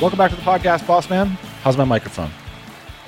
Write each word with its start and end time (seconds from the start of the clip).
Welcome 0.00 0.16
back 0.16 0.30
to 0.30 0.36
the 0.36 0.42
podcast, 0.42 0.86
boss 0.86 1.10
man. 1.10 1.26
How's 1.64 1.76
my 1.76 1.82
microphone? 1.82 2.30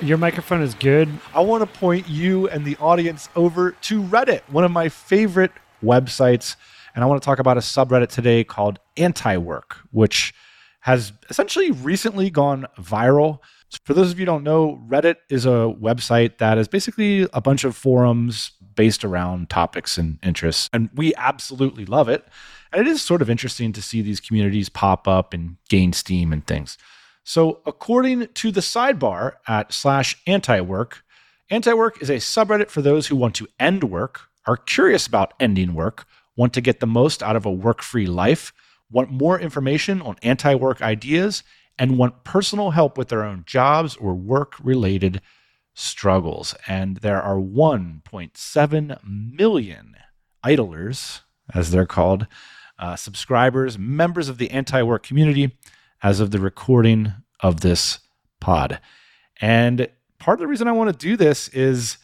Your 0.02 0.18
microphone 0.18 0.60
is 0.60 0.74
good. 0.74 1.08
I 1.32 1.40
want 1.40 1.62
to 1.62 1.78
point 1.78 2.08
you 2.08 2.48
and 2.48 2.64
the 2.64 2.76
audience 2.78 3.28
over 3.36 3.70
to 3.82 4.02
Reddit, 4.02 4.40
one 4.48 4.64
of 4.64 4.72
my 4.72 4.88
favorite 4.88 5.52
websites. 5.84 6.56
And 6.96 7.04
I 7.04 7.06
want 7.06 7.22
to 7.22 7.24
talk 7.24 7.38
about 7.38 7.56
a 7.56 7.60
subreddit 7.60 8.08
today 8.08 8.42
called 8.42 8.80
Anti 8.96 9.36
Work, 9.36 9.76
which 9.92 10.34
has 10.80 11.12
essentially 11.28 11.70
recently 11.70 12.28
gone 12.28 12.66
viral. 12.76 13.38
For 13.84 13.94
those 13.94 14.10
of 14.10 14.18
you 14.18 14.24
who 14.24 14.32
don't 14.32 14.42
know, 14.42 14.82
Reddit 14.88 15.18
is 15.28 15.46
a 15.46 15.72
website 15.80 16.38
that 16.38 16.58
is 16.58 16.66
basically 16.66 17.28
a 17.32 17.40
bunch 17.40 17.62
of 17.62 17.76
forums 17.76 18.50
based 18.74 19.04
around 19.04 19.48
topics 19.48 19.96
and 19.96 20.18
interests. 20.24 20.68
And 20.72 20.90
we 20.96 21.14
absolutely 21.14 21.84
love 21.84 22.08
it. 22.08 22.26
And 22.72 22.86
it 22.86 22.90
is 22.90 23.02
sort 23.02 23.22
of 23.22 23.30
interesting 23.30 23.72
to 23.72 23.82
see 23.82 24.00
these 24.00 24.20
communities 24.20 24.68
pop 24.68 25.08
up 25.08 25.34
and 25.34 25.56
gain 25.68 25.92
steam 25.92 26.32
and 26.32 26.46
things. 26.46 26.78
So, 27.24 27.60
according 27.66 28.28
to 28.28 28.50
the 28.50 28.60
sidebar 28.60 29.34
at 29.46 29.72
slash 29.72 30.16
anti 30.26 30.60
work, 30.60 31.04
anti 31.50 31.72
work 31.72 32.00
is 32.00 32.10
a 32.10 32.16
subreddit 32.16 32.70
for 32.70 32.82
those 32.82 33.08
who 33.08 33.16
want 33.16 33.34
to 33.36 33.48
end 33.58 33.84
work, 33.84 34.22
are 34.46 34.56
curious 34.56 35.06
about 35.06 35.34
ending 35.38 35.74
work, 35.74 36.06
want 36.36 36.52
to 36.54 36.60
get 36.60 36.80
the 36.80 36.86
most 36.86 37.22
out 37.22 37.36
of 37.36 37.44
a 37.44 37.52
work 37.52 37.82
free 37.82 38.06
life, 38.06 38.52
want 38.90 39.10
more 39.10 39.38
information 39.38 40.00
on 40.00 40.16
anti 40.22 40.54
work 40.54 40.80
ideas, 40.80 41.42
and 41.78 41.98
want 41.98 42.24
personal 42.24 42.70
help 42.70 42.96
with 42.96 43.08
their 43.08 43.24
own 43.24 43.44
jobs 43.46 43.96
or 43.96 44.14
work 44.14 44.54
related 44.62 45.20
struggles. 45.74 46.54
And 46.66 46.98
there 46.98 47.22
are 47.22 47.36
1.7 47.36 48.98
million 49.04 49.96
idlers, 50.42 51.20
as 51.54 51.70
they're 51.70 51.86
called, 51.86 52.26
uh, 52.80 52.96
subscribers, 52.96 53.78
members 53.78 54.28
of 54.28 54.38
the 54.38 54.50
anti 54.50 54.82
work 54.82 55.04
community 55.04 55.56
as 56.02 56.18
of 56.18 56.30
the 56.30 56.40
recording 56.40 57.12
of 57.40 57.60
this 57.60 58.00
pod. 58.40 58.80
And 59.40 59.88
part 60.18 60.36
of 60.36 60.40
the 60.40 60.46
reason 60.46 60.66
I 60.66 60.72
want 60.72 60.90
to 60.90 61.06
do 61.06 61.16
this 61.16 61.48
is 61.48 61.98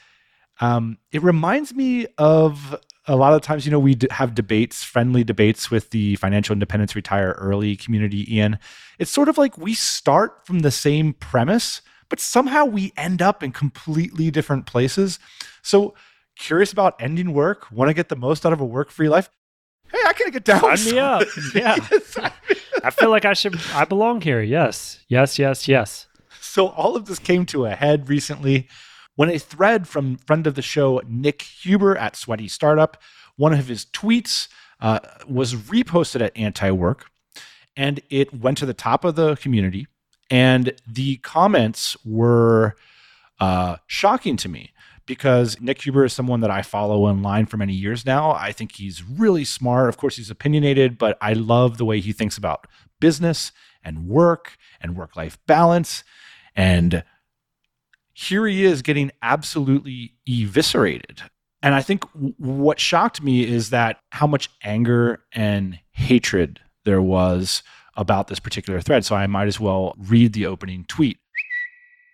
um, 0.60 0.98
it 1.12 1.22
reminds 1.22 1.74
me 1.74 2.06
of 2.18 2.78
a 3.06 3.16
lot 3.16 3.34
of 3.34 3.42
times, 3.42 3.64
you 3.64 3.72
know, 3.72 3.78
we 3.78 3.96
have 4.10 4.34
debates, 4.34 4.82
friendly 4.82 5.24
debates 5.24 5.70
with 5.70 5.90
the 5.90 6.16
financial 6.16 6.52
independence 6.52 6.94
retire 6.94 7.36
early 7.38 7.76
community, 7.76 8.34
Ian. 8.34 8.58
It's 8.98 9.10
sort 9.10 9.28
of 9.28 9.38
like 9.38 9.56
we 9.56 9.74
start 9.74 10.46
from 10.46 10.60
the 10.60 10.70
same 10.70 11.12
premise, 11.14 11.82
but 12.08 12.20
somehow 12.20 12.64
we 12.64 12.92
end 12.96 13.22
up 13.22 13.42
in 13.42 13.52
completely 13.52 14.30
different 14.30 14.66
places. 14.66 15.18
So, 15.62 15.94
curious 16.38 16.72
about 16.72 17.00
ending 17.00 17.32
work, 17.32 17.70
want 17.70 17.88
to 17.88 17.94
get 17.94 18.08
the 18.08 18.16
most 18.16 18.44
out 18.44 18.52
of 18.52 18.60
a 18.60 18.64
work 18.64 18.90
free 18.90 19.08
life 19.08 19.30
hey, 19.92 19.98
I 20.06 20.12
can 20.12 20.30
get 20.30 20.44
down. 20.44 20.76
Sign 20.76 20.92
me 20.94 20.98
up. 20.98 21.22
Yeah. 21.54 21.76
I 22.84 22.90
feel 22.90 23.10
like 23.10 23.24
I 23.24 23.32
should, 23.32 23.58
I 23.74 23.84
belong 23.84 24.20
here. 24.20 24.42
Yes. 24.42 25.04
Yes, 25.08 25.38
yes, 25.38 25.66
yes. 25.66 26.06
So 26.40 26.68
all 26.68 26.96
of 26.96 27.06
this 27.06 27.18
came 27.18 27.46
to 27.46 27.66
a 27.66 27.70
head 27.70 28.08
recently 28.08 28.68
when 29.16 29.30
a 29.30 29.38
thread 29.38 29.88
from 29.88 30.18
friend 30.18 30.46
of 30.46 30.54
the 30.54 30.62
show, 30.62 31.00
Nick 31.08 31.42
Huber 31.42 31.96
at 31.96 32.16
Sweaty 32.16 32.48
Startup, 32.48 32.96
one 33.36 33.52
of 33.52 33.66
his 33.66 33.86
tweets 33.86 34.48
uh, 34.80 35.00
was 35.26 35.54
reposted 35.54 36.20
at 36.20 36.36
Anti 36.36 36.70
Work 36.70 37.06
and 37.76 38.00
it 38.10 38.32
went 38.32 38.58
to 38.58 38.66
the 38.66 38.74
top 38.74 39.04
of 39.04 39.16
the 39.16 39.36
community. 39.36 39.86
And 40.30 40.72
the 40.86 41.16
comments 41.18 41.96
were 42.04 42.76
uh, 43.40 43.76
shocking 43.86 44.36
to 44.38 44.48
me 44.48 44.72
because 45.06 45.60
Nick 45.60 45.84
Huber 45.84 46.04
is 46.04 46.12
someone 46.12 46.40
that 46.40 46.50
I 46.50 46.62
follow 46.62 47.02
online 47.04 47.46
for 47.46 47.56
many 47.56 47.72
years 47.72 48.04
now. 48.04 48.32
I 48.32 48.52
think 48.52 48.72
he's 48.72 49.02
really 49.02 49.44
smart. 49.44 49.88
Of 49.88 49.96
course, 49.96 50.16
he's 50.16 50.30
opinionated, 50.30 50.98
but 50.98 51.16
I 51.20 51.32
love 51.32 51.78
the 51.78 51.84
way 51.84 52.00
he 52.00 52.12
thinks 52.12 52.36
about 52.36 52.66
business 53.00 53.52
and 53.82 54.08
work 54.08 54.56
and 54.80 54.96
work 54.96 55.16
life 55.16 55.38
balance. 55.46 56.02
And 56.54 57.04
here 58.12 58.46
he 58.46 58.64
is 58.64 58.82
getting 58.82 59.12
absolutely 59.22 60.14
eviscerated. 60.26 61.22
And 61.62 61.74
I 61.74 61.82
think 61.82 62.04
what 62.38 62.80
shocked 62.80 63.22
me 63.22 63.44
is 63.44 63.70
that 63.70 64.00
how 64.10 64.26
much 64.26 64.50
anger 64.62 65.22
and 65.32 65.78
hatred 65.90 66.60
there 66.84 67.02
was 67.02 67.62
about 67.96 68.28
this 68.28 68.38
particular 68.38 68.80
thread. 68.80 69.04
So 69.04 69.16
I 69.16 69.26
might 69.26 69.48
as 69.48 69.58
well 69.58 69.94
read 69.98 70.32
the 70.32 70.46
opening 70.46 70.84
tweet. 70.86 71.18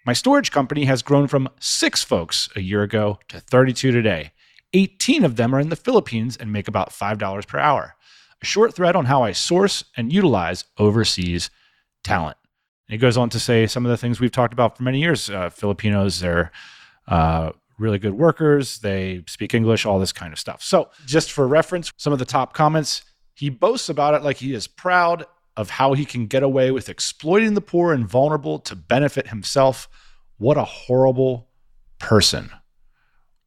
My 0.05 0.15
storage 0.15 0.51
company 0.51 0.87
has 0.87 1.01
grown 1.03 1.29
from 1.29 1.49
six 1.61 2.03
folks 2.03 2.49
a 2.57 2.61
year 2.61 2.83
ago 2.83 3.21
to 3.29 3.39
32 3.39 3.93
today. 3.93 4.33
18 4.73 5.25
of 5.25 5.37
them 5.37 5.55
are 5.55 5.61
in 5.61 5.69
the 5.69 5.77
Philippines 5.77 6.37
and 6.37 6.53
make 6.53 6.67
about 6.67 6.91
$5 6.91 7.47
per 7.47 7.59
hour. 7.59 7.95
A 8.43 8.45
short 8.45 8.75
thread 8.75 8.97
on 8.97 9.05
how 9.05 9.23
I 9.23 9.31
source 9.31 9.85
and 9.97 10.13
utilize 10.13 10.65
overseas 10.77 11.51
talent. 12.03 12.37
And 12.89 12.95
he 12.95 12.99
goes 12.99 13.17
on 13.17 13.31
to 13.31 13.39
say 13.39 13.69
some 13.69 13.87
of 13.87 13.91
the 13.91 13.97
things 13.97 14.19
we've 14.19 14.33
talked 14.33 14.53
about 14.53 14.77
for 14.77 14.83
many 14.83 15.01
years. 15.01 15.31
Uh, 15.31 15.51
Filipinos, 15.51 16.19
they're 16.19 16.51
uh, 17.07 17.53
really 17.79 18.01
good 18.01 18.15
workers, 18.15 18.81
they 18.81 19.23
speak 19.29 19.55
English, 19.55 19.87
all 19.87 20.01
this 20.01 20.13
kind 20.13 20.33
of 20.33 20.39
stuff. 20.41 20.63
So, 20.63 20.91
just 21.07 21.31
for 21.31 21.47
reference, 21.47 21.93
some 21.97 22.13
of 22.13 22.19
the 22.19 22.25
top 22.25 22.55
comments 22.55 23.03
he 23.35 23.51
boasts 23.51 23.89
about 23.89 24.15
it 24.15 24.23
like 24.23 24.39
he 24.39 24.53
is 24.53 24.67
proud 24.67 25.27
of 25.57 25.71
how 25.71 25.93
he 25.93 26.05
can 26.05 26.27
get 26.27 26.43
away 26.43 26.71
with 26.71 26.89
exploiting 26.89 27.55
the 27.55 27.61
poor 27.61 27.93
and 27.93 28.09
vulnerable 28.09 28.59
to 28.61 28.75
benefit 28.75 29.29
himself. 29.29 29.89
What 30.39 30.57
a 30.57 30.65
horrible 30.65 31.49
person. 31.99 32.51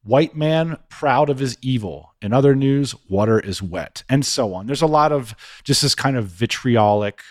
White 0.04 0.36
man 0.36 0.78
proud 0.90 1.30
of 1.30 1.40
his 1.40 1.58
evil. 1.62 2.14
In 2.22 2.32
other 2.32 2.56
news, 2.56 2.94
water 3.10 3.40
is 3.40 3.62
wet, 3.62 4.04
and 4.08 4.24
so 4.24 4.54
on. 4.54 4.68
There's 4.68 4.84
a 4.84 4.88
lot 4.88 5.12
of 5.12 5.36
just 5.64 5.82
this 5.82 5.96
kind 5.96 6.16
of 6.16 6.28
vitriolic 6.28 7.22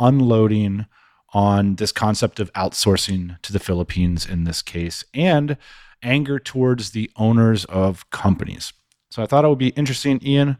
unloading 0.00 0.86
on 1.34 1.76
this 1.76 1.92
concept 1.92 2.40
of 2.40 2.52
outsourcing 2.54 3.40
to 3.42 3.52
the 3.52 3.58
Philippines 3.58 4.26
in 4.26 4.44
this 4.44 4.62
case, 4.62 5.04
and 5.12 5.56
anger 6.02 6.38
towards 6.38 6.90
the 6.90 7.10
owners 7.16 7.64
of 7.66 8.08
companies. 8.10 8.72
So 9.10 9.22
I 9.22 9.26
thought 9.26 9.44
it 9.44 9.48
would 9.48 9.58
be 9.58 9.68
interesting, 9.68 10.18
Ian, 10.26 10.56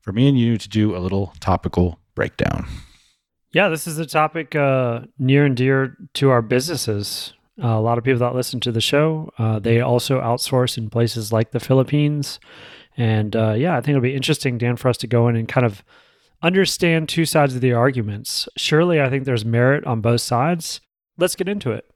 for 0.00 0.12
me 0.12 0.28
and 0.28 0.38
you 0.38 0.58
to 0.58 0.68
do 0.68 0.94
a 0.94 0.98
little 0.98 1.32
topical 1.40 1.98
breakdown. 2.14 2.66
Yeah, 3.54 3.68
this 3.68 3.86
is 3.86 4.00
a 4.00 4.04
topic 4.04 4.56
uh, 4.56 5.02
near 5.16 5.44
and 5.44 5.56
dear 5.56 5.96
to 6.14 6.30
our 6.30 6.42
businesses. 6.42 7.34
Uh, 7.62 7.68
a 7.68 7.80
lot 7.80 7.98
of 7.98 8.04
people 8.04 8.18
that 8.18 8.34
listen 8.34 8.58
to 8.58 8.72
the 8.72 8.80
show, 8.80 9.30
uh, 9.38 9.60
they 9.60 9.80
also 9.80 10.20
outsource 10.20 10.76
in 10.76 10.90
places 10.90 11.32
like 11.32 11.52
the 11.52 11.60
Philippines. 11.60 12.40
And 12.96 13.36
uh, 13.36 13.52
yeah, 13.52 13.76
I 13.76 13.80
think 13.80 13.90
it'll 13.90 14.00
be 14.00 14.16
interesting, 14.16 14.58
Dan, 14.58 14.74
for 14.74 14.88
us 14.88 14.96
to 14.98 15.06
go 15.06 15.28
in 15.28 15.36
and 15.36 15.46
kind 15.46 15.64
of 15.64 15.84
understand 16.42 17.08
two 17.08 17.24
sides 17.24 17.54
of 17.54 17.60
the 17.60 17.72
arguments. 17.72 18.48
Surely, 18.56 19.00
I 19.00 19.08
think 19.08 19.24
there's 19.24 19.44
merit 19.44 19.84
on 19.84 20.00
both 20.00 20.22
sides. 20.22 20.80
Let's 21.16 21.36
get 21.36 21.48
into 21.48 21.70
it. 21.70 21.88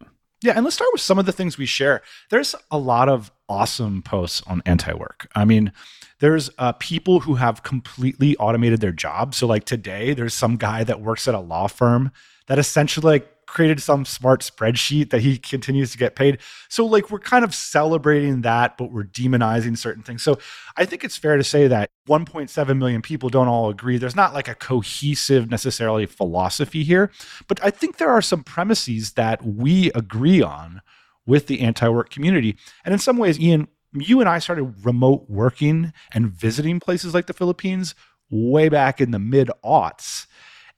Yeah, 0.42 0.52
and 0.54 0.64
let's 0.64 0.76
start 0.76 0.90
with 0.92 1.00
some 1.00 1.18
of 1.18 1.26
the 1.26 1.32
things 1.32 1.58
we 1.58 1.66
share. 1.66 2.02
There's 2.30 2.54
a 2.70 2.78
lot 2.78 3.08
of 3.08 3.32
awesome 3.48 4.02
posts 4.02 4.42
on 4.46 4.62
anti 4.66 4.92
work. 4.92 5.28
I 5.34 5.44
mean, 5.44 5.72
there's 6.20 6.50
uh, 6.58 6.72
people 6.72 7.20
who 7.20 7.34
have 7.36 7.62
completely 7.62 8.36
automated 8.36 8.80
their 8.80 8.92
job. 8.92 9.34
So, 9.34 9.46
like 9.46 9.64
today, 9.64 10.14
there's 10.14 10.34
some 10.34 10.56
guy 10.56 10.84
that 10.84 11.00
works 11.00 11.26
at 11.26 11.34
a 11.34 11.40
law 11.40 11.66
firm 11.66 12.12
that 12.46 12.58
essentially 12.58 13.12
like 13.12 13.37
created 13.48 13.82
some 13.82 14.04
smart 14.04 14.42
spreadsheet 14.42 15.10
that 15.10 15.22
he 15.22 15.38
continues 15.38 15.90
to 15.90 15.98
get 15.98 16.14
paid. 16.14 16.38
So, 16.68 16.84
like, 16.84 17.10
we're 17.10 17.18
kind 17.18 17.44
of 17.44 17.54
celebrating 17.54 18.42
that, 18.42 18.76
but 18.76 18.92
we're 18.92 19.04
demonizing 19.04 19.76
certain 19.76 20.02
things. 20.02 20.22
So, 20.22 20.38
I 20.76 20.84
think 20.84 21.02
it's 21.02 21.16
fair 21.16 21.36
to 21.36 21.42
say 21.42 21.66
that 21.66 21.90
1.7 22.08 22.78
million 22.78 23.02
people 23.02 23.30
don't 23.30 23.48
all 23.48 23.70
agree. 23.70 23.96
There's 23.96 24.14
not 24.14 24.34
like 24.34 24.48
a 24.48 24.54
cohesive, 24.54 25.50
necessarily, 25.50 26.06
philosophy 26.06 26.84
here. 26.84 27.10
But 27.48 27.58
I 27.64 27.70
think 27.70 27.96
there 27.96 28.10
are 28.10 28.22
some 28.22 28.44
premises 28.44 29.12
that 29.14 29.44
we 29.44 29.90
agree 29.92 30.42
on 30.42 30.82
with 31.26 31.46
the 31.46 31.60
anti 31.60 31.88
work 31.88 32.10
community. 32.10 32.56
And 32.84 32.92
in 32.92 32.98
some 32.98 33.16
ways, 33.16 33.40
Ian, 33.40 33.68
you 33.94 34.20
and 34.20 34.28
I 34.28 34.38
started 34.38 34.84
remote 34.84 35.24
working 35.28 35.92
and 36.12 36.30
visiting 36.30 36.80
places 36.80 37.14
like 37.14 37.26
the 37.26 37.32
Philippines 37.32 37.94
way 38.30 38.68
back 38.68 39.00
in 39.00 39.10
the 39.10 39.18
mid 39.18 39.50
aughts. 39.64 40.26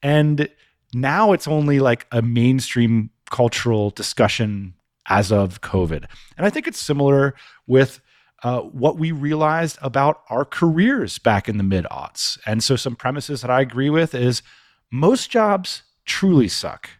And 0.02 0.48
now 0.94 1.32
it's 1.32 1.48
only 1.48 1.80
like 1.80 2.06
a 2.12 2.22
mainstream 2.22 3.10
cultural 3.30 3.90
discussion 3.90 4.74
as 5.08 5.32
of 5.32 5.60
COVID. 5.60 6.04
And 6.36 6.46
I 6.46 6.50
think 6.50 6.66
it's 6.66 6.80
similar 6.80 7.34
with 7.66 8.00
uh, 8.42 8.60
what 8.60 8.96
we 8.98 9.12
realized 9.12 9.78
about 9.82 10.22
our 10.30 10.44
careers 10.44 11.18
back 11.18 11.48
in 11.48 11.58
the 11.58 11.64
mid 11.64 11.84
aughts. 11.86 12.38
And 12.46 12.62
so, 12.62 12.76
some 12.76 12.96
premises 12.96 13.42
that 13.42 13.50
I 13.50 13.60
agree 13.60 13.90
with 13.90 14.14
is 14.14 14.42
most 14.90 15.30
jobs 15.30 15.82
truly 16.06 16.48
suck. 16.48 16.90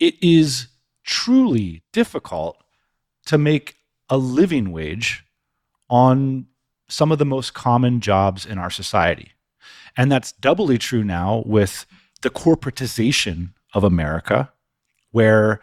it 0.00 0.14
is 0.22 0.68
truly 1.04 1.82
difficult 1.92 2.56
to 3.26 3.38
make 3.38 3.76
a 4.08 4.16
living 4.16 4.72
wage 4.72 5.24
on 5.88 6.46
some 6.88 7.12
of 7.12 7.18
the 7.18 7.24
most 7.26 7.54
common 7.54 8.00
jobs 8.00 8.44
in 8.46 8.58
our 8.58 8.70
society. 8.70 9.32
And 9.96 10.10
that's 10.10 10.32
doubly 10.32 10.78
true 10.78 11.04
now 11.04 11.42
with 11.46 11.86
the 12.22 12.30
corporatization 12.30 13.52
of 13.74 13.84
America, 13.84 14.52
where 15.10 15.60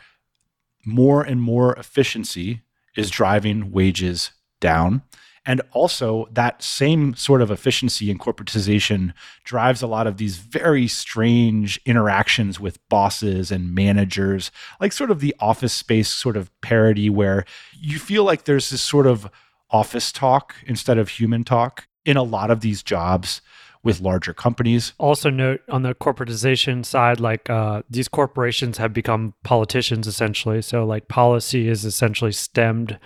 more 0.86 1.21
and 1.21 1.42
more 1.42 1.75
efficiency 1.75 2.62
is 2.95 3.09
driving 3.09 3.71
wages 3.71 4.31
down. 4.59 5.04
And 5.45 5.62
also, 5.71 6.27
that 6.31 6.62
same 6.62 7.15
sort 7.15 7.42
of 7.42 7.50
efficiency 7.51 8.12
and 8.12 8.19
corporatization 8.19 9.13
drives 9.45 9.81
a 9.81 9.88
lot 9.88 10.06
of 10.06 10.18
these 10.18 10.38
very 10.38 10.89
strange 10.89 11.80
interactions 11.86 12.59
with 12.59 12.86
bosses 12.89 13.50
and 13.50 13.74
managers, 13.74 14.51
like 14.81 14.92
sort 14.92 15.09
of 15.09 15.21
the 15.21 15.33
office 15.39 15.71
space 15.71 16.09
sort 16.09 16.36
of 16.36 16.51
parody, 16.59 17.09
where 17.09 17.45
you 17.80 17.98
feel 17.98 18.25
like 18.25 18.44
there's 18.44 18.69
this 18.69 18.81
sort 18.81 19.07
of 19.07 19.30
office 19.69 20.12
talk 20.12 20.56
instead 20.65 20.98
of 20.98 21.09
human 21.09 21.45
talk 21.45 21.88
in 22.04 22.18
a 22.18 22.24
lot 22.24 22.51
of 22.51 22.59
these 22.59 22.83
jobs 22.83 23.42
with 23.84 24.02
larger 24.02 24.34
companies. 24.34 24.94
Also, 24.98 25.30
note 25.30 25.62
on 25.70 25.84
the 25.84 25.96
corporatization 25.96 26.86
side, 26.86 27.20
like 27.20 27.50
uh, 27.50 27.84
these 27.90 28.08
corporations 28.08 28.78
have 28.78 28.94
become 28.94 29.34
politicians 29.44 30.08
essentially. 30.08 30.62
So, 30.62 30.86
like, 30.86 31.08
policy 31.08 31.68
is 31.68 31.86
essentially 31.86 32.32
stemmed 32.32 33.00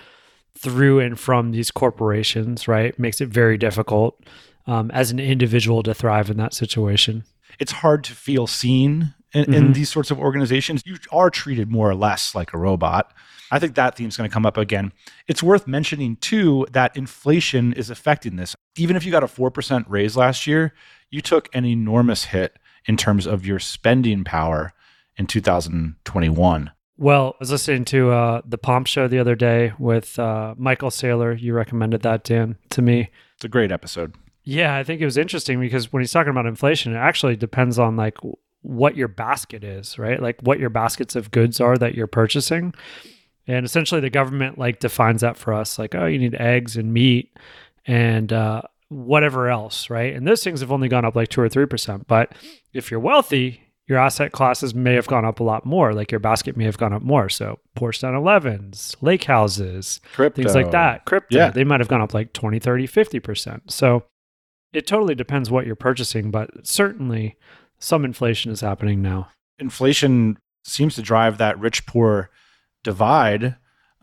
through 0.58 1.00
and 1.00 1.20
from 1.20 1.52
these 1.52 1.72
corporations, 1.72 2.68
right? 2.68 2.98
Makes 3.00 3.22
it 3.22 3.30
very 3.30 3.58
difficult 3.58 4.24
um, 4.68 4.92
as 4.92 5.12
an 5.12 5.20
individual 5.20 5.84
to 5.84 5.94
thrive 5.94 6.30
in 6.30 6.38
that 6.38 6.54
situation. 6.54 7.24
It's 7.60 7.72
hard 7.72 8.04
to 8.06 8.14
feel 8.14 8.48
seen 8.48 9.14
in, 9.34 9.44
mm-hmm. 9.44 9.54
in 9.54 9.74
these 9.74 9.90
sorts 9.90 10.12
of 10.12 10.20
organizations. 10.20 10.84
You 10.86 10.98
are 11.12 11.30
treated 11.30 11.72
more 11.72 11.90
or 11.90 11.96
less 11.96 12.36
like 12.36 12.54
a 12.54 12.58
robot. 12.58 13.12
I 13.51 13.59
think 13.59 13.75
that 13.75 13.95
theme 13.95 14.07
is 14.07 14.18
going 14.18 14.30
to 14.30 14.33
come 14.33 14.45
up 14.45 14.57
again. 14.57 14.94
It's 15.27 15.44
worth 15.44 15.68
mentioning, 15.68 16.15
too, 16.15 16.65
that 16.71 16.95
inflation 16.95 17.74
is 17.74 17.89
affecting 17.89 18.38
this. 18.38 18.56
Even 18.77 18.95
if 18.95 19.06
you 19.06 19.12
got 19.12 19.24
a 19.24 19.27
4% 19.27 19.86
raise 19.88 20.15
last 20.15 20.48
year, 20.48 20.74
you 21.09 21.21
took 21.21 21.53
an 21.53 21.65
enormous 21.65 22.25
hit 22.25 22.57
in 22.86 22.98
terms 22.98 23.27
of 23.27 23.45
your 23.45 23.59
spending 23.59 24.24
power 24.24 24.74
in 25.18 25.27
2021. 25.27 26.71
Well, 26.98 27.33
I 27.33 27.38
was 27.39 27.51
listening 27.51 27.86
to 27.86 28.12
uh, 28.12 28.42
the 28.45 28.57
Pomp 28.57 28.88
Show 28.88 29.07
the 29.07 29.19
other 29.19 29.36
day 29.36 29.74
with 29.80 30.18
uh, 30.19 30.56
Michael 30.57 30.89
Saylor. 30.89 31.39
You 31.39 31.53
recommended 31.53 32.03
that, 32.03 32.24
Dan, 32.24 32.57
to 32.69 32.81
me. 32.81 33.09
It's 33.36 33.44
a 33.45 33.50
great 33.50 33.71
episode. 33.71 34.15
Yeah, 34.44 34.75
I 34.75 34.83
think 34.83 35.01
it 35.01 35.06
was 35.06 35.18
interesting 35.18 35.59
because 35.59 35.92
when 35.92 36.01
he's 36.01 36.12
talking 36.12 36.31
about 36.31 36.45
inflation, 36.45 36.94
it 36.94 36.98
actually 36.98 37.36
depends 37.36 37.77
on 37.77 37.95
like 37.95 38.18
what 38.62 38.95
your 38.95 39.07
basket 39.07 39.63
is, 39.63 39.98
right? 39.98 40.21
Like 40.21 40.39
what 40.42 40.59
your 40.59 40.69
baskets 40.69 41.15
of 41.15 41.31
goods 41.31 41.59
are 41.59 41.77
that 41.77 41.95
you're 41.95 42.07
purchasing. 42.07 42.74
And 43.48 43.66
essentially, 43.66 44.02
the 44.02 44.10
government 44.10 44.58
like 44.58 44.80
defines 44.80 45.22
that 45.22 45.38
for 45.38 45.54
us, 45.54 45.80
like, 45.80 45.96
oh, 45.96 46.06
you 46.06 46.20
need 46.20 46.36
eggs 46.36 46.78
and 46.78 46.94
meat 46.94 47.36
and 47.86 48.32
uh, 48.32 48.62
whatever 48.90 49.50
else, 49.50 49.90
right? 49.90 50.16
And 50.16 50.28
those 50.28 50.44
things 50.44 50.60
have 50.62 50.72
only 50.72 50.88
gone 50.88 51.06
up 51.06 51.16
like 51.16 51.30
two 51.30 51.42
or 51.42 51.50
three 51.50 51.66
percent. 51.66 52.08
But 52.08 52.34
if 52.74 52.92
you're 52.92 53.00
wealthy, 53.00 53.62
your 53.88 54.00
asset 54.00 54.32
classes 54.32 54.74
may 54.74 54.94
have 54.94 55.08
gone 55.08 55.26
up 55.26 55.40
a 55.40 55.44
lot 55.44 55.66
more. 55.66 55.94
Like 55.94 56.12
your 56.12 56.20
basket 56.20 56.56
may 56.56 56.64
have 56.66 56.78
gone 56.78 56.94
up 56.94 57.02
more. 57.02 57.28
So 57.28 57.60
Porsche 57.76 58.04
911s, 58.10 58.96
lake 59.02 59.26
houses, 59.26 60.00
crypto. 60.14 60.42
things 60.42 60.56
like 60.56 60.72
that. 60.72 61.06
Crypto, 61.06 61.38
yeah. 61.38 61.50
they 61.50 61.66
might 61.66 61.82
have 61.82 61.90
gone 61.90 62.02
up 62.02 62.14
like 62.14 62.32
20, 62.32 62.60
30, 62.60 62.88
50%. 62.88 63.70
So 63.70 64.06
it 64.72 64.88
totally 64.88 65.16
depends 65.16 65.52
what 65.52 65.66
you're 65.66 65.76
purchasing, 65.76 66.32
but 66.32 66.66
certainly 66.66 67.36
some 67.80 68.06
inflation 68.06 68.52
is 68.52 68.62
happening 68.62 69.02
now. 69.02 69.28
Inflation 69.60 70.38
seems 70.64 70.96
to 70.96 71.02
drive 71.02 71.38
that 71.40 71.60
rich 71.60 71.86
poor 71.86 72.30
divide. 72.83 73.56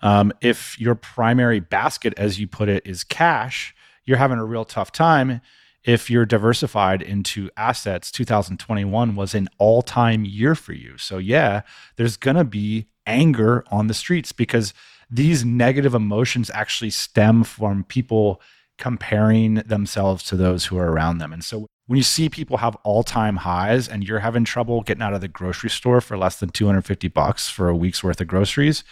Um, 0.03 0.33
if 0.41 0.81
your 0.81 0.95
primary 0.95 1.61
basket, 1.61 2.15
as 2.17 2.39
you 2.39 2.47
put 2.47 2.69
it, 2.69 2.87
is 2.87 3.05
cash, 3.05 3.75
you're 4.05 4.19
having 4.19 4.39
a 4.39 4.45
real 4.45 4.65
tough 4.65 4.93
time. 4.93 5.41
If 5.85 6.11
you're 6.11 6.27
diversified 6.27 7.03
into 7.03 7.51
assets, 7.57 8.11
2021 8.11 9.17
was 9.17 9.35
an 9.35 9.49
all 9.59 9.83
time 9.83 10.25
year 10.25 10.55
for 10.55 10.73
you. 10.73 10.99
So, 10.99 11.19
yeah, 11.19 11.63
there's 11.97 12.17
going 12.17 12.37
to 12.37 12.45
be 12.45 12.87
anger 13.07 13.65
on 13.71 13.87
the 13.87 13.95
streets 13.95 14.33
because 14.33 14.75
these 15.11 15.45
negative 15.45 15.95
emotions 15.95 16.51
actually 16.53 16.91
stem 16.91 17.45
from 17.45 17.85
people 17.85 18.41
comparing 18.77 19.55
themselves 19.55 20.23
to 20.25 20.37
those 20.37 20.67
who 20.67 20.79
are 20.79 20.91
around 20.91 21.19
them. 21.19 21.33
And 21.33 21.43
so 21.45 21.67
when 21.89 21.97
you 21.97 22.03
see 22.03 22.29
people 22.29 22.59
have 22.59 22.77
all-time 22.85 23.37
highs 23.37 23.89
and 23.89 24.05
you're 24.07 24.19
having 24.19 24.45
trouble 24.45 24.83
getting 24.83 25.03
out 25.03 25.15
of 25.15 25.23
the 25.23 25.27
grocery 25.27 25.71
store 25.71 26.03
for 26.03 26.19
less 26.19 26.39
than 26.39 26.51
250 26.51 27.09
bucks 27.09 27.49
for 27.49 27.71
a 27.71 27.75
week's 27.75 28.05
worth 28.05 28.21
of 28.21 28.27
groceries, 28.27 28.85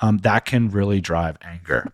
um, 0.00 0.18
that 0.18 0.44
can 0.44 0.68
really 0.68 1.00
drive 1.00 1.38
anger. 1.42 1.92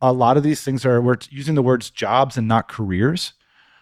A 0.00 0.14
lot 0.14 0.38
of 0.38 0.42
these 0.42 0.62
things 0.62 0.86
are 0.86 1.02
we're 1.02 1.18
using 1.28 1.56
the 1.56 1.62
words 1.62 1.90
jobs 1.90 2.38
and 2.38 2.48
not 2.48 2.68
careers. 2.68 3.34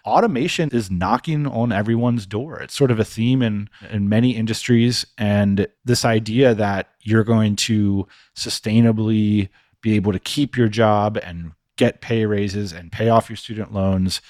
Automation 0.04 0.68
is 0.72 0.90
knocking 0.90 1.46
on 1.46 1.70
everyone's 1.70 2.26
door. 2.26 2.58
It's 2.60 2.74
sort 2.74 2.90
of 2.90 2.98
a 2.98 3.04
theme 3.04 3.40
in 3.40 3.70
in 3.88 4.08
many 4.08 4.36
industries, 4.36 5.06
and 5.16 5.66
this 5.84 6.04
idea 6.04 6.54
that 6.54 6.88
you're 7.02 7.24
going 7.24 7.54
to 7.56 8.06
sustainably 8.36 9.48
be 9.80 9.94
able 9.94 10.12
to 10.12 10.18
keep 10.18 10.56
your 10.56 10.68
job 10.68 11.18
and 11.22 11.52
get 11.76 12.00
pay 12.00 12.26
raises 12.26 12.72
and 12.72 12.90
pay 12.90 13.08
off 13.08 13.30
your 13.30 13.36
student 13.36 13.72
loans, 13.72 14.20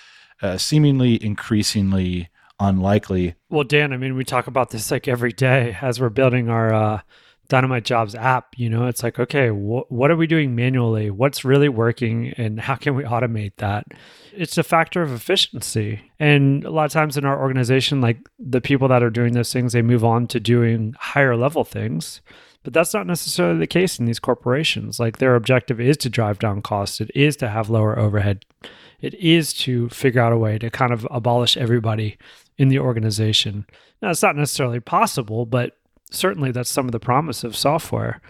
uh, 0.44 0.58
seemingly 0.58 1.22
increasingly 1.24 2.28
unlikely. 2.60 3.34
Well, 3.48 3.64
Dan, 3.64 3.92
I 3.92 3.96
mean, 3.96 4.14
we 4.14 4.24
talk 4.24 4.46
about 4.46 4.70
this 4.70 4.90
like 4.90 5.08
every 5.08 5.32
day 5.32 5.76
as 5.80 6.00
we're 6.00 6.10
building 6.10 6.50
our 6.50 6.72
uh, 6.72 7.00
Dynamite 7.48 7.84
Jobs 7.84 8.14
app. 8.14 8.58
You 8.58 8.68
know, 8.68 8.86
it's 8.86 9.02
like, 9.02 9.18
okay, 9.18 9.48
wh- 9.48 9.90
what 9.90 10.10
are 10.10 10.16
we 10.16 10.26
doing 10.26 10.54
manually? 10.54 11.10
What's 11.10 11.44
really 11.44 11.70
working, 11.70 12.34
and 12.36 12.60
how 12.60 12.76
can 12.76 12.94
we 12.94 13.04
automate 13.04 13.52
that? 13.56 13.86
It's 14.32 14.58
a 14.58 14.62
factor 14.62 15.02
of 15.02 15.12
efficiency. 15.12 16.10
And 16.20 16.64
a 16.64 16.70
lot 16.70 16.84
of 16.84 16.92
times 16.92 17.16
in 17.16 17.24
our 17.24 17.40
organization, 17.40 18.00
like 18.00 18.18
the 18.38 18.60
people 18.60 18.88
that 18.88 19.02
are 19.02 19.10
doing 19.10 19.32
those 19.32 19.52
things, 19.52 19.72
they 19.72 19.82
move 19.82 20.04
on 20.04 20.26
to 20.28 20.40
doing 20.40 20.94
higher 20.98 21.36
level 21.36 21.64
things. 21.64 22.20
But 22.64 22.72
that's 22.72 22.94
not 22.94 23.06
necessarily 23.06 23.58
the 23.58 23.66
case 23.66 23.98
in 23.98 24.06
these 24.06 24.18
corporations. 24.18 24.98
Like 24.98 25.18
their 25.18 25.34
objective 25.34 25.80
is 25.80 25.98
to 25.98 26.08
drive 26.08 26.38
down 26.38 26.62
costs, 26.62 27.00
it 27.00 27.10
is 27.14 27.36
to 27.36 27.48
have 27.48 27.68
lower 27.68 27.98
overhead, 27.98 28.44
it 29.04 29.12
is 29.14 29.52
to 29.52 29.90
figure 29.90 30.22
out 30.22 30.32
a 30.32 30.38
way 30.38 30.56
to 30.58 30.70
kind 30.70 30.90
of 30.90 31.06
abolish 31.10 31.58
everybody 31.58 32.16
in 32.56 32.68
the 32.68 32.78
organization. 32.78 33.66
Now, 34.00 34.08
it's 34.08 34.22
not 34.22 34.34
necessarily 34.34 34.80
possible, 34.80 35.44
but 35.44 35.76
certainly 36.10 36.52
that's 36.52 36.70
some 36.70 36.86
of 36.86 36.92
the 36.92 37.00
promise 37.00 37.44
of 37.44 37.54
software. 37.54 38.22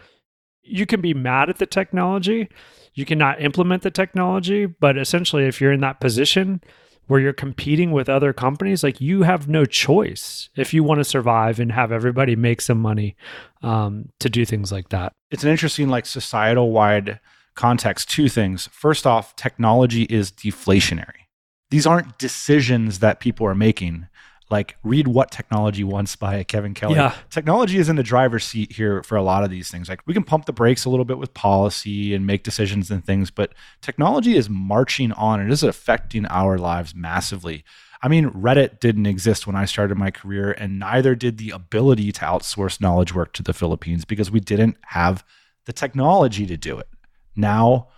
You 0.62 0.84
can 0.84 1.00
be 1.00 1.14
mad 1.14 1.48
at 1.48 1.58
the 1.58 1.66
technology, 1.66 2.48
you 2.92 3.04
cannot 3.04 3.40
implement 3.40 3.84
the 3.84 3.90
technology, 3.92 4.66
but 4.66 4.98
essentially, 4.98 5.46
if 5.46 5.60
you're 5.60 5.72
in 5.72 5.80
that 5.82 6.00
position, 6.00 6.60
where 7.06 7.20
you're 7.20 7.32
competing 7.32 7.92
with 7.92 8.08
other 8.08 8.32
companies, 8.32 8.82
like 8.82 9.00
you 9.00 9.22
have 9.22 9.46
no 9.46 9.64
choice 9.64 10.48
if 10.56 10.74
you 10.74 10.82
want 10.82 10.98
to 10.98 11.04
survive 11.04 11.60
and 11.60 11.70
have 11.70 11.92
everybody 11.92 12.34
make 12.34 12.60
some 12.60 12.80
money 12.80 13.14
um, 13.62 14.08
to 14.18 14.28
do 14.30 14.44
things 14.44 14.72
like 14.72 14.88
that. 14.88 15.12
It's 15.30 15.44
an 15.44 15.50
interesting, 15.50 15.88
like 15.88 16.06
societal 16.06 16.72
wide 16.72 17.20
context. 17.54 18.10
Two 18.10 18.28
things. 18.28 18.68
First 18.72 19.06
off, 19.06 19.36
technology 19.36 20.04
is 20.04 20.30
deflationary. 20.30 21.28
These 21.70 21.86
aren't 21.86 22.18
decisions 22.18 23.00
that 23.00 23.20
people 23.20 23.46
are 23.46 23.54
making 23.54 24.06
like 24.50 24.76
read 24.82 25.08
what 25.08 25.30
technology 25.30 25.84
wants 25.84 26.16
by 26.16 26.42
kevin 26.44 26.74
kelly 26.74 26.94
yeah. 26.94 27.14
technology 27.30 27.78
is 27.78 27.88
in 27.88 27.96
the 27.96 28.02
driver's 28.02 28.44
seat 28.44 28.72
here 28.72 29.02
for 29.02 29.16
a 29.16 29.22
lot 29.22 29.42
of 29.42 29.50
these 29.50 29.70
things 29.70 29.88
like 29.88 30.00
we 30.06 30.14
can 30.14 30.22
pump 30.22 30.44
the 30.44 30.52
brakes 30.52 30.84
a 30.84 30.90
little 30.90 31.04
bit 31.04 31.18
with 31.18 31.32
policy 31.34 32.14
and 32.14 32.26
make 32.26 32.42
decisions 32.42 32.90
and 32.90 33.04
things 33.04 33.30
but 33.30 33.54
technology 33.80 34.36
is 34.36 34.48
marching 34.50 35.12
on 35.12 35.40
it 35.40 35.50
is 35.50 35.62
affecting 35.62 36.26
our 36.26 36.58
lives 36.58 36.94
massively 36.94 37.64
i 38.02 38.08
mean 38.08 38.30
reddit 38.30 38.80
didn't 38.80 39.06
exist 39.06 39.46
when 39.46 39.56
i 39.56 39.64
started 39.64 39.96
my 39.96 40.10
career 40.10 40.52
and 40.52 40.78
neither 40.78 41.14
did 41.14 41.38
the 41.38 41.50
ability 41.50 42.12
to 42.12 42.20
outsource 42.20 42.80
knowledge 42.80 43.14
work 43.14 43.32
to 43.32 43.42
the 43.42 43.54
philippines 43.54 44.04
because 44.04 44.30
we 44.30 44.40
didn't 44.40 44.76
have 44.88 45.24
the 45.64 45.72
technology 45.72 46.46
to 46.46 46.56
do 46.56 46.78
it 46.78 46.88
now 47.36 47.88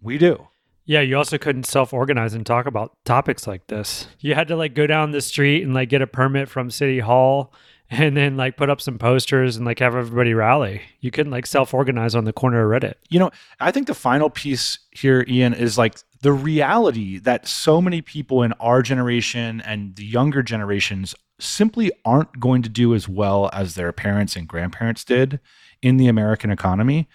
we 0.00 0.18
do 0.18 0.48
yeah, 0.86 1.00
you 1.00 1.16
also 1.16 1.38
couldn't 1.38 1.64
self-organize 1.64 2.34
and 2.34 2.44
talk 2.44 2.66
about 2.66 2.96
topics 3.04 3.46
like 3.46 3.66
this. 3.68 4.06
You 4.20 4.34
had 4.34 4.48
to 4.48 4.56
like 4.56 4.74
go 4.74 4.86
down 4.86 5.12
the 5.12 5.22
street 5.22 5.62
and 5.62 5.72
like 5.72 5.88
get 5.88 6.02
a 6.02 6.06
permit 6.06 6.48
from 6.48 6.70
city 6.70 6.98
hall 6.98 7.54
and 7.90 8.16
then 8.16 8.36
like 8.36 8.56
put 8.56 8.70
up 8.70 8.80
some 8.80 8.98
posters 8.98 9.56
and 9.56 9.64
like 9.64 9.78
have 9.78 9.94
everybody 9.94 10.34
rally. 10.34 10.82
You 11.00 11.10
couldn't 11.10 11.32
like 11.32 11.46
self-organize 11.46 12.14
on 12.14 12.24
the 12.24 12.32
corner 12.32 12.64
of 12.64 12.82
Reddit. 12.82 12.94
You 13.08 13.18
know, 13.18 13.30
I 13.60 13.70
think 13.70 13.86
the 13.86 13.94
final 13.94 14.28
piece 14.28 14.78
here 14.90 15.24
Ian 15.26 15.54
is 15.54 15.78
like 15.78 15.98
the 16.20 16.32
reality 16.32 17.18
that 17.18 17.46
so 17.46 17.80
many 17.80 18.02
people 18.02 18.42
in 18.42 18.52
our 18.54 18.82
generation 18.82 19.62
and 19.62 19.96
the 19.96 20.04
younger 20.04 20.42
generations 20.42 21.14
simply 21.40 21.92
aren't 22.04 22.40
going 22.40 22.62
to 22.62 22.68
do 22.68 22.94
as 22.94 23.08
well 23.08 23.50
as 23.52 23.74
their 23.74 23.92
parents 23.92 24.36
and 24.36 24.48
grandparents 24.48 25.04
did 25.04 25.40
in 25.82 25.96
the 25.96 26.08
American 26.08 26.50
economy. 26.50 27.08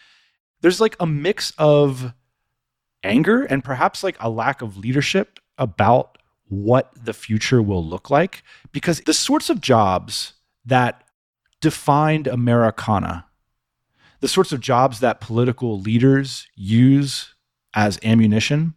There's 0.61 0.81
like 0.81 0.95
a 0.99 1.05
mix 1.05 1.51
of 1.57 2.13
anger 3.03 3.43
and 3.43 3.63
perhaps 3.63 4.03
like 4.03 4.17
a 4.19 4.29
lack 4.29 4.61
of 4.61 4.77
leadership 4.77 5.39
about 5.57 6.17
what 6.47 6.91
the 7.01 7.13
future 7.13 7.61
will 7.61 7.85
look 7.85 8.09
like 8.09 8.43
because 8.71 9.01
the 9.01 9.13
sorts 9.13 9.49
of 9.49 9.61
jobs 9.61 10.33
that 10.65 11.03
defined 11.61 12.27
Americana, 12.27 13.25
the 14.19 14.27
sorts 14.27 14.51
of 14.51 14.59
jobs 14.59 14.99
that 14.99 15.21
political 15.21 15.79
leaders 15.79 16.47
use 16.55 17.35
as 17.73 17.99
ammunition, 18.03 18.73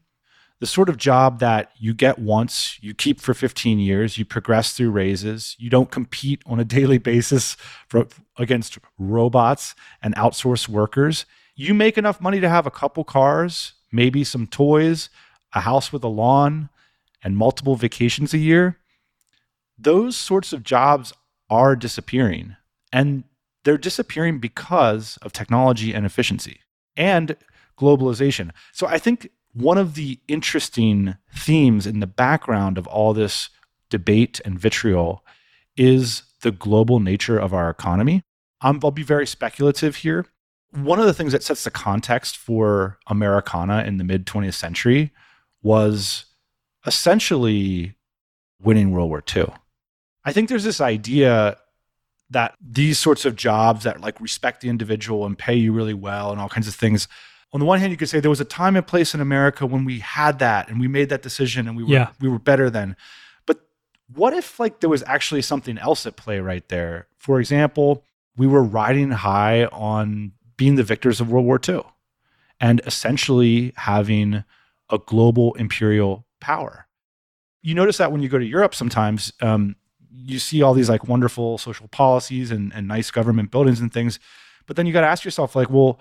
the 0.60 0.66
sort 0.66 0.88
of 0.88 0.96
job 0.96 1.40
that 1.40 1.72
you 1.76 1.92
get 1.92 2.20
once, 2.20 2.78
you 2.80 2.94
keep 2.94 3.20
for 3.20 3.34
15 3.34 3.80
years, 3.80 4.16
you 4.16 4.24
progress 4.24 4.74
through 4.74 4.90
raises, 4.90 5.56
you 5.58 5.68
don't 5.68 5.90
compete 5.90 6.40
on 6.46 6.60
a 6.60 6.64
daily 6.64 6.98
basis 7.12 7.56
for, 7.88 8.06
against 8.38 8.78
robots 8.98 9.74
and 10.02 10.14
outsourced 10.14 10.68
workers. 10.68 11.26
You 11.54 11.74
make 11.74 11.98
enough 11.98 12.20
money 12.20 12.40
to 12.40 12.48
have 12.48 12.66
a 12.66 12.70
couple 12.70 13.04
cars, 13.04 13.74
maybe 13.90 14.24
some 14.24 14.46
toys, 14.46 15.08
a 15.52 15.60
house 15.60 15.92
with 15.92 16.02
a 16.04 16.08
lawn, 16.08 16.70
and 17.22 17.36
multiple 17.36 17.76
vacations 17.76 18.32
a 18.34 18.38
year. 18.38 18.78
Those 19.78 20.16
sorts 20.16 20.52
of 20.52 20.62
jobs 20.62 21.12
are 21.50 21.76
disappearing. 21.76 22.56
And 22.92 23.24
they're 23.64 23.78
disappearing 23.78 24.38
because 24.38 25.18
of 25.22 25.32
technology 25.32 25.92
and 25.92 26.04
efficiency 26.04 26.60
and 26.96 27.36
globalization. 27.78 28.50
So 28.72 28.86
I 28.86 28.98
think 28.98 29.30
one 29.52 29.78
of 29.78 29.94
the 29.94 30.18
interesting 30.28 31.16
themes 31.34 31.86
in 31.86 32.00
the 32.00 32.06
background 32.06 32.78
of 32.78 32.86
all 32.86 33.12
this 33.12 33.50
debate 33.90 34.40
and 34.44 34.58
vitriol 34.58 35.24
is 35.76 36.22
the 36.40 36.50
global 36.50 37.00
nature 37.00 37.38
of 37.38 37.52
our 37.52 37.70
economy. 37.70 38.22
Um, 38.60 38.80
I'll 38.82 38.90
be 38.90 39.02
very 39.02 39.26
speculative 39.26 39.96
here. 39.96 40.26
One 40.72 40.98
of 40.98 41.06
the 41.06 41.12
things 41.14 41.32
that 41.32 41.42
sets 41.42 41.64
the 41.64 41.70
context 41.70 42.36
for 42.36 42.98
Americana 43.06 43.84
in 43.84 43.98
the 43.98 44.04
mid 44.04 44.26
20th 44.26 44.54
century 44.54 45.12
was 45.62 46.24
essentially 46.86 47.94
winning 48.60 48.90
World 48.90 49.08
War 49.10 49.22
II. 49.34 49.48
I 50.24 50.32
think 50.32 50.48
there's 50.48 50.64
this 50.64 50.80
idea 50.80 51.56
that 52.30 52.54
these 52.60 52.98
sorts 52.98 53.24
of 53.24 53.36
jobs 53.36 53.84
that 53.84 54.00
like 54.00 54.20
respect 54.20 54.60
the 54.62 54.68
individual 54.68 55.26
and 55.26 55.36
pay 55.36 55.54
you 55.54 55.72
really 55.72 55.94
well 55.94 56.30
and 56.32 56.40
all 56.40 56.48
kinds 56.48 56.66
of 56.68 56.74
things 56.74 57.06
on 57.52 57.60
the 57.60 57.66
one 57.66 57.78
hand 57.78 57.90
you 57.90 57.96
could 57.98 58.08
say 58.08 58.20
there 58.20 58.30
was 58.30 58.40
a 58.40 58.44
time 58.46 58.74
and 58.74 58.86
place 58.86 59.12
in 59.12 59.20
america 59.20 59.66
when 59.66 59.84
we 59.84 59.98
had 59.98 60.38
that 60.38 60.70
and 60.70 60.80
we 60.80 60.88
made 60.88 61.10
that 61.10 61.20
decision 61.20 61.68
and 61.68 61.76
we 61.76 61.82
were 61.84 61.90
Yeah. 61.92 62.08
we 62.20 62.30
were 62.30 62.38
better 62.38 62.70
then 62.70 62.96
but 63.44 63.60
what 64.14 64.32
if 64.32 64.58
like 64.58 64.80
there 64.80 64.88
was 64.88 65.02
actually 65.06 65.42
something 65.42 65.76
else 65.76 66.06
at 66.06 66.16
play 66.16 66.40
right 66.40 66.66
there 66.70 67.06
for 67.18 67.38
example 67.38 68.02
we 68.34 68.46
were 68.46 68.62
riding 68.62 69.10
high 69.10 69.66
on 69.66 70.32
being 70.62 70.76
the 70.76 70.88
victors 70.92 71.20
of 71.20 71.26
world 71.32 71.46
war 71.50 71.60
ii 71.68 71.80
and 72.60 72.80
essentially 72.86 73.72
having 73.76 74.44
a 74.96 74.98
global 75.12 75.48
imperial 75.64 76.14
power 76.40 76.74
you 77.62 77.74
notice 77.74 77.96
that 77.98 78.10
when 78.12 78.22
you 78.22 78.28
go 78.34 78.38
to 78.38 78.44
europe 78.56 78.74
sometimes 78.82 79.20
um, 79.48 79.62
you 80.30 80.38
see 80.38 80.62
all 80.62 80.74
these 80.74 80.90
like 80.94 81.08
wonderful 81.14 81.58
social 81.58 81.88
policies 81.88 82.48
and, 82.54 82.72
and 82.74 82.86
nice 82.96 83.10
government 83.18 83.50
buildings 83.50 83.80
and 83.80 83.92
things 83.92 84.18
but 84.66 84.76
then 84.76 84.86
you 84.86 84.92
got 84.92 85.00
to 85.06 85.12
ask 85.14 85.24
yourself 85.24 85.56
like 85.56 85.70
well 85.76 85.98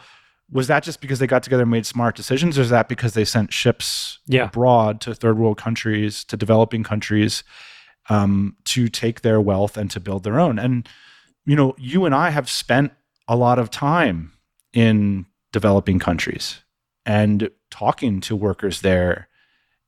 was 0.59 0.67
that 0.67 0.83
just 0.83 0.99
because 1.01 1.19
they 1.19 1.27
got 1.27 1.43
together 1.43 1.63
and 1.63 1.71
made 1.71 1.85
smart 1.85 2.13
decisions 2.21 2.57
or 2.59 2.61
is 2.61 2.69
that 2.69 2.89
because 2.89 3.13
they 3.13 3.25
sent 3.25 3.53
ships 3.53 4.19
Yeah. 4.27 4.45
abroad 4.45 4.99
to 5.01 5.15
third 5.15 5.37
world 5.41 5.57
countries 5.57 6.23
to 6.25 6.35
developing 6.35 6.83
countries 6.83 7.43
um, 8.09 8.57
to 8.73 8.81
take 8.89 9.21
their 9.21 9.39
wealth 9.39 9.77
and 9.77 9.89
to 9.91 9.99
build 9.99 10.23
their 10.23 10.39
own 10.45 10.59
and 10.59 10.87
you 11.49 11.55
know 11.55 11.73
you 11.89 12.05
and 12.05 12.13
i 12.25 12.29
have 12.37 12.47
spent 12.49 12.91
a 13.27 13.35
lot 13.45 13.57
of 13.59 13.69
time 13.69 14.17
in 14.73 15.25
developing 15.51 15.99
countries 15.99 16.61
and 17.05 17.49
talking 17.69 18.21
to 18.21 18.35
workers 18.35 18.81
there 18.81 19.27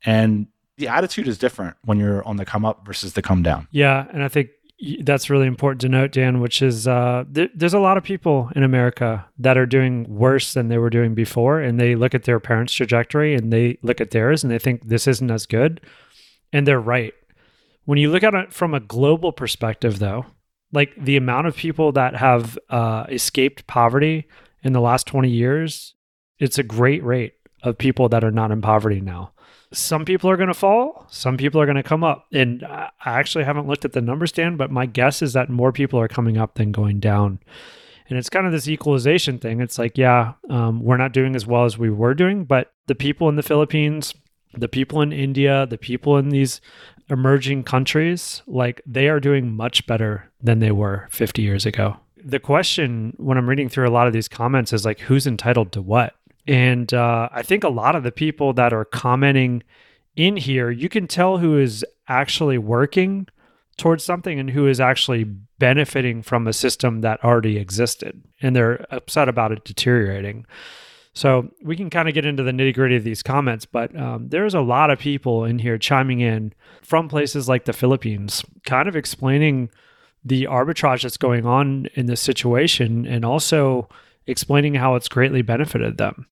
and 0.05 0.47
the 0.77 0.87
attitude 0.87 1.27
is 1.27 1.37
different 1.37 1.77
when 1.85 1.99
you're 1.99 2.23
on 2.27 2.37
the 2.37 2.45
come 2.45 2.65
up 2.65 2.85
versus 2.85 3.13
the 3.13 3.21
come 3.21 3.43
down 3.43 3.67
Yeah, 3.71 4.07
and 4.11 4.23
I 4.23 4.27
think 4.27 4.49
that's 5.01 5.29
really 5.29 5.47
important 5.47 5.81
to 5.81 5.89
note, 5.89 6.11
Dan. 6.11 6.41
Which 6.41 6.61
is 6.61 6.87
uh, 6.87 7.23
th- 7.33 7.51
there's 7.55 7.73
a 7.73 7.79
lot 7.79 7.97
of 7.97 8.03
people 8.03 8.49
in 8.55 8.63
America 8.63 9.25
that 9.37 9.57
are 9.57 9.65
doing 9.65 10.05
worse 10.09 10.53
than 10.53 10.67
they 10.67 10.77
were 10.77 10.89
doing 10.89 11.13
before, 11.13 11.61
and 11.61 11.79
they 11.79 11.95
look 11.95 12.13
at 12.13 12.23
their 12.23 12.39
parents' 12.39 12.73
trajectory 12.73 13.35
and 13.35 13.53
they 13.53 13.77
look 13.81 14.01
at 14.01 14.11
theirs 14.11 14.43
and 14.43 14.51
they 14.51 14.59
think 14.59 14.87
this 14.87 15.07
isn't 15.07 15.31
as 15.31 15.45
good, 15.45 15.79
and 16.51 16.67
they're 16.67 16.81
right. 16.81 17.13
When 17.85 17.97
you 17.97 18.11
look 18.11 18.23
at 18.23 18.33
it 18.33 18.53
from 18.53 18.73
a 18.73 18.79
global 18.79 19.31
perspective, 19.31 19.99
though, 19.99 20.25
like 20.71 20.93
the 20.97 21.17
amount 21.17 21.47
of 21.47 21.55
people 21.55 21.91
that 21.93 22.15
have 22.15 22.57
uh, 22.69 23.05
escaped 23.09 23.67
poverty 23.67 24.27
in 24.63 24.73
the 24.73 24.81
last 24.81 25.07
20 25.07 25.29
years, 25.29 25.95
it's 26.39 26.57
a 26.57 26.63
great 26.63 27.03
rate 27.03 27.33
of 27.61 27.77
people 27.77 28.09
that 28.09 28.23
are 28.23 28.31
not 28.31 28.51
in 28.51 28.61
poverty 28.61 29.01
now 29.01 29.33
some 29.73 30.05
people 30.05 30.29
are 30.29 30.37
going 30.37 30.47
to 30.47 30.53
fall, 30.53 31.05
some 31.09 31.35
people 31.35 31.59
are 31.59 31.65
going 31.65 31.75
to 31.75 31.83
come 31.83 32.03
up. 32.03 32.27
And 32.31 32.63
I 32.63 32.91
actually 33.05 33.43
haven't 33.43 33.67
looked 33.67 33.85
at 33.85 33.93
the 33.93 34.01
numbers, 34.01 34.31
Dan, 34.31 34.55
but 34.55 34.71
my 34.71 34.85
guess 34.85 35.21
is 35.21 35.33
that 35.33 35.49
more 35.49 35.71
people 35.71 35.99
are 35.99 36.07
coming 36.07 36.37
up 36.37 36.55
than 36.55 36.71
going 36.71 36.99
down. 36.99 37.39
And 38.09 38.17
it's 38.17 38.29
kind 38.29 38.45
of 38.45 38.51
this 38.51 38.67
equalization 38.67 39.39
thing. 39.39 39.59
It's 39.59 39.79
like, 39.79 39.97
yeah, 39.97 40.33
um, 40.49 40.83
we're 40.83 40.97
not 40.97 41.13
doing 41.13 41.35
as 41.35 41.47
well 41.47 41.65
as 41.65 41.77
we 41.77 41.89
were 41.89 42.13
doing, 42.13 42.45
but 42.45 42.73
the 42.87 42.95
people 42.95 43.29
in 43.29 43.35
the 43.35 43.43
Philippines, 43.43 44.13
the 44.53 44.67
people 44.67 45.01
in 45.01 45.11
India, 45.11 45.65
the 45.65 45.77
people 45.77 46.17
in 46.17 46.29
these 46.29 46.61
emerging 47.09 47.63
countries, 47.63 48.43
like 48.45 48.81
they 48.85 49.07
are 49.07 49.19
doing 49.19 49.51
much 49.51 49.87
better 49.87 50.31
than 50.41 50.59
they 50.59 50.71
were 50.71 51.07
50 51.09 51.41
years 51.41 51.65
ago. 51.65 51.97
The 52.23 52.39
question 52.39 53.13
when 53.17 53.37
I'm 53.37 53.49
reading 53.49 53.69
through 53.69 53.87
a 53.87 53.91
lot 53.91 54.07
of 54.07 54.13
these 54.13 54.27
comments 54.27 54.71
is 54.73 54.85
like, 54.85 54.99
who's 54.99 55.27
entitled 55.27 55.71
to 55.73 55.81
what? 55.81 56.15
And 56.47 56.93
uh, 56.93 57.29
I 57.31 57.41
think 57.41 57.63
a 57.63 57.69
lot 57.69 57.95
of 57.95 58.03
the 58.03 58.11
people 58.11 58.53
that 58.53 58.73
are 58.73 58.85
commenting 58.85 59.63
in 60.15 60.37
here, 60.37 60.69
you 60.69 60.89
can 60.89 61.07
tell 61.07 61.37
who 61.37 61.57
is 61.57 61.85
actually 62.07 62.57
working 62.57 63.27
towards 63.77 64.03
something 64.03 64.39
and 64.39 64.49
who 64.49 64.67
is 64.67 64.79
actually 64.79 65.23
benefiting 65.23 66.21
from 66.21 66.47
a 66.47 66.53
system 66.53 67.01
that 67.01 67.23
already 67.23 67.57
existed. 67.57 68.21
And 68.41 68.55
they're 68.55 68.85
upset 68.91 69.29
about 69.29 69.51
it 69.51 69.63
deteriorating. 69.63 70.45
So 71.13 71.49
we 71.61 71.75
can 71.75 71.89
kind 71.89 72.07
of 72.07 72.13
get 72.13 72.25
into 72.25 72.43
the 72.43 72.51
nitty 72.51 72.73
gritty 72.73 72.95
of 72.95 73.03
these 73.03 73.21
comments, 73.21 73.65
but 73.65 73.95
um, 73.95 74.29
there's 74.29 74.55
a 74.55 74.61
lot 74.61 74.89
of 74.89 74.97
people 74.97 75.45
in 75.45 75.59
here 75.59 75.77
chiming 75.77 76.21
in 76.21 76.53
from 76.81 77.07
places 77.07 77.47
like 77.47 77.65
the 77.65 77.73
Philippines, 77.73 78.43
kind 78.65 78.87
of 78.87 78.95
explaining 78.95 79.69
the 80.25 80.43
arbitrage 80.45 81.03
that's 81.03 81.17
going 81.17 81.45
on 81.45 81.87
in 81.95 82.05
this 82.05 82.21
situation 82.21 83.05
and 83.05 83.25
also 83.25 83.89
explaining 84.25 84.75
how 84.75 84.95
it's 84.95 85.09
greatly 85.09 85.41
benefited 85.41 85.97
them. 85.97 86.27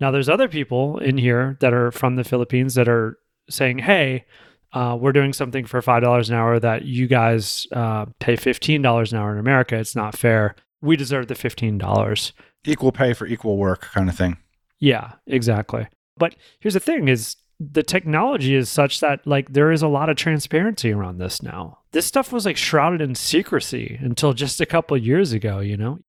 Now, 0.00 0.10
there's 0.10 0.28
other 0.28 0.48
people 0.48 0.98
in 0.98 1.18
here 1.18 1.56
that 1.60 1.72
are 1.72 1.90
from 1.90 2.16
the 2.16 2.24
Philippines 2.24 2.74
that 2.74 2.88
are 2.88 3.18
saying, 3.48 3.78
hey, 3.80 4.24
uh, 4.72 4.96
we're 4.98 5.12
doing 5.12 5.32
something 5.32 5.66
for 5.66 5.80
$5 5.80 6.28
an 6.28 6.34
hour 6.34 6.58
that 6.58 6.84
you 6.84 7.06
guys 7.06 7.66
uh, 7.72 8.06
pay 8.18 8.36
$15 8.36 9.12
an 9.12 9.18
hour 9.18 9.32
in 9.32 9.38
America. 9.38 9.76
It's 9.76 9.94
not 9.94 10.16
fair. 10.16 10.54
We 10.80 10.96
deserve 10.96 11.28
the 11.28 11.34
$15. 11.34 12.32
equal 12.64 12.92
pay 12.92 13.12
for 13.12 13.26
equal 13.26 13.56
work 13.56 13.82
kind 13.92 14.08
of 14.08 14.16
thing 14.16 14.36
Yeah, 14.78 15.12
exactly. 15.26 15.88
But 16.16 16.36
here's 16.60 16.74
the 16.74 16.80
thing 16.80 17.08
is 17.08 17.36
the 17.60 17.82
technology 17.82 18.54
is 18.54 18.68
such 18.68 19.00
that 19.00 19.24
like 19.26 19.52
there 19.52 19.70
is 19.70 19.82
a 19.82 19.88
lot 19.88 20.08
of 20.08 20.16
transparency 20.16 20.92
around 20.92 21.18
this 21.18 21.42
now. 21.42 21.78
This 21.92 22.06
stuff 22.06 22.32
was 22.32 22.46
like 22.46 22.56
shrouded 22.56 23.00
in 23.00 23.14
secrecy 23.14 23.98
until 24.00 24.32
just 24.32 24.60
a 24.60 24.66
couple 24.66 24.96
years 24.96 25.32
ago, 25.32 25.60
you 25.60 25.76
know? 25.76 26.00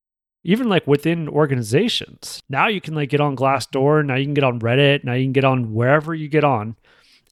Even 0.46 0.68
like 0.68 0.88
within 0.88 1.30
organizations. 1.30 2.42
Now 2.50 2.68
you 2.68 2.82
can 2.82 2.96
like 2.96 3.10
get 3.10 3.22
on 3.22 3.36
Glassdoor, 3.36 4.06
now 4.06 4.16
you 4.16 4.26
can 4.26 4.34
get 4.34 4.44
on 4.44 4.60
Reddit, 4.60 5.04
now 5.04 5.14
you 5.14 5.26
can 5.26 5.34
get 5.34 5.46
on 5.46 5.74
wherever 5.74 6.14
you 6.14 6.28
get 6.28 6.44
on 6.44 6.76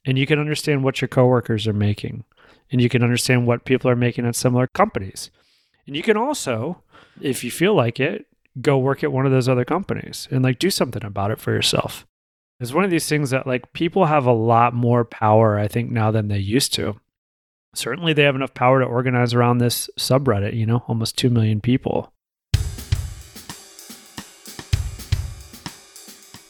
and 0.05 0.17
you 0.17 0.25
can 0.25 0.39
understand 0.39 0.83
what 0.83 1.01
your 1.01 1.07
coworkers 1.07 1.67
are 1.67 1.73
making 1.73 2.23
and 2.71 2.81
you 2.81 2.89
can 2.89 3.03
understand 3.03 3.47
what 3.47 3.65
people 3.65 3.89
are 3.89 3.95
making 3.95 4.25
at 4.25 4.35
similar 4.35 4.67
companies. 4.67 5.29
And 5.87 5.95
you 5.95 6.03
can 6.03 6.17
also, 6.17 6.83
if 7.21 7.43
you 7.43 7.51
feel 7.51 7.73
like 7.73 7.99
it, 7.99 8.27
go 8.61 8.77
work 8.77 9.03
at 9.03 9.11
one 9.11 9.25
of 9.25 9.31
those 9.31 9.49
other 9.49 9.65
companies 9.65 10.27
and 10.31 10.43
like 10.43 10.59
do 10.59 10.69
something 10.69 11.03
about 11.03 11.31
it 11.31 11.39
for 11.39 11.51
yourself. 11.51 12.05
It's 12.59 12.73
one 12.73 12.83
of 12.83 12.91
these 12.91 13.07
things 13.07 13.31
that 13.31 13.47
like 13.47 13.73
people 13.73 14.05
have 14.05 14.25
a 14.25 14.33
lot 14.33 14.73
more 14.73 15.03
power, 15.03 15.57
I 15.57 15.67
think, 15.67 15.89
now 15.89 16.11
than 16.11 16.27
they 16.27 16.37
used 16.37 16.73
to. 16.75 16.99
Certainly, 17.73 18.13
they 18.13 18.23
have 18.23 18.35
enough 18.35 18.53
power 18.53 18.81
to 18.81 18.85
organize 18.85 19.33
around 19.33 19.59
this 19.59 19.89
subreddit, 19.97 20.53
you 20.55 20.65
know, 20.65 20.83
almost 20.87 21.17
2 21.17 21.29
million 21.29 21.61
people. 21.61 22.11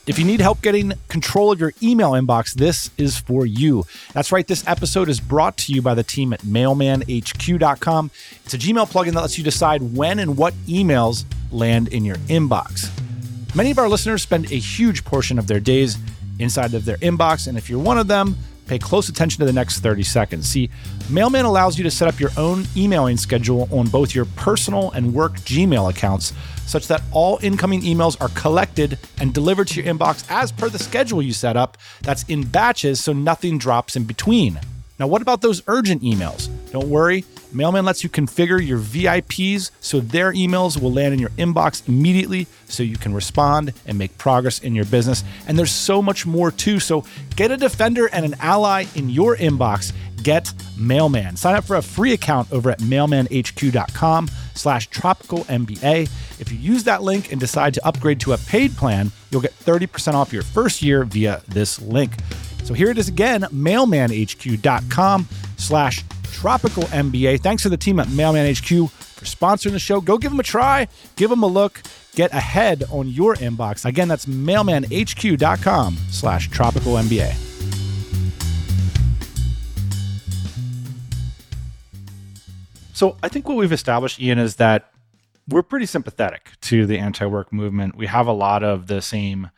If 0.08 0.18
you 0.18 0.26
need 0.26 0.42
help 0.42 0.64
getting 0.64 0.94
control 1.10 1.52
of 1.52 1.60
your 1.60 1.74
email 1.84 2.14
inbox, 2.14 2.56
this 2.56 2.90
is 2.98 3.20
for 3.20 3.46
you. 3.46 3.86
That's 4.14 4.32
right, 4.32 4.48
this 4.48 4.68
episode 4.68 5.10
is 5.10 5.20
brought 5.20 5.58
to 5.58 5.74
you 5.74 5.84
by 5.84 5.94
the 5.94 6.04
team 6.04 6.34
at 6.34 6.42
mailmanhq.com. 6.42 8.12
It's 8.44 8.54
a 8.56 8.58
Gmail 8.58 8.92
plugin 8.92 9.14
that 9.14 9.22
lets 9.22 9.38
you 9.38 9.44
decide 9.44 9.96
when 9.96 10.18
and 10.18 10.36
what 10.36 10.56
emails 10.66 11.26
land 11.52 11.90
in 11.90 12.04
your 12.04 12.18
inbox. 12.28 12.90
Many 13.56 13.70
of 13.70 13.78
our 13.78 13.88
listeners 13.88 14.24
spend 14.24 14.52
a 14.52 14.56
huge 14.56 15.06
portion 15.06 15.38
of 15.38 15.46
their 15.46 15.60
days 15.60 15.98
inside 16.40 16.74
of 16.74 16.86
their 16.86 16.98
inbox, 16.98 17.48
and 17.48 17.60
if 17.60 17.70
you're 17.70 17.80
one 17.80 18.00
of 18.00 18.08
them, 18.08 18.36
pay 18.72 18.80
close 18.80 19.10
attention 19.10 19.38
to 19.38 19.46
the 19.46 19.52
next 19.52 19.82
30 19.82 20.02
seconds. 20.02 20.48
See, 20.48 20.70
Mailman 21.10 21.44
allows 21.44 21.78
you 21.78 21.84
to 21.84 21.92
set 21.92 22.08
up 22.08 22.22
your 22.22 22.30
own 22.38 22.64
emailing 22.78 23.18
schedule 23.18 23.68
on 23.70 23.90
both 23.90 24.16
your 24.16 24.24
personal 24.38 24.92
and 24.92 25.14
work 25.14 25.34
Gmail 25.40 25.90
accounts 25.90 26.32
such 26.68 26.88
that 26.88 27.02
all 27.12 27.38
incoming 27.42 27.82
emails 27.82 28.16
are 28.22 28.30
collected 28.30 28.98
and 29.20 29.34
delivered 29.34 29.68
to 29.68 29.82
your 29.82 29.94
inbox 29.94 30.26
as 30.30 30.54
per 30.54 30.70
the 30.70 30.80
schedule 30.80 31.22
you 31.22 31.34
set 31.34 31.58
up 31.58 31.78
that's 32.02 32.24
in 32.30 32.44
batches 32.44 33.04
so 33.04 33.12
nothing 33.12 33.58
drops 33.58 33.98
in 33.98 34.06
between. 34.06 34.58
Now, 35.02 35.08
what 35.08 35.24
about 35.24 35.42
those 35.42 35.64
urgent 35.66 36.04
emails? 36.04 36.48
Don't 36.72 36.88
worry, 36.88 37.26
Mailman 37.52 37.86
lets 37.86 38.04
you 38.04 38.10
configure 38.12 38.64
your 38.64 38.78
VIPs 38.78 39.72
so 39.80 40.00
their 40.00 40.32
emails 40.32 40.80
will 40.80 40.94
land 40.94 41.12
in 41.12 41.20
your 41.20 41.32
inbox 41.32 41.88
immediately 41.88 42.46
so 42.66 42.84
you 42.84 42.98
can 42.98 43.12
respond 43.12 43.74
and 43.88 43.98
make 43.98 44.16
progress 44.20 44.60
in 44.60 44.76
your 44.76 44.86
business. 44.86 45.24
And 45.48 45.58
there's 45.58 45.72
so 45.72 46.04
much 46.04 46.28
more 46.28 46.52
too. 46.52 46.80
So 46.80 47.04
get 47.36 47.50
a 47.50 47.58
defender 47.58 48.12
and 48.14 48.26
an 48.26 48.36
ally 48.42 48.86
in 48.94 49.10
your 49.10 49.36
inbox. 49.36 49.92
Get 50.22 50.54
Mailman. 50.78 51.36
Sign 51.36 51.56
up 51.56 51.64
for 51.64 51.78
a 51.78 51.82
free 51.82 52.14
account 52.14 52.52
over 52.52 52.70
at 52.70 52.78
mailmanhq.com 52.78 54.30
slash 54.54 54.88
tropical 54.90 55.40
MBA. 55.46 56.12
If 56.40 56.52
you 56.52 56.60
use 56.60 56.84
that 56.84 57.02
link 57.02 57.32
and 57.32 57.40
decide 57.40 57.74
to 57.74 57.88
upgrade 57.88 58.20
to 58.20 58.34
a 58.34 58.38
paid 58.38 58.78
plan, 58.78 59.12
you'll 59.32 59.42
get 59.42 59.58
30% 59.58 60.14
off 60.14 60.32
your 60.32 60.44
first 60.44 60.84
year 60.84 61.04
via 61.06 61.42
this 61.48 61.82
link. 61.82 62.14
So 62.64 62.74
here 62.74 62.90
it 62.90 62.98
is 62.98 63.08
again, 63.08 63.42
mailmanhq.com 63.42 65.28
slash 65.58 66.04
tropical 66.24 66.84
MBA. 66.84 67.42
Thanks 67.42 67.64
to 67.64 67.70
the 67.70 67.78
team 67.78 68.00
at 68.00 68.08
Mailman 68.08 68.52
HQ 68.52 68.90
for 68.90 69.26
sponsoring 69.26 69.72
the 69.74 69.80
show. 69.80 70.02
Go 70.02 70.18
give 70.18 70.32
them 70.32 70.40
a 70.40 70.44
try, 70.44 70.88
give 71.16 71.30
them 71.30 71.44
a 71.44 71.48
look, 71.48 71.82
get 72.16 72.34
ahead 72.34 72.84
on 72.90 73.08
your 73.08 73.36
inbox. 73.36 73.86
Again, 73.86 74.08
that's 74.08 74.26
mailmanhq.com 74.26 75.98
slash 76.10 76.50
tropical 76.50 76.94
MBA. 76.94 77.34
So 82.94 83.18
I 83.24 83.30
think 83.30 83.48
what 83.48 83.58
we've 83.58 83.72
established, 83.72 84.20
Ian, 84.20 84.38
is 84.38 84.58
that 84.58 84.92
we're 85.50 85.64
pretty 85.64 85.88
sympathetic 85.88 86.52
to 86.62 86.86
the 86.86 87.00
anti-work 87.00 87.52
movement. 87.52 87.96
We 87.96 88.08
have 88.08 88.28
a 88.28 88.32
lot 88.32 88.64
of 88.64 88.88
the 88.88 89.02
same 89.02 89.50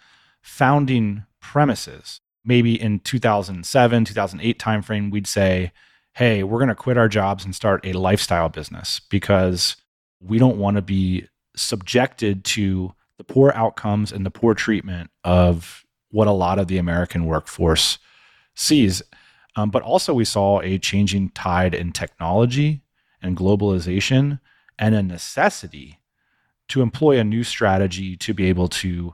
founding 0.42 1.26
premises. 1.42 2.22
Maybe 2.46 2.80
in 2.80 3.00
2007, 3.00 4.06
2008 4.06 4.60
timeframe, 4.60 5.12
we'd 5.12 5.28
say, 5.28 5.72
hey, 6.14 6.44
we're 6.44 6.60
going 6.60 6.70
to 6.70 6.76
quit 6.76 6.98
our 6.98 7.08
jobs 7.08 7.46
and 7.46 7.56
start 7.56 7.86
a 7.86 7.94
lifestyle 7.94 8.50
business 8.50 9.00
because 9.10 9.76
we 10.20 10.38
don't 10.38 10.58
want 10.58 10.76
to 10.76 10.82
be 10.82 11.28
subjected 11.56 12.44
to 12.44 12.94
the 13.18 13.24
poor 13.24 13.52
outcomes 13.56 14.12
and 14.12 14.26
the 14.26 14.32
poor 14.32 14.54
treatment 14.54 15.10
of 15.24 15.84
what 16.10 16.28
a 16.28 16.32
lot 16.32 16.60
of 16.60 16.68
the 16.68 16.78
American 16.78 17.26
workforce 17.26 17.98
sees. 18.56 19.02
Um, 19.56 19.70
but 19.70 19.84
also, 19.84 20.14
we 20.14 20.26
saw 20.26 20.62
a 20.62 20.78
changing 20.78 21.30
tide 21.30 21.74
in 21.74 21.92
technology 21.92 22.82
and 23.22 23.38
globalization 23.38 24.40
and 24.80 24.96
a 24.96 25.04
necessity 25.04 26.00
to 26.70 26.82
employ 26.82 27.20
a 27.20 27.24
new 27.24 27.44
strategy 27.44 28.16
to 28.18 28.34
be 28.34 28.46
able 28.46 28.68
to 28.68 29.14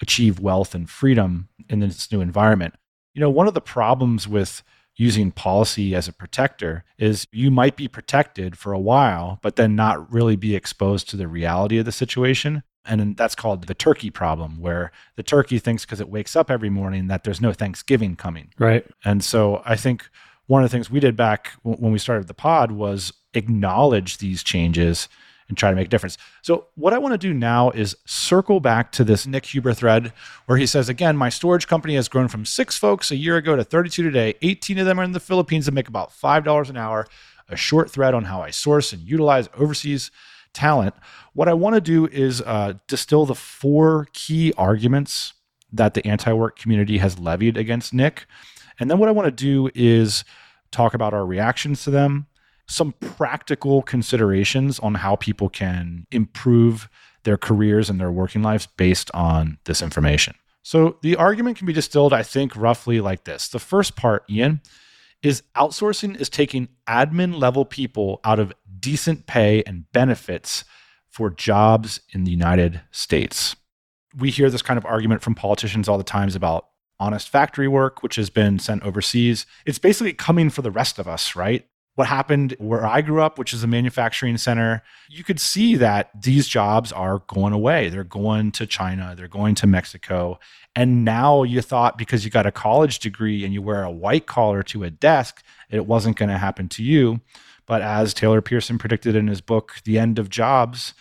achieve 0.00 0.40
wealth 0.40 0.74
and 0.74 0.88
freedom 0.88 1.48
in 1.68 1.80
this 1.80 2.10
new 2.10 2.20
environment. 2.20 2.74
You 3.14 3.20
know, 3.20 3.30
one 3.30 3.46
of 3.46 3.54
the 3.54 3.60
problems 3.60 4.26
with 4.26 4.62
using 4.96 5.30
policy 5.30 5.94
as 5.94 6.06
a 6.06 6.12
protector 6.12 6.84
is 6.98 7.26
you 7.32 7.50
might 7.50 7.76
be 7.76 7.88
protected 7.88 8.58
for 8.58 8.72
a 8.72 8.78
while, 8.78 9.38
but 9.42 9.56
then 9.56 9.74
not 9.74 10.12
really 10.12 10.36
be 10.36 10.54
exposed 10.54 11.08
to 11.08 11.16
the 11.16 11.28
reality 11.28 11.78
of 11.78 11.84
the 11.84 11.92
situation. 11.92 12.62
And 12.84 13.16
that's 13.16 13.34
called 13.34 13.66
the 13.66 13.74
turkey 13.74 14.10
problem, 14.10 14.60
where 14.60 14.90
the 15.16 15.22
turkey 15.22 15.58
thinks 15.58 15.84
because 15.84 16.00
it 16.00 16.08
wakes 16.08 16.34
up 16.34 16.50
every 16.50 16.70
morning 16.70 17.06
that 17.06 17.24
there's 17.24 17.40
no 17.40 17.52
Thanksgiving 17.52 18.16
coming. 18.16 18.52
Right. 18.58 18.84
And 19.04 19.22
so 19.22 19.62
I 19.64 19.76
think 19.76 20.08
one 20.46 20.64
of 20.64 20.70
the 20.70 20.76
things 20.76 20.90
we 20.90 21.00
did 21.00 21.16
back 21.16 21.52
when 21.62 21.92
we 21.92 21.98
started 21.98 22.26
the 22.26 22.34
pod 22.34 22.72
was 22.72 23.12
acknowledge 23.34 24.18
these 24.18 24.42
changes 24.42 25.08
and 25.52 25.58
try 25.58 25.68
to 25.68 25.76
make 25.76 25.88
a 25.88 25.90
difference. 25.90 26.16
So, 26.40 26.68
what 26.76 26.94
I 26.94 26.98
want 26.98 27.12
to 27.12 27.18
do 27.18 27.34
now 27.34 27.70
is 27.70 27.94
circle 28.06 28.58
back 28.58 28.90
to 28.92 29.04
this 29.04 29.26
Nick 29.26 29.44
Huber 29.44 29.74
thread 29.74 30.14
where 30.46 30.56
he 30.56 30.64
says, 30.64 30.88
again, 30.88 31.14
my 31.14 31.28
storage 31.28 31.66
company 31.66 31.94
has 31.96 32.08
grown 32.08 32.28
from 32.28 32.46
six 32.46 32.78
folks 32.78 33.10
a 33.10 33.16
year 33.16 33.36
ago 33.36 33.54
to 33.54 33.62
32 33.62 34.02
today. 34.02 34.34
18 34.40 34.78
of 34.78 34.86
them 34.86 34.98
are 34.98 35.04
in 35.04 35.12
the 35.12 35.20
Philippines 35.20 35.68
and 35.68 35.74
make 35.74 35.88
about 35.88 36.10
$5 36.10 36.70
an 36.70 36.78
hour. 36.78 37.06
A 37.50 37.56
short 37.56 37.90
thread 37.90 38.14
on 38.14 38.24
how 38.24 38.40
I 38.40 38.48
source 38.48 38.94
and 38.94 39.02
utilize 39.02 39.50
overseas 39.58 40.10
talent. 40.54 40.94
What 41.34 41.48
I 41.48 41.52
want 41.52 41.74
to 41.74 41.82
do 41.82 42.06
is 42.06 42.40
uh, 42.40 42.74
distill 42.88 43.26
the 43.26 43.34
four 43.34 44.08
key 44.14 44.54
arguments 44.56 45.34
that 45.70 45.92
the 45.92 46.06
anti 46.06 46.32
work 46.32 46.58
community 46.58 46.98
has 46.98 47.18
levied 47.18 47.58
against 47.58 47.92
Nick. 47.92 48.26
And 48.80 48.90
then 48.90 48.98
what 48.98 49.10
I 49.10 49.12
want 49.12 49.26
to 49.26 49.30
do 49.44 49.70
is 49.74 50.24
talk 50.70 50.94
about 50.94 51.12
our 51.12 51.26
reactions 51.26 51.84
to 51.84 51.90
them 51.90 52.26
some 52.72 52.92
practical 53.00 53.82
considerations 53.82 54.78
on 54.78 54.94
how 54.94 55.16
people 55.16 55.48
can 55.48 56.06
improve 56.10 56.88
their 57.24 57.36
careers 57.36 57.90
and 57.90 58.00
their 58.00 58.10
working 58.10 58.42
lives 58.42 58.66
based 58.76 59.10
on 59.12 59.58
this 59.64 59.82
information. 59.82 60.34
So 60.62 60.96
the 61.02 61.16
argument 61.16 61.58
can 61.58 61.66
be 61.66 61.72
distilled, 61.72 62.12
I 62.12 62.22
think, 62.22 62.56
roughly 62.56 63.00
like 63.00 63.24
this. 63.24 63.48
The 63.48 63.58
first 63.58 63.96
part, 63.96 64.24
Ian, 64.30 64.60
is 65.22 65.42
outsourcing 65.56 66.20
is 66.20 66.28
taking 66.28 66.68
admin 66.88 67.38
level 67.38 67.64
people 67.64 68.20
out 68.24 68.38
of 68.38 68.52
decent 68.78 69.26
pay 69.26 69.62
and 69.64 69.90
benefits 69.92 70.64
for 71.08 71.30
jobs 71.30 72.00
in 72.10 72.24
the 72.24 72.30
United 72.30 72.80
States. 72.90 73.54
We 74.16 74.30
hear 74.30 74.50
this 74.50 74.62
kind 74.62 74.78
of 74.78 74.86
argument 74.86 75.22
from 75.22 75.34
politicians 75.34 75.88
all 75.88 75.98
the 75.98 76.04
times 76.04 76.34
about 76.34 76.66
honest 76.98 77.28
factory 77.28 77.68
work, 77.68 78.02
which 78.02 78.16
has 78.16 78.30
been 78.30 78.58
sent 78.58 78.82
overseas. 78.82 79.46
It's 79.66 79.78
basically 79.78 80.12
coming 80.12 80.50
for 80.50 80.62
the 80.62 80.70
rest 80.70 80.98
of 80.98 81.08
us, 81.08 81.34
right? 81.36 81.66
What 81.94 82.06
happened 82.06 82.56
where 82.58 82.86
I 82.86 83.02
grew 83.02 83.20
up, 83.20 83.38
which 83.38 83.52
is 83.52 83.62
a 83.62 83.66
manufacturing 83.66 84.38
center, 84.38 84.82
you 85.08 85.22
could 85.22 85.38
see 85.38 85.76
that 85.76 86.10
these 86.18 86.48
jobs 86.48 86.90
are 86.90 87.18
going 87.26 87.52
away. 87.52 87.88
They're 87.90 88.04
going 88.04 88.52
to 88.52 88.66
China, 88.66 89.14
they're 89.16 89.28
going 89.28 89.54
to 89.56 89.66
Mexico. 89.66 90.38
And 90.74 91.04
now 91.04 91.42
you 91.42 91.60
thought 91.60 91.98
because 91.98 92.24
you 92.24 92.30
got 92.30 92.46
a 92.46 92.52
college 92.52 92.98
degree 92.98 93.44
and 93.44 93.52
you 93.52 93.60
wear 93.60 93.82
a 93.82 93.90
white 93.90 94.26
collar 94.26 94.62
to 94.64 94.84
a 94.84 94.90
desk, 94.90 95.42
it 95.70 95.86
wasn't 95.86 96.16
going 96.16 96.30
to 96.30 96.38
happen 96.38 96.68
to 96.70 96.82
you. 96.82 97.20
But 97.66 97.82
as 97.82 98.14
Taylor 98.14 98.40
Pearson 98.40 98.78
predicted 98.78 99.14
in 99.14 99.28
his 99.28 99.40
book, 99.40 99.76
The 99.84 99.98
End 99.98 100.18
of 100.18 100.30
Jobs, 100.30 100.94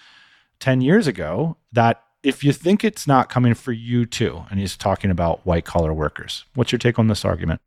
10 0.60 0.82
years 0.82 1.08
ago, 1.08 1.58
that 1.72 2.04
if 2.22 2.44
you 2.44 2.54
think 2.54 2.84
it's 2.84 3.08
not 3.08 3.30
coming 3.30 3.54
for 3.54 3.72
you 3.72 4.06
too, 4.06 4.44
and 4.52 4.60
he's 4.60 4.78
talking 4.78 5.10
about 5.10 5.46
white 5.46 5.66
collar 5.66 5.94
workers, 5.94 6.46
what's 6.54 6.72
your 6.72 6.80
take 6.80 7.00
on 7.00 7.08
this 7.08 7.26
argument? 7.26 7.62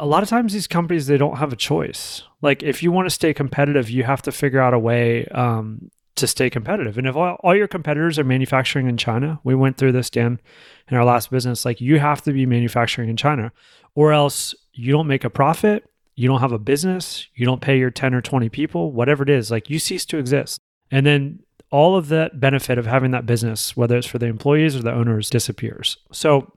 A 0.00 0.06
lot 0.06 0.22
of 0.22 0.28
times 0.28 0.52
these 0.52 0.66
companies 0.66 1.06
they 1.06 1.18
don't 1.18 1.36
have 1.36 1.52
a 1.52 1.56
choice. 1.56 2.22
Like 2.40 2.62
if 2.62 2.82
you 2.82 2.90
want 2.90 3.06
to 3.06 3.10
stay 3.10 3.32
competitive 3.34 3.90
you 3.90 4.02
have 4.02 4.22
to 4.22 4.32
figure 4.32 4.60
out 4.60 4.74
a 4.74 4.78
way 4.78 5.26
um, 5.26 5.90
to 6.16 6.26
stay 6.26 6.50
competitive. 6.50 6.98
And 6.98 7.06
if 7.06 7.14
all, 7.16 7.36
all, 7.40 7.54
your 7.54 7.68
competitors 7.68 8.18
are 8.18 8.24
manufacturing 8.24 8.88
in 8.88 8.96
china 8.96 9.38
we 9.44 9.54
went 9.54 9.76
through 9.76 9.92
this 9.92 10.10
dan 10.10 10.40
in 10.88 10.96
our 10.96 11.04
last 11.04 11.30
business 11.30 11.64
like 11.64 11.80
you 11.80 11.98
have 11.98 12.22
to 12.22 12.32
be 12.32 12.46
manufacturing 12.46 13.08
in 13.08 13.16
china 13.16 13.52
or 13.94 14.12
else 14.12 14.54
you 14.72 14.90
don't 14.90 15.06
make 15.06 15.24
a 15.24 15.30
profit 15.30 15.84
you 16.16 16.28
don't 16.28 16.40
have 16.40 16.52
a 16.52 16.58
business 16.58 17.26
you 17.34 17.44
don't 17.44 17.60
pay 17.60 17.78
your 17.78 17.90
10 17.90 18.14
or 18.14 18.22
20 18.22 18.48
people 18.48 18.92
whatever 18.92 19.22
it 19.22 19.30
is 19.30 19.50
like 19.50 19.70
you 19.70 19.78
cease 19.78 20.04
to 20.06 20.18
exist. 20.18 20.60
And 20.90 21.06
then 21.06 21.40
all 21.70 21.94
of 21.94 22.08
that 22.08 22.40
benefit 22.40 22.78
of 22.78 22.86
having 22.86 23.10
that 23.10 23.26
business 23.26 23.76
whether 23.76 23.98
it's 23.98 24.06
for 24.06 24.18
the 24.18 24.26
employees 24.26 24.74
or 24.74 24.82
the 24.82 24.92
owners 24.92 25.28
disappears. 25.28 25.98
So 26.10 26.52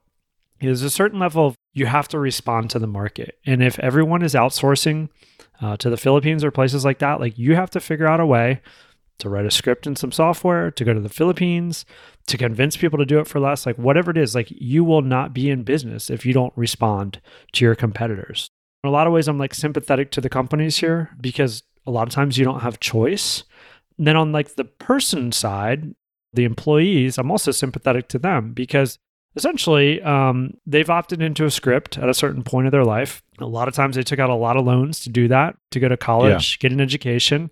there's 0.67 0.81
a 0.81 0.89
certain 0.89 1.19
level 1.19 1.47
of 1.47 1.55
you 1.73 1.85
have 1.85 2.07
to 2.09 2.19
respond 2.19 2.69
to 2.69 2.79
the 2.79 2.87
market. 2.87 3.37
And 3.45 3.63
if 3.63 3.79
everyone 3.79 4.21
is 4.21 4.33
outsourcing 4.33 5.09
uh, 5.61 5.77
to 5.77 5.89
the 5.89 5.97
Philippines 5.97 6.43
or 6.43 6.51
places 6.51 6.85
like 6.85 6.99
that, 6.99 7.19
like 7.19 7.37
you 7.37 7.55
have 7.55 7.69
to 7.71 7.79
figure 7.79 8.07
out 8.07 8.19
a 8.19 8.25
way 8.25 8.61
to 9.19 9.29
write 9.29 9.45
a 9.45 9.51
script 9.51 9.87
and 9.87 9.97
some 9.97 10.11
software, 10.11 10.71
to 10.71 10.83
go 10.83 10.93
to 10.93 10.99
the 10.99 11.09
Philippines, 11.09 11.85
to 12.27 12.37
convince 12.37 12.77
people 12.77 12.99
to 12.99 13.05
do 13.05 13.19
it 13.19 13.27
for 13.27 13.39
less, 13.39 13.65
like 13.65 13.77
whatever 13.77 14.11
it 14.11 14.17
is, 14.17 14.35
like 14.35 14.47
you 14.49 14.83
will 14.83 15.01
not 15.01 15.33
be 15.33 15.49
in 15.49 15.63
business 15.63 16.09
if 16.09 16.25
you 16.25 16.33
don't 16.33 16.53
respond 16.55 17.21
to 17.53 17.65
your 17.65 17.75
competitors. 17.75 18.49
In 18.83 18.89
a 18.89 18.91
lot 18.91 19.07
of 19.07 19.13
ways, 19.13 19.27
I'm 19.27 19.37
like 19.37 19.53
sympathetic 19.53 20.11
to 20.11 20.21
the 20.21 20.29
companies 20.29 20.77
here 20.77 21.11
because 21.21 21.63
a 21.85 21.91
lot 21.91 22.07
of 22.07 22.13
times 22.13 22.37
you 22.37 22.45
don't 22.45 22.61
have 22.61 22.79
choice. 22.79 23.43
And 23.97 24.07
then 24.07 24.17
on 24.17 24.31
like 24.31 24.55
the 24.55 24.65
person 24.65 25.31
side, 25.31 25.95
the 26.33 26.43
employees, 26.43 27.17
I'm 27.17 27.31
also 27.31 27.51
sympathetic 27.51 28.07
to 28.09 28.19
them 28.19 28.53
because 28.53 28.97
essentially 29.35 30.01
um, 30.01 30.53
they've 30.65 30.89
opted 30.89 31.21
into 31.21 31.45
a 31.45 31.51
script 31.51 31.97
at 31.97 32.09
a 32.09 32.13
certain 32.13 32.43
point 32.43 32.67
of 32.67 32.71
their 32.71 32.85
life 32.85 33.23
a 33.39 33.45
lot 33.45 33.67
of 33.67 33.73
times 33.73 33.95
they 33.95 34.03
took 34.03 34.19
out 34.19 34.29
a 34.29 34.35
lot 34.35 34.57
of 34.57 34.65
loans 34.65 34.99
to 34.99 35.09
do 35.09 35.27
that 35.27 35.55
to 35.71 35.79
go 35.79 35.87
to 35.87 35.97
college 35.97 36.57
yeah. 36.57 36.69
get 36.69 36.71
an 36.71 36.81
education 36.81 37.51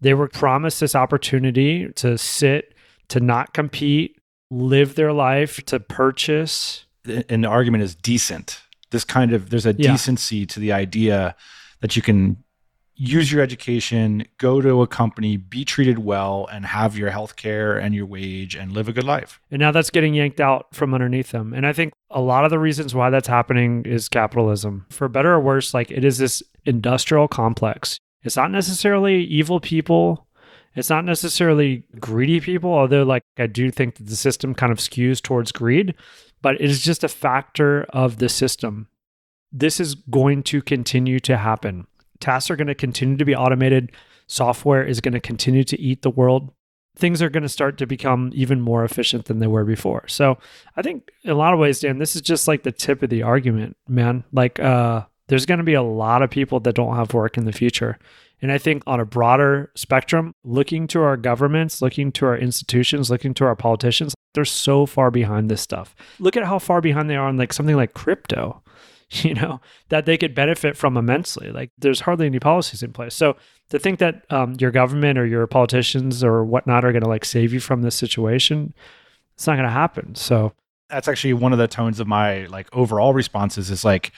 they 0.00 0.14
were 0.14 0.28
promised 0.28 0.80
this 0.80 0.94
opportunity 0.94 1.88
to 1.94 2.18
sit 2.18 2.74
to 3.08 3.20
not 3.20 3.54
compete 3.54 4.16
live 4.50 4.94
their 4.94 5.12
life 5.12 5.64
to 5.64 5.80
purchase 5.80 6.86
and 7.28 7.44
the 7.44 7.48
argument 7.48 7.82
is 7.82 7.94
decent 7.94 8.62
this 8.90 9.04
kind 9.04 9.32
of 9.32 9.50
there's 9.50 9.66
a 9.66 9.74
yeah. 9.78 9.90
decency 9.90 10.46
to 10.46 10.60
the 10.60 10.72
idea 10.72 11.34
that 11.80 11.96
you 11.96 12.02
can 12.02 12.36
use 12.94 13.32
your 13.32 13.42
education, 13.42 14.24
go 14.38 14.60
to 14.60 14.82
a 14.82 14.86
company, 14.86 15.36
be 15.36 15.64
treated 15.64 15.98
well, 15.98 16.48
and 16.52 16.66
have 16.66 16.96
your 16.96 17.10
health 17.10 17.36
care 17.36 17.76
and 17.78 17.94
your 17.94 18.06
wage 18.06 18.54
and 18.54 18.72
live 18.72 18.88
a 18.88 18.92
good 18.92 19.04
life. 19.04 19.40
And 19.50 19.60
now 19.60 19.72
that's 19.72 19.90
getting 19.90 20.14
yanked 20.14 20.40
out 20.40 20.74
from 20.74 20.94
underneath 20.94 21.30
them. 21.30 21.52
And 21.54 21.66
I 21.66 21.72
think 21.72 21.92
a 22.10 22.20
lot 22.20 22.44
of 22.44 22.50
the 22.50 22.58
reasons 22.58 22.94
why 22.94 23.10
that's 23.10 23.28
happening 23.28 23.84
is 23.84 24.08
capitalism. 24.08 24.86
For 24.90 25.08
better 25.08 25.32
or 25.32 25.40
worse, 25.40 25.74
like 25.74 25.90
it 25.90 26.04
is 26.04 26.18
this 26.18 26.42
industrial 26.64 27.28
complex. 27.28 27.98
It's 28.22 28.36
not 28.36 28.50
necessarily 28.50 29.24
evil 29.24 29.58
people. 29.58 30.26
It's 30.74 30.90
not 30.90 31.04
necessarily 31.04 31.84
greedy 31.98 32.40
people, 32.40 32.72
although 32.72 33.02
like 33.02 33.22
I 33.38 33.46
do 33.46 33.70
think 33.70 33.96
that 33.96 34.06
the 34.06 34.16
system 34.16 34.54
kind 34.54 34.72
of 34.72 34.78
skews 34.78 35.20
towards 35.20 35.52
greed, 35.52 35.94
but 36.40 36.54
it 36.54 36.70
is 36.70 36.82
just 36.82 37.04
a 37.04 37.08
factor 37.08 37.84
of 37.90 38.18
the 38.18 38.28
system 38.28 38.88
this 39.52 39.78
is 39.78 39.94
going 39.94 40.42
to 40.44 40.62
continue 40.62 41.20
to 41.20 41.36
happen. 41.36 41.86
Tasks 42.22 42.50
are 42.50 42.56
going 42.56 42.68
to 42.68 42.74
continue 42.74 43.16
to 43.18 43.24
be 43.24 43.36
automated. 43.36 43.92
Software 44.26 44.82
is 44.82 45.00
going 45.00 45.14
to 45.14 45.20
continue 45.20 45.64
to 45.64 45.78
eat 45.78 46.02
the 46.02 46.10
world. 46.10 46.50
Things 46.96 47.20
are 47.20 47.30
going 47.30 47.42
to 47.42 47.48
start 47.48 47.78
to 47.78 47.86
become 47.86 48.30
even 48.34 48.60
more 48.60 48.84
efficient 48.84 49.26
than 49.26 49.38
they 49.38 49.46
were 49.46 49.64
before. 49.64 50.06
So 50.08 50.38
I 50.76 50.82
think 50.82 51.10
in 51.22 51.30
a 51.30 51.34
lot 51.34 51.52
of 51.52 51.58
ways, 51.58 51.80
Dan, 51.80 51.98
this 51.98 52.16
is 52.16 52.22
just 52.22 52.48
like 52.48 52.62
the 52.62 52.72
tip 52.72 53.02
of 53.02 53.10
the 53.10 53.22
argument, 53.22 53.76
man. 53.88 54.24
Like, 54.32 54.60
uh, 54.60 55.04
there's 55.28 55.46
going 55.46 55.58
to 55.58 55.64
be 55.64 55.74
a 55.74 55.82
lot 55.82 56.22
of 56.22 56.30
people 56.30 56.60
that 56.60 56.74
don't 56.74 56.96
have 56.96 57.14
work 57.14 57.38
in 57.38 57.44
the 57.44 57.52
future. 57.52 57.98
And 58.42 58.50
I 58.50 58.58
think 58.58 58.82
on 58.86 59.00
a 59.00 59.06
broader 59.06 59.70
spectrum, 59.74 60.34
looking 60.44 60.86
to 60.88 61.00
our 61.00 61.16
governments, 61.16 61.80
looking 61.80 62.12
to 62.12 62.26
our 62.26 62.36
institutions, 62.36 63.08
looking 63.08 63.32
to 63.34 63.44
our 63.44 63.56
politicians, 63.56 64.14
they're 64.34 64.44
so 64.44 64.84
far 64.84 65.10
behind 65.10 65.50
this 65.50 65.60
stuff. 65.60 65.94
Look 66.18 66.36
at 66.36 66.44
how 66.44 66.58
far 66.58 66.80
behind 66.80 67.08
they 67.08 67.16
are 67.16 67.28
on 67.28 67.36
like 67.36 67.52
something 67.52 67.76
like 67.76 67.94
crypto, 67.94 68.62
you 69.24 69.34
know, 69.34 69.60
that 69.90 70.06
they 70.06 70.16
could 70.16 70.34
benefit 70.34 70.76
from 70.76 70.96
immensely. 70.96 71.50
Like 71.50 71.70
there's 71.78 72.00
hardly 72.00 72.26
any 72.26 72.40
policies 72.40 72.82
in 72.82 72.92
place. 72.92 73.14
So 73.14 73.36
to 73.68 73.78
think 73.78 73.98
that 73.98 74.24
um, 74.30 74.56
your 74.58 74.70
government 74.70 75.18
or 75.18 75.26
your 75.26 75.46
politicians 75.46 76.24
or 76.24 76.44
whatnot 76.44 76.84
are 76.84 76.92
going 76.92 77.02
to 77.02 77.08
like 77.08 77.24
save 77.24 77.52
you 77.52 77.60
from 77.60 77.82
this 77.82 77.94
situation, 77.94 78.74
it's 79.34 79.46
not 79.46 79.54
going 79.54 79.64
to 79.66 79.70
happen. 79.70 80.14
So 80.14 80.52
that's 80.88 81.08
actually 81.08 81.34
one 81.34 81.52
of 81.52 81.58
the 81.58 81.68
tones 81.68 82.00
of 82.00 82.06
my 82.06 82.46
like 82.46 82.68
overall 82.74 83.12
responses 83.12 83.70
is 83.70 83.84
like, 83.84 84.12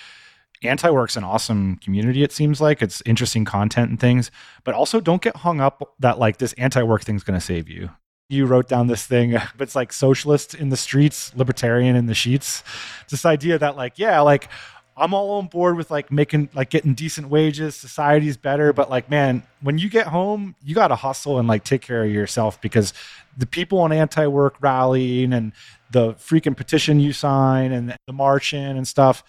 Anti-Work's 0.63 1.17
an 1.17 1.25
awesome 1.25 1.77
community, 1.77 2.23
it 2.23 2.33
seems 2.33 2.61
like. 2.61 2.81
It's 2.81 3.03
interesting 3.05 3.45
content 3.45 3.91
and 3.91 4.01
things, 4.01 4.31
but 4.63 4.75
also 4.75 4.99
don't 4.99 5.21
get 5.21 5.37
hung 5.37 5.61
up 5.61 5.95
that 5.99 6.19
like 6.19 6.39
this 6.39 6.55
anti-work 6.55 7.03
thing's 7.03 7.23
gonna 7.23 7.41
save 7.41 7.69
you. 7.69 7.91
You 8.31 8.47
wrote 8.47 8.69
down 8.69 8.87
this 8.87 9.05
thing, 9.05 9.33
but 9.57 9.61
it's 9.61 9.77
like 9.77 9.93
socialist 9.93 10.55
in 10.55 10.71
the 10.71 10.77
streets, 10.77 11.35
libertarian 11.35 11.97
in 11.97 12.07
the 12.07 12.15
sheets. 12.15 12.63
It's 13.03 13.11
this 13.11 13.27
idea 13.27 13.59
that 13.59 13.77
like, 13.77 13.99
yeah, 13.99 14.21
like 14.21 14.49
I'm 14.97 15.13
all 15.13 15.39
on 15.39 15.47
board 15.49 15.77
with 15.77 15.91
like 15.91 16.13
making 16.13 16.51
like 16.55 16.71
getting 16.71 16.95
decent 16.95 17.29
wages, 17.29 17.75
society's 17.75 18.37
better, 18.37 18.73
but 18.73 18.91
like 18.91 19.11
man, 19.11 19.43
when 19.61 19.79
you 19.79 19.89
get 19.89 20.07
home, 20.07 20.55
you 20.63 20.75
got 20.75 20.89
to 20.89 20.97
hustle 20.97 21.39
and 21.39 21.49
like 21.49 21.65
take 21.65 21.83
care 21.83 22.05
of 22.05 22.11
yourself 22.11 22.61
because 22.61 22.93
the 23.37 23.47
people 23.47 23.81
on 23.81 23.93
anti-work 23.93 24.57
rallying 24.61 25.33
and 25.33 25.53
the 25.91 26.15
freaking 26.15 26.57
petition 26.57 27.01
you 27.01 27.13
sign 27.13 27.73
and 27.73 27.97
the 28.07 28.13
marching 28.13 28.61
and 28.61 28.87
stuff, 28.87 29.25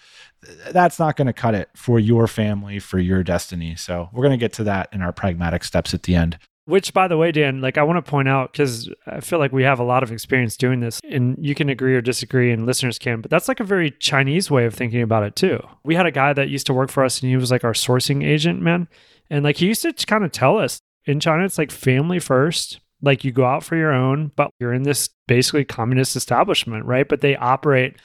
that's 0.70 0.98
not 0.98 1.16
going 1.16 1.26
to 1.26 1.32
cut 1.32 1.54
it 1.54 1.68
for 1.74 1.98
your 1.98 2.26
family, 2.26 2.78
for 2.78 2.98
your 2.98 3.22
destiny. 3.22 3.74
So 3.76 4.08
we're 4.12 4.22
going 4.22 4.38
to 4.38 4.44
get 4.44 4.52
to 4.54 4.64
that 4.64 4.88
in 4.92 5.02
our 5.02 5.12
pragmatic 5.12 5.64
steps 5.64 5.94
at 5.94 6.04
the 6.04 6.14
end. 6.14 6.38
Which, 6.66 6.92
by 6.92 7.06
the 7.06 7.16
way, 7.16 7.30
Dan, 7.30 7.60
like 7.60 7.78
I 7.78 7.84
want 7.84 8.04
to 8.04 8.10
point 8.10 8.28
out 8.28 8.52
because 8.52 8.90
I 9.06 9.20
feel 9.20 9.38
like 9.38 9.52
we 9.52 9.62
have 9.62 9.78
a 9.78 9.84
lot 9.84 10.02
of 10.02 10.10
experience 10.10 10.56
doing 10.56 10.80
this, 10.80 11.00
and 11.08 11.36
you 11.40 11.54
can 11.54 11.68
agree 11.68 11.94
or 11.94 12.00
disagree, 12.00 12.50
and 12.50 12.66
listeners 12.66 12.98
can, 12.98 13.20
but 13.20 13.30
that's 13.30 13.46
like 13.46 13.60
a 13.60 13.64
very 13.64 13.92
Chinese 13.92 14.50
way 14.50 14.66
of 14.66 14.74
thinking 14.74 15.00
about 15.00 15.22
it 15.22 15.36
too. 15.36 15.60
We 15.84 15.94
had 15.94 16.06
a 16.06 16.10
guy 16.10 16.32
that 16.32 16.48
used 16.48 16.66
to 16.66 16.74
work 16.74 16.90
for 16.90 17.04
us, 17.04 17.22
and 17.22 17.30
he 17.30 17.36
was 17.36 17.52
like 17.52 17.62
our 17.62 17.72
sourcing 17.72 18.24
agent, 18.24 18.60
man. 18.60 18.88
And 19.30 19.44
like 19.44 19.58
he 19.58 19.66
used 19.66 19.82
to 19.82 19.92
kind 20.06 20.24
of 20.24 20.32
tell 20.32 20.58
us 20.58 20.80
in 21.04 21.20
China, 21.20 21.44
it's 21.44 21.58
like 21.58 21.70
family 21.70 22.18
first. 22.18 22.80
Like 23.00 23.24
you 23.24 23.30
go 23.30 23.44
out 23.44 23.62
for 23.62 23.76
your 23.76 23.92
own, 23.92 24.32
but 24.34 24.50
you're 24.58 24.72
in 24.72 24.82
this 24.82 25.08
basically 25.28 25.64
communist 25.64 26.16
establishment, 26.16 26.84
right? 26.84 27.08
But 27.08 27.20
they 27.20 27.36
operate 27.36 27.96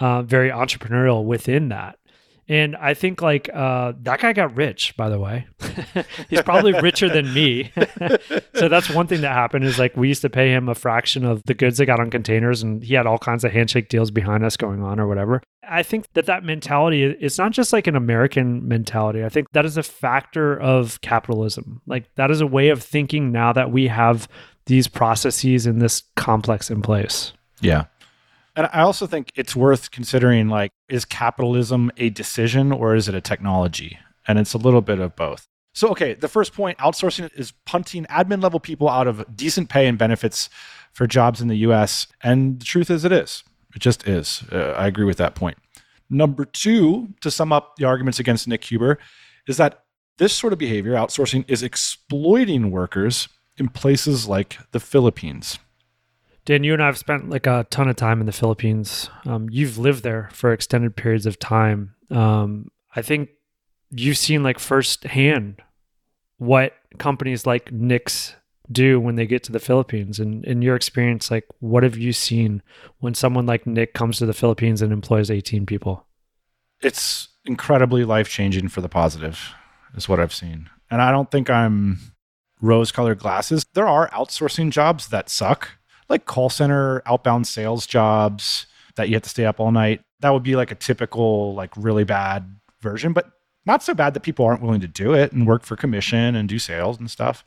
uh, 0.00 0.22
very 0.22 0.50
entrepreneurial 0.50 1.24
within 1.24 1.68
that. 1.68 1.98
And 2.48 2.76
I 2.76 2.94
think 2.94 3.22
like 3.22 3.50
uh, 3.52 3.92
that 4.02 4.20
guy 4.20 4.32
got 4.32 4.56
rich, 4.56 4.96
by 4.96 5.08
the 5.08 5.18
way. 5.18 5.46
He's 6.30 6.42
probably 6.42 6.72
richer 6.80 7.08
than 7.08 7.34
me. 7.34 7.72
so 8.54 8.68
that's 8.68 8.88
one 8.88 9.08
thing 9.08 9.22
that 9.22 9.32
happened 9.32 9.64
is 9.64 9.78
like 9.80 9.96
we 9.96 10.06
used 10.08 10.22
to 10.22 10.30
pay 10.30 10.52
him 10.52 10.68
a 10.68 10.74
fraction 10.74 11.24
of 11.24 11.42
the 11.46 11.54
goods 11.54 11.78
they 11.78 11.86
got 11.86 11.98
on 11.98 12.08
containers, 12.08 12.62
and 12.62 12.84
he 12.84 12.94
had 12.94 13.06
all 13.06 13.18
kinds 13.18 13.42
of 13.42 13.50
handshake 13.50 13.88
deals 13.88 14.12
behind 14.12 14.44
us 14.44 14.56
going 14.56 14.80
on 14.82 15.00
or 15.00 15.08
whatever. 15.08 15.42
I 15.68 15.82
think 15.82 16.06
that 16.12 16.26
that 16.26 16.44
mentality 16.44 17.02
it's 17.02 17.38
not 17.38 17.50
just 17.50 17.72
like 17.72 17.88
an 17.88 17.96
American 17.96 18.68
mentality. 18.68 19.24
I 19.24 19.28
think 19.28 19.50
that 19.52 19.64
is 19.64 19.76
a 19.76 19.82
factor 19.82 20.58
of 20.60 21.00
capitalism. 21.00 21.80
Like 21.86 22.14
that 22.14 22.30
is 22.30 22.40
a 22.40 22.46
way 22.46 22.68
of 22.68 22.80
thinking 22.80 23.32
now 23.32 23.52
that 23.54 23.72
we 23.72 23.88
have 23.88 24.28
these 24.66 24.86
processes 24.86 25.66
and 25.66 25.80
this 25.80 26.04
complex 26.14 26.70
in 26.70 26.82
place. 26.82 27.32
Yeah. 27.60 27.86
And 28.56 28.68
I 28.72 28.80
also 28.80 29.06
think 29.06 29.30
it's 29.36 29.54
worth 29.54 29.90
considering 29.90 30.48
like, 30.48 30.72
is 30.88 31.04
capitalism 31.04 31.92
a 31.98 32.08
decision 32.10 32.72
or 32.72 32.94
is 32.94 33.06
it 33.06 33.14
a 33.14 33.20
technology? 33.20 33.98
And 34.26 34.38
it's 34.38 34.54
a 34.54 34.58
little 34.58 34.80
bit 34.80 34.98
of 34.98 35.14
both. 35.14 35.46
So, 35.74 35.90
okay, 35.90 36.14
the 36.14 36.28
first 36.28 36.54
point 36.54 36.78
outsourcing 36.78 37.30
is 37.38 37.52
punting 37.66 38.06
admin 38.06 38.42
level 38.42 38.58
people 38.58 38.88
out 38.88 39.06
of 39.06 39.36
decent 39.36 39.68
pay 39.68 39.86
and 39.86 39.98
benefits 39.98 40.48
for 40.94 41.06
jobs 41.06 41.42
in 41.42 41.48
the 41.48 41.56
US. 41.56 42.06
And 42.22 42.58
the 42.58 42.64
truth 42.64 42.90
is, 42.90 43.04
it 43.04 43.12
is. 43.12 43.44
It 43.74 43.80
just 43.80 44.08
is. 44.08 44.42
Uh, 44.50 44.74
I 44.76 44.86
agree 44.86 45.04
with 45.04 45.18
that 45.18 45.34
point. 45.34 45.58
Number 46.08 46.46
two, 46.46 47.08
to 47.20 47.30
sum 47.30 47.52
up 47.52 47.76
the 47.76 47.84
arguments 47.84 48.18
against 48.18 48.48
Nick 48.48 48.64
Huber, 48.64 48.98
is 49.46 49.58
that 49.58 49.84
this 50.16 50.32
sort 50.32 50.54
of 50.54 50.58
behavior, 50.58 50.94
outsourcing, 50.94 51.44
is 51.46 51.62
exploiting 51.62 52.70
workers 52.70 53.28
in 53.58 53.68
places 53.68 54.26
like 54.26 54.58
the 54.70 54.80
Philippines. 54.80 55.58
Dan, 56.46 56.62
you 56.62 56.72
and 56.72 56.82
I 56.82 56.86
have 56.86 56.96
spent 56.96 57.28
like 57.28 57.46
a 57.46 57.66
ton 57.70 57.88
of 57.88 57.96
time 57.96 58.20
in 58.20 58.26
the 58.26 58.32
Philippines. 58.32 59.10
Um, 59.26 59.48
you've 59.50 59.78
lived 59.78 60.04
there 60.04 60.30
for 60.32 60.52
extended 60.52 60.94
periods 60.96 61.26
of 61.26 61.40
time. 61.40 61.96
Um, 62.08 62.70
I 62.94 63.02
think 63.02 63.30
you've 63.90 64.16
seen 64.16 64.44
like 64.44 64.60
firsthand 64.60 65.60
what 66.38 66.72
companies 66.98 67.46
like 67.46 67.72
Nick's 67.72 68.36
do 68.70 69.00
when 69.00 69.16
they 69.16 69.26
get 69.26 69.42
to 69.44 69.52
the 69.52 69.58
Philippines. 69.58 70.20
And 70.20 70.44
in 70.44 70.62
your 70.62 70.76
experience, 70.76 71.32
like 71.32 71.46
what 71.58 71.82
have 71.82 71.96
you 71.96 72.12
seen 72.12 72.62
when 73.00 73.14
someone 73.14 73.46
like 73.46 73.66
Nick 73.66 73.92
comes 73.92 74.18
to 74.18 74.26
the 74.26 74.32
Philippines 74.32 74.82
and 74.82 74.92
employs 74.92 75.32
18 75.32 75.66
people? 75.66 76.06
It's 76.80 77.28
incredibly 77.44 78.04
life 78.04 78.28
changing 78.28 78.68
for 78.68 78.80
the 78.80 78.88
positive, 78.88 79.52
is 79.96 80.08
what 80.08 80.20
I've 80.20 80.34
seen. 80.34 80.70
And 80.92 81.02
I 81.02 81.10
don't 81.10 81.30
think 81.30 81.50
I'm 81.50 81.98
rose 82.60 82.92
colored 82.92 83.18
glasses. 83.18 83.66
There 83.74 83.88
are 83.88 84.08
outsourcing 84.10 84.70
jobs 84.70 85.08
that 85.08 85.28
suck 85.28 85.70
like 86.08 86.26
call 86.26 86.48
center 86.48 87.02
outbound 87.06 87.46
sales 87.46 87.86
jobs 87.86 88.66
that 88.96 89.08
you 89.08 89.14
have 89.14 89.22
to 89.22 89.28
stay 89.28 89.44
up 89.44 89.60
all 89.60 89.72
night. 89.72 90.00
That 90.20 90.30
would 90.30 90.42
be 90.42 90.56
like 90.56 90.70
a 90.70 90.74
typical, 90.74 91.54
like 91.54 91.70
really 91.76 92.04
bad 92.04 92.56
version, 92.80 93.12
but 93.12 93.30
not 93.66 93.82
so 93.82 93.94
bad 93.94 94.14
that 94.14 94.20
people 94.20 94.44
aren't 94.44 94.62
willing 94.62 94.80
to 94.80 94.88
do 94.88 95.12
it 95.12 95.32
and 95.32 95.46
work 95.46 95.64
for 95.64 95.76
commission 95.76 96.34
and 96.34 96.48
do 96.48 96.58
sales 96.58 96.98
and 96.98 97.10
stuff. 97.10 97.44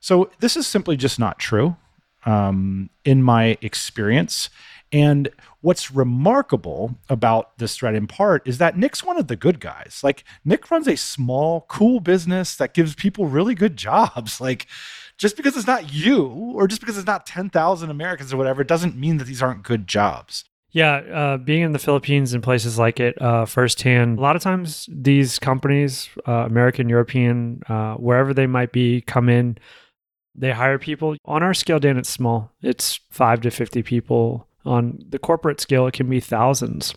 So 0.00 0.30
this 0.40 0.56
is 0.56 0.66
simply 0.66 0.96
just 0.96 1.18
not 1.18 1.38
true 1.38 1.76
um, 2.24 2.90
in 3.04 3.22
my 3.22 3.58
experience. 3.62 4.50
And 4.92 5.28
what's 5.60 5.90
remarkable 5.90 6.96
about 7.08 7.58
this 7.58 7.76
thread 7.76 7.94
in 7.94 8.06
part 8.06 8.46
is 8.46 8.58
that 8.58 8.76
Nick's 8.76 9.04
one 9.04 9.18
of 9.18 9.26
the 9.26 9.36
good 9.36 9.60
guys. 9.60 10.00
Like 10.02 10.24
Nick 10.44 10.70
runs 10.70 10.86
a 10.86 10.96
small, 10.96 11.62
cool 11.68 12.00
business 12.00 12.56
that 12.56 12.74
gives 12.74 12.94
people 12.94 13.26
really 13.26 13.54
good 13.54 13.76
jobs. 13.76 14.40
Like 14.48 14.66
just 15.18 15.36
because 15.36 15.56
it's 15.56 15.66
not 15.66 15.92
you 15.92 16.26
or 16.26 16.66
just 16.66 16.80
because 16.80 16.96
it's 16.96 17.06
not 17.06 17.26
10,000 17.26 17.90
Americans 17.90 18.32
or 18.32 18.36
whatever, 18.36 18.64
doesn't 18.64 18.96
mean 18.96 19.18
that 19.18 19.24
these 19.24 19.42
aren't 19.42 19.64
good 19.64 19.86
jobs. 19.86 20.44
Yeah, 20.70 20.96
uh, 20.96 21.36
being 21.38 21.62
in 21.62 21.72
the 21.72 21.78
Philippines 21.78 22.34
and 22.34 22.42
places 22.42 22.78
like 22.78 23.00
it 23.00 23.20
uh, 23.20 23.46
firsthand, 23.46 24.18
a 24.18 24.20
lot 24.20 24.36
of 24.36 24.42
times 24.42 24.88
these 24.92 25.38
companies, 25.38 26.08
uh, 26.26 26.44
American, 26.46 26.88
European, 26.88 27.62
uh, 27.68 27.94
wherever 27.94 28.32
they 28.34 28.46
might 28.46 28.70
be, 28.70 29.00
come 29.00 29.28
in, 29.28 29.58
they 30.34 30.52
hire 30.52 30.78
people. 30.78 31.16
On 31.24 31.42
our 31.42 31.54
scale, 31.54 31.80
Dan, 31.80 31.96
it's 31.96 32.10
small. 32.10 32.52
It's 32.62 33.00
five 33.10 33.40
to 33.40 33.50
50 33.50 33.82
people. 33.82 34.46
On 34.64 34.98
the 35.08 35.18
corporate 35.18 35.60
scale, 35.60 35.86
it 35.86 35.94
can 35.94 36.08
be 36.08 36.20
thousands. 36.20 36.94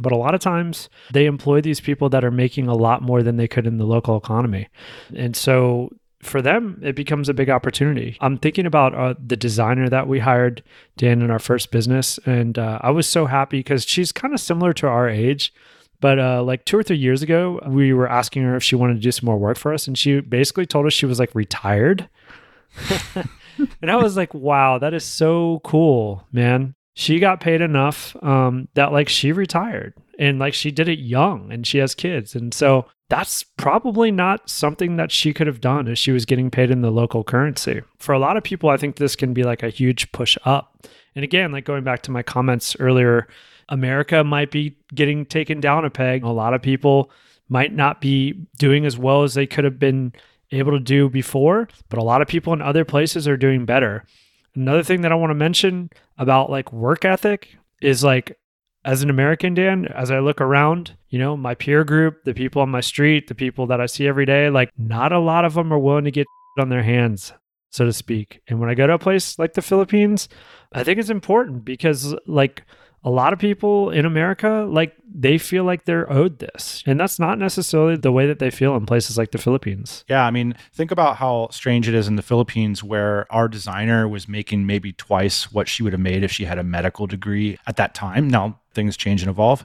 But 0.00 0.12
a 0.12 0.16
lot 0.16 0.34
of 0.34 0.40
times 0.40 0.88
they 1.12 1.26
employ 1.26 1.60
these 1.60 1.80
people 1.80 2.08
that 2.10 2.24
are 2.24 2.30
making 2.30 2.68
a 2.68 2.74
lot 2.74 3.02
more 3.02 3.22
than 3.22 3.36
they 3.36 3.48
could 3.48 3.66
in 3.66 3.76
the 3.76 3.84
local 3.84 4.16
economy. 4.16 4.68
And 5.14 5.36
so 5.36 5.90
for 6.22 6.40
them, 6.40 6.80
it 6.82 6.94
becomes 6.94 7.28
a 7.28 7.34
big 7.34 7.50
opportunity. 7.50 8.16
I'm 8.20 8.38
thinking 8.38 8.64
about 8.64 8.94
uh, 8.94 9.14
the 9.24 9.36
designer 9.36 9.88
that 9.88 10.06
we 10.06 10.20
hired, 10.20 10.62
Dan, 10.96 11.20
in 11.20 11.30
our 11.30 11.40
first 11.40 11.72
business. 11.72 12.18
And 12.24 12.58
uh, 12.58 12.78
I 12.80 12.90
was 12.90 13.08
so 13.08 13.26
happy 13.26 13.58
because 13.58 13.84
she's 13.84 14.12
kind 14.12 14.32
of 14.32 14.40
similar 14.40 14.72
to 14.74 14.86
our 14.86 15.08
age. 15.08 15.52
But 16.00 16.18
uh, 16.18 16.42
like 16.42 16.64
two 16.64 16.78
or 16.78 16.82
three 16.82 16.96
years 16.96 17.22
ago, 17.22 17.60
we 17.66 17.92
were 17.92 18.08
asking 18.08 18.44
her 18.44 18.56
if 18.56 18.62
she 18.62 18.76
wanted 18.76 18.94
to 18.94 19.00
do 19.00 19.12
some 19.12 19.26
more 19.26 19.36
work 19.36 19.58
for 19.58 19.74
us. 19.74 19.88
And 19.88 19.98
she 19.98 20.20
basically 20.20 20.66
told 20.66 20.86
us 20.86 20.92
she 20.92 21.06
was 21.06 21.18
like 21.18 21.34
retired. 21.34 22.08
and 23.82 23.90
I 23.90 23.96
was 23.96 24.16
like, 24.16 24.32
wow, 24.32 24.78
that 24.78 24.94
is 24.94 25.04
so 25.04 25.60
cool, 25.64 26.26
man. 26.32 26.74
She 26.94 27.18
got 27.18 27.40
paid 27.40 27.60
enough 27.60 28.16
um, 28.22 28.68
that 28.74 28.92
like 28.92 29.08
she 29.08 29.32
retired 29.32 29.94
and 30.18 30.38
like 30.38 30.54
she 30.54 30.70
did 30.70 30.88
it 30.88 30.98
young 30.98 31.50
and 31.52 31.66
she 31.66 31.78
has 31.78 31.94
kids. 31.94 32.34
And 32.34 32.52
so 32.52 32.86
that's 33.08 33.42
probably 33.42 34.10
not 34.10 34.48
something 34.48 34.96
that 34.96 35.10
she 35.10 35.32
could 35.32 35.46
have 35.46 35.60
done 35.60 35.88
if 35.88 35.98
she 35.98 36.12
was 36.12 36.24
getting 36.24 36.50
paid 36.50 36.70
in 36.70 36.82
the 36.82 36.90
local 36.90 37.24
currency. 37.24 37.82
For 37.98 38.12
a 38.12 38.18
lot 38.18 38.36
of 38.36 38.42
people, 38.42 38.68
I 38.68 38.76
think 38.76 38.96
this 38.96 39.16
can 39.16 39.34
be 39.34 39.42
like 39.42 39.62
a 39.62 39.68
huge 39.70 40.12
push 40.12 40.36
up. 40.44 40.86
And 41.14 41.24
again, 41.24 41.52
like 41.52 41.64
going 41.64 41.84
back 41.84 42.02
to 42.02 42.10
my 42.10 42.22
comments 42.22 42.76
earlier, 42.78 43.28
America 43.68 44.22
might 44.24 44.50
be 44.50 44.76
getting 44.94 45.26
taken 45.26 45.60
down 45.60 45.84
a 45.84 45.90
peg. 45.90 46.24
A 46.24 46.30
lot 46.30 46.54
of 46.54 46.62
people 46.62 47.10
might 47.48 47.74
not 47.74 48.00
be 48.00 48.46
doing 48.58 48.86
as 48.86 48.96
well 48.96 49.22
as 49.22 49.34
they 49.34 49.46
could 49.46 49.64
have 49.64 49.78
been 49.78 50.12
able 50.50 50.72
to 50.72 50.80
do 50.80 51.08
before, 51.08 51.68
but 51.88 51.98
a 51.98 52.02
lot 52.02 52.22
of 52.22 52.28
people 52.28 52.52
in 52.52 52.62
other 52.62 52.84
places 52.84 53.26
are 53.26 53.36
doing 53.36 53.64
better. 53.64 54.04
Another 54.54 54.82
thing 54.82 55.02
that 55.02 55.12
I 55.12 55.16
want 55.16 55.30
to 55.30 55.34
mention 55.34 55.90
about 56.18 56.50
like 56.50 56.72
work 56.72 57.04
ethic 57.04 57.56
is 57.80 58.04
like 58.04 58.36
as 58.84 59.02
an 59.02 59.10
American, 59.10 59.54
Dan, 59.54 59.86
as 59.86 60.10
I 60.10 60.18
look 60.18 60.40
around, 60.40 60.96
you 61.08 61.18
know, 61.18 61.36
my 61.36 61.54
peer 61.54 61.84
group, 61.84 62.24
the 62.24 62.34
people 62.34 62.62
on 62.62 62.70
my 62.70 62.80
street, 62.80 63.28
the 63.28 63.34
people 63.34 63.66
that 63.68 63.80
I 63.80 63.86
see 63.86 64.06
every 64.06 64.26
day, 64.26 64.50
like 64.50 64.70
not 64.76 65.12
a 65.12 65.20
lot 65.20 65.44
of 65.44 65.54
them 65.54 65.72
are 65.72 65.78
willing 65.78 66.04
to 66.04 66.10
get 66.10 66.26
on 66.58 66.68
their 66.68 66.82
hands, 66.82 67.32
so 67.70 67.84
to 67.84 67.92
speak. 67.92 68.40
And 68.48 68.60
when 68.60 68.68
I 68.68 68.74
go 68.74 68.86
to 68.86 68.94
a 68.94 68.98
place 68.98 69.38
like 69.38 69.54
the 69.54 69.62
Philippines, 69.62 70.28
I 70.72 70.84
think 70.84 70.98
it's 70.98 71.10
important 71.10 71.64
because, 71.64 72.14
like, 72.26 72.64
a 73.04 73.10
lot 73.10 73.32
of 73.32 73.38
people 73.38 73.90
in 73.90 74.06
America, 74.06 74.66
like 74.68 74.94
they 75.12 75.36
feel 75.36 75.64
like 75.64 75.84
they're 75.84 76.10
owed 76.10 76.38
this. 76.38 76.84
And 76.86 77.00
that's 77.00 77.18
not 77.18 77.38
necessarily 77.38 77.96
the 77.96 78.12
way 78.12 78.26
that 78.26 78.38
they 78.38 78.50
feel 78.50 78.76
in 78.76 78.86
places 78.86 79.18
like 79.18 79.32
the 79.32 79.38
Philippines. 79.38 80.04
Yeah, 80.08 80.24
I 80.24 80.30
mean, 80.30 80.54
think 80.72 80.90
about 80.90 81.16
how 81.16 81.48
strange 81.50 81.88
it 81.88 81.94
is 81.94 82.06
in 82.06 82.16
the 82.16 82.22
Philippines 82.22 82.82
where 82.82 83.26
our 83.32 83.48
designer 83.48 84.06
was 84.06 84.28
making 84.28 84.66
maybe 84.66 84.92
twice 84.92 85.52
what 85.52 85.68
she 85.68 85.82
would 85.82 85.92
have 85.92 86.00
made 86.00 86.22
if 86.22 86.30
she 86.30 86.44
had 86.44 86.58
a 86.58 86.64
medical 86.64 87.06
degree 87.06 87.58
at 87.66 87.76
that 87.76 87.94
time. 87.94 88.28
Now, 88.28 88.60
things 88.72 88.96
change 88.96 89.22
and 89.22 89.30
evolve. 89.30 89.64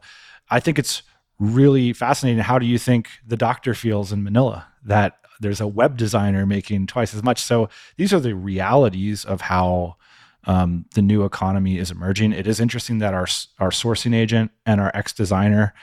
I 0.49 0.59
think 0.59 0.79
it's 0.79 1.03
really 1.39 1.93
fascinating. 1.93 2.41
How 2.41 2.57
do 2.57 2.65
you 2.65 2.79
think 2.79 3.09
the 3.25 3.37
doctor 3.37 3.75
feels 3.75 4.11
in 4.11 4.23
Manila 4.23 4.67
that 4.83 5.19
there's 5.39 5.61
a 5.61 5.67
web 5.67 5.95
designer 5.95 6.47
making 6.47 6.87
twice 6.87 7.13
as 7.13 7.21
much? 7.21 7.39
So 7.39 7.69
these 7.97 8.13
are 8.13 8.19
the 8.19 8.35
realities 8.35 9.23
of 9.23 9.41
how 9.41 9.97
um, 10.47 10.85
the 10.95 11.01
new 11.01 11.25
economy 11.25 11.77
is 11.77 11.91
emerging. 11.91 12.31
It 12.31 12.47
is 12.47 12.59
interesting 12.59 12.99
that 12.99 13.13
our 13.13 13.27
our 13.59 13.69
sourcing 13.69 14.15
agent 14.15 14.51
and 14.65 14.81
our 14.81 14.91
ex 14.95 15.13
designer 15.13 15.73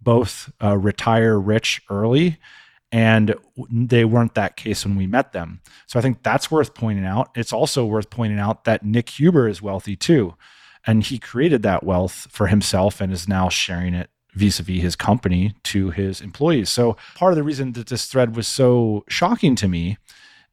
both 0.00 0.50
uh, 0.62 0.78
retire 0.78 1.38
rich 1.38 1.82
early, 1.90 2.38
and 2.90 3.34
they 3.70 4.04
weren't 4.04 4.34
that 4.34 4.56
case 4.56 4.86
when 4.86 4.96
we 4.96 5.06
met 5.06 5.32
them. 5.32 5.60
So 5.86 5.98
I 5.98 6.02
think 6.02 6.22
that's 6.22 6.50
worth 6.50 6.74
pointing 6.74 7.04
out. 7.04 7.30
It's 7.34 7.52
also 7.52 7.84
worth 7.84 8.10
pointing 8.10 8.38
out 8.38 8.64
that 8.64 8.84
Nick 8.84 9.10
Huber 9.10 9.48
is 9.48 9.60
wealthy 9.60 9.96
too, 9.96 10.34
and 10.86 11.02
he 11.02 11.18
created 11.18 11.62
that 11.62 11.84
wealth 11.84 12.28
for 12.30 12.46
himself 12.46 13.00
and 13.00 13.12
is 13.12 13.28
now 13.28 13.48
sharing 13.48 13.94
it 13.94 14.08
vis-a-vis 14.34 14.80
his 14.80 14.96
company 14.96 15.54
to 15.62 15.90
his 15.90 16.20
employees. 16.20 16.70
So 16.70 16.96
part 17.16 17.32
of 17.32 17.36
the 17.36 17.42
reason 17.42 17.72
that 17.72 17.88
this 17.88 18.06
thread 18.06 18.34
was 18.34 18.48
so 18.48 19.04
shocking 19.08 19.56
to 19.56 19.68
me 19.68 19.98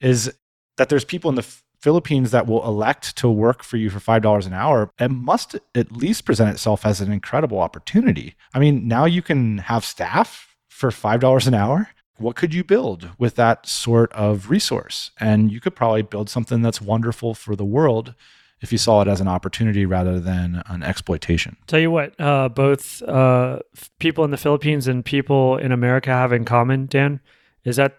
is 0.02 0.34
that 0.78 0.90
there's 0.90 1.06
people 1.06 1.30
in 1.30 1.36
the 1.36 1.46
Philippines 1.80 2.32
that 2.32 2.46
will 2.46 2.66
elect 2.66 3.16
to 3.18 3.30
work 3.30 3.64
for 3.64 3.78
you 3.78 3.90
for 3.90 4.00
$5 4.00 4.46
an 4.46 4.54
hour, 4.54 4.92
it 5.00 5.10
must 5.10 5.56
at 5.74 5.92
least 5.92 6.26
present 6.26 6.50
itself 6.50 6.86
as 6.86 7.00
an 7.00 7.12
incredible 7.12 7.60
opportunity. 7.60 8.36
I 8.54 8.60
mean, 8.60 8.88
now 8.88 9.06
you 9.06 9.22
can 9.22 9.60
have 9.60 9.86
staff 9.86 10.56
for 10.68 10.90
$5 10.90 11.48
an 11.48 11.54
hour. 11.54 11.90
What 12.18 12.36
could 12.36 12.54
you 12.54 12.66
build 12.66 13.10
with 13.18 13.36
that 13.36 13.66
sort 13.66 14.12
of 14.12 14.50
resource? 14.50 15.12
And 15.20 15.52
you 15.52 15.62
could 15.62 15.76
probably 15.76 16.02
build 16.02 16.30
something 16.30 16.62
that's 16.62 16.82
wonderful 16.82 17.34
for 17.34 17.56
the 17.56 17.66
world 17.66 18.14
if 18.62 18.74
you 18.74 18.78
saw 18.78 19.02
it 19.02 19.08
as 19.08 19.22
an 19.22 19.28
opportunity 19.30 19.86
rather 19.86 20.20
than 20.20 20.62
an 20.68 20.84
exploitation. 20.84 21.56
Tell 21.68 21.80
you 21.80 21.92
what, 21.92 22.20
uh, 22.20 22.50
both 22.50 23.02
uh, 23.04 23.60
people 24.00 24.26
in 24.26 24.32
the 24.32 24.38
Philippines 24.38 24.88
and 24.88 25.04
people 25.06 25.58
in 25.58 25.72
America 25.72 26.10
have 26.10 26.34
in 26.34 26.44
common, 26.44 26.88
Dan, 26.88 27.22
is 27.64 27.78
that 27.78 27.96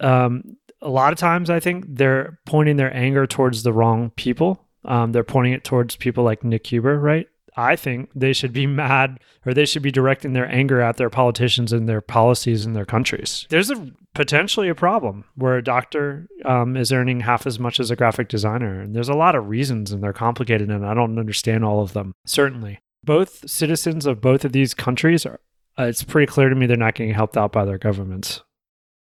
um, 0.00 0.56
a 0.82 0.88
lot 0.88 1.12
of 1.12 1.18
times 1.18 1.50
I 1.50 1.60
think 1.60 1.84
they're 1.88 2.38
pointing 2.46 2.76
their 2.76 2.94
anger 2.94 3.26
towards 3.26 3.62
the 3.62 3.72
wrong 3.72 4.10
people. 4.16 4.66
Um, 4.84 5.12
they're 5.12 5.24
pointing 5.24 5.52
it 5.52 5.64
towards 5.64 5.96
people 5.96 6.24
like 6.24 6.42
Nick 6.42 6.66
Huber, 6.66 6.98
right? 6.98 7.26
I 7.56 7.76
think 7.76 8.10
they 8.14 8.32
should 8.32 8.52
be 8.52 8.66
mad 8.84 9.20
or 9.44 9.52
they 9.52 9.66
should 9.66 9.82
be 9.82 9.90
directing 9.90 10.32
their 10.32 10.50
anger 10.50 10.80
at 10.80 10.96
their 10.96 11.10
politicians 11.10 11.72
and 11.72 11.88
their 11.88 12.00
policies 12.00 12.64
in 12.64 12.72
their 12.72 12.84
countries. 12.84 13.46
There's 13.50 13.70
a 13.70 13.90
potentially 14.14 14.68
a 14.68 14.74
problem 14.74 15.24
where 15.34 15.56
a 15.56 15.64
doctor 15.64 16.26
um, 16.44 16.76
is 16.76 16.92
earning 16.92 17.20
half 17.20 17.46
as 17.46 17.58
much 17.58 17.78
as 17.78 17.90
a 17.90 17.96
graphic 17.96 18.28
designer. 18.28 18.80
And 18.80 18.94
there's 18.94 19.08
a 19.08 19.14
lot 19.14 19.34
of 19.34 19.48
reasons 19.48 19.92
and 19.92 20.02
they're 20.02 20.12
complicated 20.12 20.70
and 20.70 20.86
I 20.86 20.94
don't 20.94 21.18
understand 21.18 21.64
all 21.64 21.82
of 21.82 21.92
them, 21.92 22.12
certainly. 22.24 22.80
Both 23.04 23.48
citizens 23.48 24.06
of 24.06 24.20
both 24.20 24.44
of 24.44 24.52
these 24.52 24.74
countries 24.74 25.24
are, 25.24 25.40
uh, 25.78 25.84
it's 25.84 26.02
pretty 26.02 26.30
clear 26.30 26.48
to 26.48 26.54
me 26.54 26.66
they're 26.66 26.76
not 26.76 26.94
getting 26.94 27.14
helped 27.14 27.36
out 27.36 27.52
by 27.52 27.64
their 27.64 27.78
governments. 27.78 28.42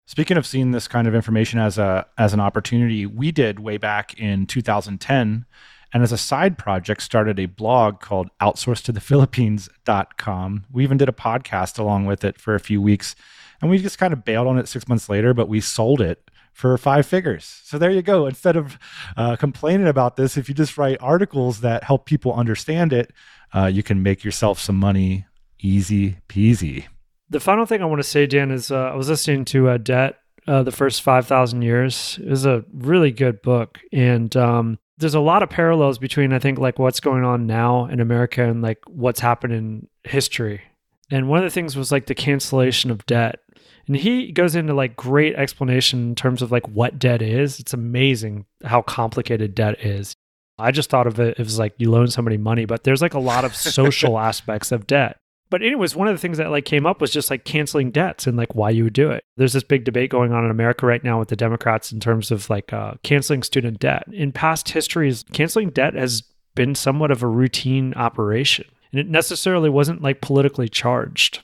Speaking 0.08 0.36
of 0.36 0.46
seeing 0.46 0.70
this 0.70 0.86
kind 0.86 1.08
of 1.08 1.16
information 1.16 1.58
as 1.58 1.78
a 1.78 2.06
as 2.16 2.32
an 2.32 2.38
opportunity, 2.38 3.06
we 3.06 3.32
did 3.32 3.58
way 3.58 3.76
back 3.76 4.14
in 4.14 4.46
2010 4.46 5.44
and 5.92 6.02
as 6.02 6.12
a 6.12 6.18
side 6.18 6.56
project 6.58 7.02
started 7.02 7.40
a 7.40 7.46
blog 7.46 7.98
called 8.00 8.30
outsourcetothephilippines.com. 8.40 10.64
We 10.72 10.84
even 10.84 10.96
did 10.96 11.08
a 11.08 11.12
podcast 11.12 11.80
along 11.80 12.06
with 12.06 12.22
it 12.24 12.40
for 12.40 12.54
a 12.54 12.60
few 12.60 12.80
weeks 12.80 13.16
and 13.60 13.68
we 13.68 13.78
just 13.78 13.98
kind 13.98 14.12
of 14.12 14.24
bailed 14.24 14.46
on 14.46 14.58
it 14.58 14.68
6 14.68 14.86
months 14.86 15.08
later, 15.08 15.34
but 15.34 15.48
we 15.48 15.60
sold 15.60 16.00
it 16.00 16.30
for 16.52 16.78
five 16.78 17.04
figures. 17.04 17.60
So 17.64 17.76
there 17.76 17.90
you 17.90 18.02
go. 18.02 18.26
Instead 18.26 18.54
of 18.56 18.78
uh, 19.16 19.34
complaining 19.36 19.88
about 19.88 20.16
this, 20.16 20.36
if 20.36 20.48
you 20.48 20.54
just 20.54 20.78
write 20.78 20.98
articles 21.00 21.62
that 21.62 21.82
help 21.82 22.06
people 22.06 22.32
understand 22.32 22.92
it, 22.92 23.12
uh, 23.52 23.66
you 23.66 23.82
can 23.82 24.04
make 24.04 24.22
yourself 24.22 24.60
some 24.60 24.76
money 24.76 25.26
easy 25.58 26.18
peasy 26.28 26.86
the 27.28 27.40
final 27.40 27.66
thing 27.66 27.82
I 27.82 27.86
want 27.86 28.00
to 28.00 28.08
say, 28.08 28.26
Dan, 28.26 28.50
is 28.50 28.70
uh, 28.70 28.90
I 28.92 28.94
was 28.94 29.08
listening 29.08 29.44
to 29.46 29.68
uh, 29.68 29.78
Debt, 29.78 30.18
uh, 30.46 30.62
the 30.62 30.72
first 30.72 31.02
5,000 31.02 31.62
years. 31.62 32.18
It 32.22 32.28
was 32.28 32.46
a 32.46 32.64
really 32.72 33.10
good 33.10 33.42
book. 33.42 33.80
And 33.92 34.34
um, 34.36 34.78
there's 34.98 35.14
a 35.14 35.20
lot 35.20 35.42
of 35.42 35.50
parallels 35.50 35.98
between, 35.98 36.32
I 36.32 36.38
think, 36.38 36.58
like 36.58 36.78
what's 36.78 37.00
going 37.00 37.24
on 37.24 37.46
now 37.46 37.86
in 37.86 38.00
America 38.00 38.44
and 38.44 38.62
like 38.62 38.78
what's 38.86 39.20
happened 39.20 39.52
in 39.52 39.88
history. 40.04 40.62
And 41.10 41.28
one 41.28 41.38
of 41.38 41.44
the 41.44 41.50
things 41.50 41.76
was 41.76 41.92
like 41.92 42.06
the 42.06 42.14
cancellation 42.14 42.90
of 42.90 43.06
debt. 43.06 43.40
And 43.86 43.96
he 43.96 44.32
goes 44.32 44.56
into 44.56 44.74
like 44.74 44.96
great 44.96 45.36
explanation 45.36 46.08
in 46.08 46.14
terms 46.16 46.42
of 46.42 46.50
like 46.50 46.66
what 46.68 46.98
debt 46.98 47.22
is. 47.22 47.60
It's 47.60 47.74
amazing 47.74 48.46
how 48.64 48.82
complicated 48.82 49.54
debt 49.54 49.84
is. 49.84 50.14
I 50.58 50.70
just 50.70 50.90
thought 50.90 51.06
of 51.06 51.20
it 51.20 51.38
as 51.38 51.58
like 51.58 51.74
you 51.76 51.90
loan 51.90 52.08
somebody 52.08 52.36
money, 52.36 52.64
but 52.64 52.82
there's 52.82 53.02
like 53.02 53.14
a 53.14 53.20
lot 53.20 53.44
of 53.44 53.54
social 53.56 54.18
aspects 54.18 54.72
of 54.72 54.86
debt 54.86 55.18
but 55.50 55.62
anyways 55.62 55.94
one 55.94 56.08
of 56.08 56.14
the 56.14 56.20
things 56.20 56.38
that 56.38 56.50
like 56.50 56.64
came 56.64 56.86
up 56.86 57.00
was 57.00 57.12
just 57.12 57.30
like 57.30 57.44
canceling 57.44 57.90
debts 57.90 58.26
and 58.26 58.36
like 58.36 58.54
why 58.54 58.70
you 58.70 58.84
would 58.84 58.92
do 58.92 59.10
it. 59.10 59.24
There's 59.36 59.52
this 59.52 59.62
big 59.62 59.84
debate 59.84 60.10
going 60.10 60.32
on 60.32 60.44
in 60.44 60.50
america 60.50 60.86
right 60.86 61.02
now 61.02 61.18
with 61.18 61.28
the 61.28 61.36
democrats 61.36 61.92
in 61.92 62.00
terms 62.00 62.30
of 62.30 62.48
like 62.50 62.72
uh, 62.72 62.94
canceling 63.02 63.42
student 63.42 63.78
debt. 63.78 64.04
In 64.12 64.32
past 64.32 64.70
histories 64.70 65.24
canceling 65.32 65.70
debt 65.70 65.94
has 65.94 66.22
been 66.54 66.74
somewhat 66.74 67.10
of 67.10 67.22
a 67.22 67.28
routine 67.28 67.94
operation 67.94 68.66
and 68.92 69.00
it 69.00 69.08
necessarily 69.08 69.68
wasn't 69.68 70.02
like 70.02 70.20
politically 70.20 70.68
charged. 70.68 71.40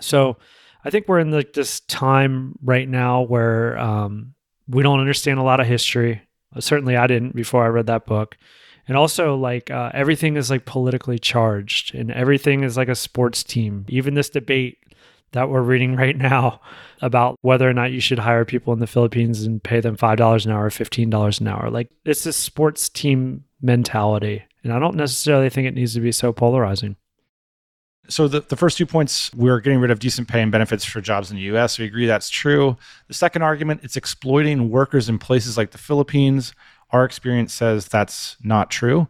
So 0.00 0.36
i 0.84 0.90
think 0.90 1.08
we're 1.08 1.20
in 1.20 1.30
like 1.30 1.52
this 1.52 1.80
time 1.80 2.58
right 2.62 2.88
now 2.88 3.22
where 3.22 3.78
um, 3.78 4.34
we 4.66 4.82
don't 4.82 5.00
understand 5.00 5.38
a 5.38 5.44
lot 5.44 5.60
of 5.60 5.66
history. 5.66 6.22
Certainly 6.58 6.96
i 6.96 7.06
didn't 7.06 7.36
before 7.36 7.64
i 7.64 7.68
read 7.68 7.86
that 7.86 8.06
book 8.06 8.36
and 8.90 8.96
also 8.96 9.36
like 9.36 9.70
uh, 9.70 9.92
everything 9.94 10.36
is 10.36 10.50
like 10.50 10.64
politically 10.64 11.16
charged 11.16 11.94
and 11.94 12.10
everything 12.10 12.64
is 12.64 12.76
like 12.76 12.88
a 12.88 12.96
sports 12.96 13.44
team. 13.44 13.86
Even 13.86 14.14
this 14.14 14.30
debate 14.30 14.78
that 15.30 15.48
we're 15.48 15.62
reading 15.62 15.94
right 16.04 16.16
now 16.16 16.60
about 17.00 17.38
whether 17.42 17.70
or 17.70 17.72
not 17.72 17.92
you 17.92 18.00
should 18.00 18.18
hire 18.18 18.44
people 18.44 18.72
in 18.72 18.80
the 18.80 18.88
philippines 18.88 19.44
and 19.44 19.62
pay 19.62 19.78
them 19.78 19.96
$5 19.96 20.44
an 20.44 20.50
hour 20.50 20.64
or 20.64 20.70
$15 20.70 21.40
an 21.40 21.46
hour. 21.46 21.70
Like 21.70 21.88
it's 22.04 22.24
this 22.24 22.36
sports 22.36 22.88
team 22.88 23.44
mentality 23.62 24.42
and 24.64 24.72
i 24.72 24.78
don't 24.78 24.96
necessarily 24.96 25.50
think 25.50 25.68
it 25.68 25.74
needs 25.74 25.94
to 25.94 26.00
be 26.00 26.10
so 26.10 26.32
polarizing. 26.32 26.96
So 28.08 28.26
the, 28.26 28.40
the 28.40 28.56
first 28.56 28.76
two 28.76 28.86
points 28.86 29.32
we're 29.34 29.60
getting 29.60 29.78
rid 29.78 29.92
of 29.92 30.00
decent 30.00 30.26
pay 30.26 30.42
and 30.42 30.50
benefits 30.50 30.84
for 30.84 31.00
jobs 31.00 31.30
in 31.30 31.36
the 31.36 31.44
us 31.44 31.78
we 31.78 31.84
agree 31.84 32.06
that's 32.06 32.28
true. 32.28 32.76
The 33.06 33.14
second 33.14 33.42
argument 33.42 33.82
it's 33.84 33.96
exploiting 33.96 34.68
workers 34.68 35.08
in 35.08 35.20
places 35.20 35.56
like 35.56 35.70
the 35.70 35.78
philippines 35.78 36.54
our 36.92 37.04
experience 37.04 37.54
says 37.54 37.86
that's 37.88 38.36
not 38.42 38.70
true. 38.70 39.08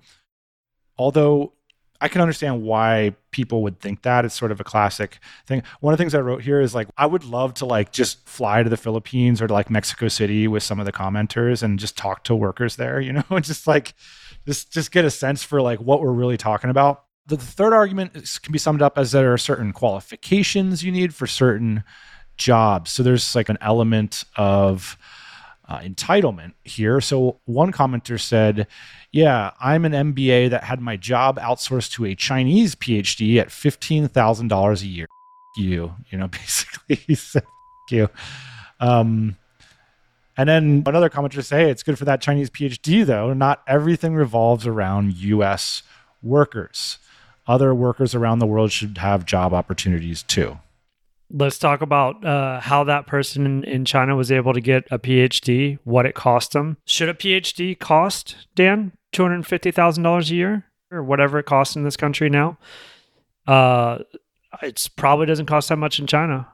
Although 0.99 1.53
I 2.01 2.09
can 2.09 2.23
understand 2.23 2.63
why 2.63 3.15
people 3.31 3.63
would 3.63 3.79
think 3.79 4.03
that. 4.03 4.25
It's 4.25 4.35
sort 4.35 4.53
of 4.53 4.61
a 4.61 4.65
classic 4.65 5.19
thing. 5.47 5.63
One 5.81 5.93
of 5.93 5.99
the 5.99 6.03
things 6.03 6.15
I 6.15 6.21
wrote 6.21 6.43
here 6.43 6.61
is 6.61 6.75
like 6.75 6.89
I 6.97 7.07
would 7.07 7.25
love 7.25 7.55
to 7.55 7.67
like 7.67 7.93
just 7.93 8.27
fly 8.27 8.63
to 8.63 8.71
the 8.71 8.77
Philippines 8.77 9.43
or 9.43 9.47
to 9.47 9.53
like 9.53 9.69
Mexico 9.69 10.09
City 10.09 10.49
with 10.49 10.63
some 10.63 10.81
of 10.81 10.87
the 10.87 10.93
commenters 10.93 11.63
and 11.63 11.79
just 11.79 11.99
talk 11.99 12.25
to 12.25 12.35
workers 12.35 12.77
there, 12.77 13.01
you 13.01 13.13
know, 13.13 13.25
and 13.31 13.45
just 13.45 13.67
like 13.67 13.95
just 14.47 14.73
just 14.73 14.93
get 14.93 15.05
a 15.05 15.11
sense 15.11 15.43
for 15.43 15.61
like 15.61 15.81
what 15.81 16.01
we're 16.01 16.13
really 16.13 16.39
talking 16.39 16.71
about. 16.71 17.05
The, 17.27 17.37
the 17.37 17.45
third 17.45 17.75
argument 17.75 18.17
is, 18.17 18.39
can 18.39 18.53
be 18.53 18.59
summed 18.59 18.81
up 18.81 18.97
as 18.97 19.13
there 19.13 19.33
are 19.33 19.39
certain 19.39 19.73
qualifications 19.73 20.83
you 20.83 20.91
need 20.91 21.15
for 21.15 21.27
certain 21.27 21.85
jobs. 22.39 22.91
So 22.91 23.03
there's 23.03 23.35
like 23.35 23.51
an 23.51 23.59
element 23.61 24.25
of 24.37 24.97
uh, 25.71 25.79
entitlement 25.79 26.53
here. 26.65 27.01
So 27.01 27.39
one 27.45 27.71
commenter 27.73 28.21
said, 28.21 28.67
"Yeah, 29.13 29.53
I'm 29.61 29.85
an 29.85 29.93
MBA 29.93 30.51
that 30.51 30.65
had 30.65 30.81
my 30.81 30.97
job 30.97 31.39
outsourced 31.39 31.93
to 31.93 32.05
a 32.07 32.15
Chinese 32.17 32.75
PhD 32.75 33.37
at 33.37 33.53
fifteen 33.53 34.09
thousand 34.09 34.49
dollars 34.49 34.83
a 34.83 34.89
year." 34.89 35.07
You, 35.57 35.95
you 36.11 36.19
know, 36.19 36.27
basically 36.29 36.97
he 36.97 37.15
said, 37.15 37.45
"You." 37.89 38.11
Um, 38.81 39.37
and 40.37 40.49
then 40.49 40.83
another 40.87 41.09
commenter 41.09 41.45
say, 41.45 41.65
"Hey, 41.65 41.71
it's 41.71 41.85
good 41.85 41.99
for 41.99 42.05
that 42.05 42.21
Chinese 42.21 42.51
PhD, 42.51 43.07
though. 43.07 43.33
Not 43.33 43.63
everything 43.69 44.15
revolves 44.15 44.67
around 44.67 45.15
U.S. 45.15 45.85
workers. 46.23 46.99
Other 47.47 47.75
workers 47.75 48.15
around 48.15 48.41
the 48.41 48.47
world 48.47 48.73
should 48.73 48.99
have 48.99 49.25
job 49.25 49.55
opportunities 49.55 50.25
too." 50.25 50.59
Let's 51.31 51.59
talk 51.59 51.81
about 51.81 52.25
uh, 52.25 52.61
how 52.61 52.85
that 52.85 53.07
person 53.07 53.47
in, 53.47 53.65
in, 53.65 53.85
China 53.85 54.17
was 54.17 54.33
able 54.33 54.53
to 54.53 54.61
get 54.61 54.87
a 54.91 54.99
PhD, 54.99 55.79
what 55.85 56.07
it 56.07 56.15
cost 56.15 56.53
them. 56.53 56.77
Should 56.87 57.09
a 57.09 57.15
PhD 57.15 57.79
cost, 57.79 58.49
Dan, 58.55 58.93
$250,000 59.13 60.31
a 60.31 60.35
year 60.35 60.65
or 60.91 61.03
whatever 61.03 61.39
it 61.39 61.47
costs 61.47 61.77
in 61.77 61.85
this 61.85 61.97
country 61.97 62.29
now? 62.29 62.59
Uh, 63.47 63.99
it 64.63 64.89
probably 64.97 65.27
doesn't 65.27 65.47
cost 65.47 65.69
that 65.69 65.77
much 65.77 65.99
in 65.99 66.07
China, 66.07 66.49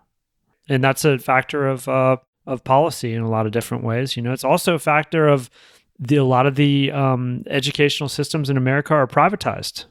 and 0.69 0.83
that's 0.83 1.05
a 1.05 1.19
factor 1.19 1.67
of 1.67 1.89
uh, 1.89 2.17
of 2.47 2.63
policy 2.63 3.13
in 3.13 3.23
a 3.23 3.29
lot 3.29 3.47
of 3.47 3.53
different 3.53 3.85
ways. 3.85 4.17
You 4.17 4.23
know, 4.23 4.33
it's 4.33 4.45
also 4.45 4.75
a 4.75 4.79
factor 4.79 5.27
of 5.27 5.51
the 5.99 6.17
a 6.17 6.25
lot 6.25 6.47
of 6.47 6.55
the 6.55 6.93
um, 6.93 7.43
educational 7.49 8.09
systems 8.09 8.51
in 8.51 8.57
America 8.57 8.95
are 8.95 9.07
privatized. 9.07 9.87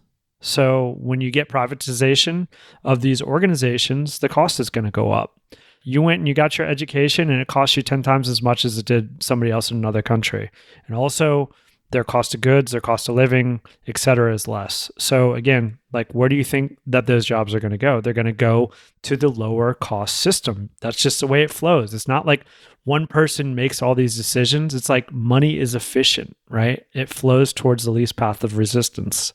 So 0.45 0.95
when 0.99 1.21
you 1.21 1.31
get 1.31 1.49
privatization 1.49 2.47
of 2.83 3.01
these 3.01 3.19
organizations, 3.19 4.19
the 4.19 4.29
cost 4.29 4.59
is 4.59 4.69
going 4.69 4.85
to 4.85 4.91
go 4.91 5.11
up. 5.11 5.39
You 5.81 6.03
went 6.03 6.19
and 6.19 6.27
you 6.27 6.35
got 6.35 6.57
your 6.57 6.67
education, 6.67 7.31
and 7.31 7.41
it 7.41 7.47
cost 7.47 7.75
you 7.75 7.81
ten 7.81 8.03
times 8.03 8.29
as 8.29 8.43
much 8.43 8.63
as 8.63 8.77
it 8.77 8.85
did 8.85 9.23
somebody 9.23 9.51
else 9.51 9.71
in 9.71 9.77
another 9.77 10.03
country. 10.03 10.51
And 10.85 10.95
also, 10.95 11.49
their 11.89 12.03
cost 12.03 12.35
of 12.35 12.41
goods, 12.41 12.71
their 12.71 12.81
cost 12.81 13.09
of 13.09 13.15
living, 13.15 13.59
et 13.87 13.97
cetera, 13.97 14.33
is 14.33 14.47
less. 14.47 14.91
So 14.99 15.33
again, 15.33 15.79
like 15.93 16.11
where 16.11 16.29
do 16.29 16.35
you 16.35 16.43
think 16.43 16.77
that 16.85 17.07
those 17.07 17.25
jobs 17.25 17.53
are 17.55 17.59
going 17.59 17.71
to 17.71 17.77
go? 17.77 18.01
They're 18.01 18.13
going 18.13 18.25
to 18.25 18.31
go 18.31 18.71
to 19.03 19.17
the 19.17 19.29
lower 19.29 19.73
cost 19.73 20.17
system. 20.17 20.69
That's 20.81 21.01
just 21.01 21.19
the 21.19 21.27
way 21.27 21.43
it 21.43 21.53
flows. 21.53 21.93
It's 21.93 22.07
not 22.07 22.25
like 22.25 22.45
one 22.83 23.07
person 23.07 23.55
makes 23.55 23.81
all 23.81 23.95
these 23.95 24.17
decisions. 24.17 24.73
It's 24.73 24.89
like 24.89 25.11
money 25.11 25.59
is 25.59 25.73
efficient, 25.73 26.35
right? 26.49 26.85
It 26.93 27.09
flows 27.09 27.53
towards 27.53 27.83
the 27.83 27.91
least 27.91 28.15
path 28.15 28.43
of 28.43 28.57
resistance. 28.57 29.33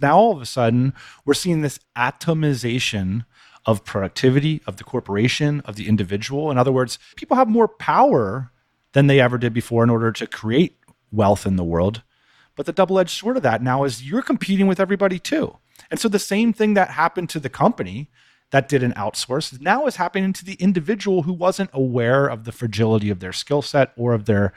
Now 0.00 0.16
all 0.16 0.32
of 0.32 0.42
a 0.42 0.46
sudden, 0.46 0.92
we're 1.24 1.34
seeing 1.34 1.62
this 1.62 1.78
atomization 1.96 3.24
of 3.66 3.84
productivity 3.84 4.60
of 4.66 4.76
the 4.76 4.84
corporation, 4.84 5.60
of 5.60 5.76
the 5.76 5.88
individual. 5.88 6.50
In 6.50 6.58
other 6.58 6.72
words, 6.72 6.98
people 7.16 7.36
have 7.36 7.48
more 7.48 7.68
power 7.68 8.50
than 8.92 9.06
they 9.06 9.20
ever 9.20 9.38
did 9.38 9.52
before 9.54 9.82
in 9.82 9.90
order 9.90 10.12
to 10.12 10.26
create 10.26 10.78
wealth 11.10 11.46
in 11.46 11.56
the 11.56 11.64
world. 11.64 12.02
But 12.56 12.66
the 12.66 12.72
double 12.72 12.98
edged 12.98 13.10
sword 13.10 13.36
of 13.36 13.42
that 13.42 13.62
now 13.62 13.84
is 13.84 14.08
you're 14.08 14.22
competing 14.22 14.66
with 14.66 14.80
everybody 14.80 15.18
too. 15.18 15.58
And 15.90 15.98
so 15.98 16.08
the 16.08 16.18
same 16.18 16.52
thing 16.52 16.74
that 16.74 16.90
happened 16.90 17.30
to 17.30 17.40
the 17.40 17.48
company 17.48 18.10
that 18.50 18.68
did 18.68 18.82
an 18.82 18.92
outsource 18.92 19.60
now 19.60 19.86
is 19.86 19.96
happening 19.96 20.32
to 20.32 20.44
the 20.44 20.54
individual 20.54 21.22
who 21.22 21.32
wasn't 21.32 21.70
aware 21.72 22.26
of 22.26 22.44
the 22.44 22.52
fragility 22.52 23.10
of 23.10 23.18
their 23.18 23.32
skill 23.32 23.62
set 23.62 23.92
or 23.96 24.12
of 24.12 24.26
their 24.26 24.52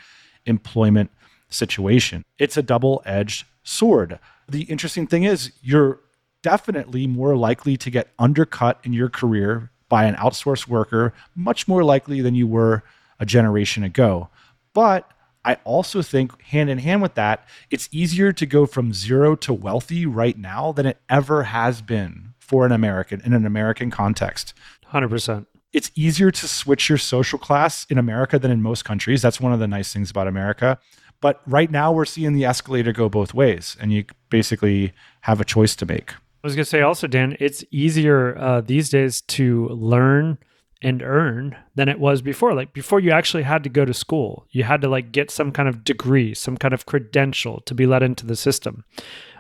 employment 0.45 1.09
situation. 1.49 2.23
It's 2.37 2.57
a 2.57 2.61
double 2.61 3.01
edged 3.05 3.45
sword. 3.67 4.19
The 4.47 4.63
interesting 4.63 5.07
thing 5.07 5.23
is, 5.23 5.51
you're 5.61 5.99
definitely 6.41 7.07
more 7.07 7.35
likely 7.35 7.75
to 7.77 7.89
get 7.89 8.13
undercut 8.17 8.79
in 8.83 8.93
your 8.93 9.09
career 9.09 9.71
by 9.89 10.05
an 10.05 10.15
outsourced 10.15 10.67
worker, 10.67 11.13
much 11.35 11.67
more 11.67 11.83
likely 11.83 12.21
than 12.21 12.35
you 12.35 12.47
were 12.47 12.83
a 13.19 13.25
generation 13.25 13.83
ago. 13.83 14.29
But 14.73 15.11
I 15.43 15.55
also 15.63 16.01
think, 16.01 16.41
hand 16.41 16.69
in 16.69 16.77
hand 16.79 17.01
with 17.01 17.15
that, 17.15 17.47
it's 17.69 17.89
easier 17.91 18.31
to 18.33 18.45
go 18.45 18.65
from 18.65 18.93
zero 18.93 19.35
to 19.37 19.53
wealthy 19.53 20.05
right 20.05 20.37
now 20.37 20.71
than 20.71 20.85
it 20.85 20.99
ever 21.09 21.43
has 21.43 21.81
been 21.81 22.33
for 22.37 22.65
an 22.65 22.71
American 22.71 23.21
in 23.21 23.33
an 23.33 23.45
American 23.45 23.91
context. 23.91 24.53
100%. 24.91 25.45
It's 25.73 25.91
easier 25.95 26.31
to 26.31 26.47
switch 26.47 26.89
your 26.89 26.97
social 26.97 27.37
class 27.37 27.85
in 27.89 27.97
America 27.97 28.39
than 28.39 28.51
in 28.51 28.61
most 28.61 28.85
countries. 28.85 29.21
That's 29.21 29.41
one 29.41 29.53
of 29.53 29.59
the 29.59 29.67
nice 29.67 29.93
things 29.93 30.11
about 30.11 30.27
America. 30.27 30.79
But 31.21 31.41
right 31.47 31.71
now, 31.71 31.91
we're 31.91 32.05
seeing 32.05 32.33
the 32.33 32.45
escalator 32.45 32.91
go 32.91 33.09
both 33.09 33.33
ways, 33.33 33.75
and 33.79 33.91
you 33.91 34.05
basically 34.29 34.93
have 35.21 35.41
a 35.41 35.45
choice 35.45 35.75
to 35.77 35.85
make. 35.85 36.11
I 36.11 36.47
was 36.47 36.55
going 36.55 36.63
to 36.63 36.69
say 36.69 36.81
also, 36.81 37.07
Dan, 37.07 37.35
it's 37.39 37.63
easier 37.71 38.37
uh, 38.37 38.61
these 38.61 38.89
days 38.89 39.21
to 39.21 39.67
learn 39.69 40.37
and 40.81 41.01
earn 41.01 41.55
than 41.75 41.89
it 41.89 41.99
was 41.99 42.21
before. 42.21 42.53
Like 42.53 42.73
before 42.73 42.99
you 42.99 43.11
actually 43.11 43.43
had 43.43 43.63
to 43.63 43.69
go 43.69 43.85
to 43.85 43.93
school. 43.93 44.45
You 44.51 44.63
had 44.63 44.81
to 44.81 44.89
like 44.89 45.11
get 45.11 45.31
some 45.31 45.51
kind 45.51 45.67
of 45.67 45.83
degree, 45.83 46.33
some 46.33 46.57
kind 46.57 46.73
of 46.73 46.85
credential 46.85 47.61
to 47.61 47.73
be 47.73 47.85
let 47.85 48.03
into 48.03 48.25
the 48.25 48.35
system. 48.35 48.85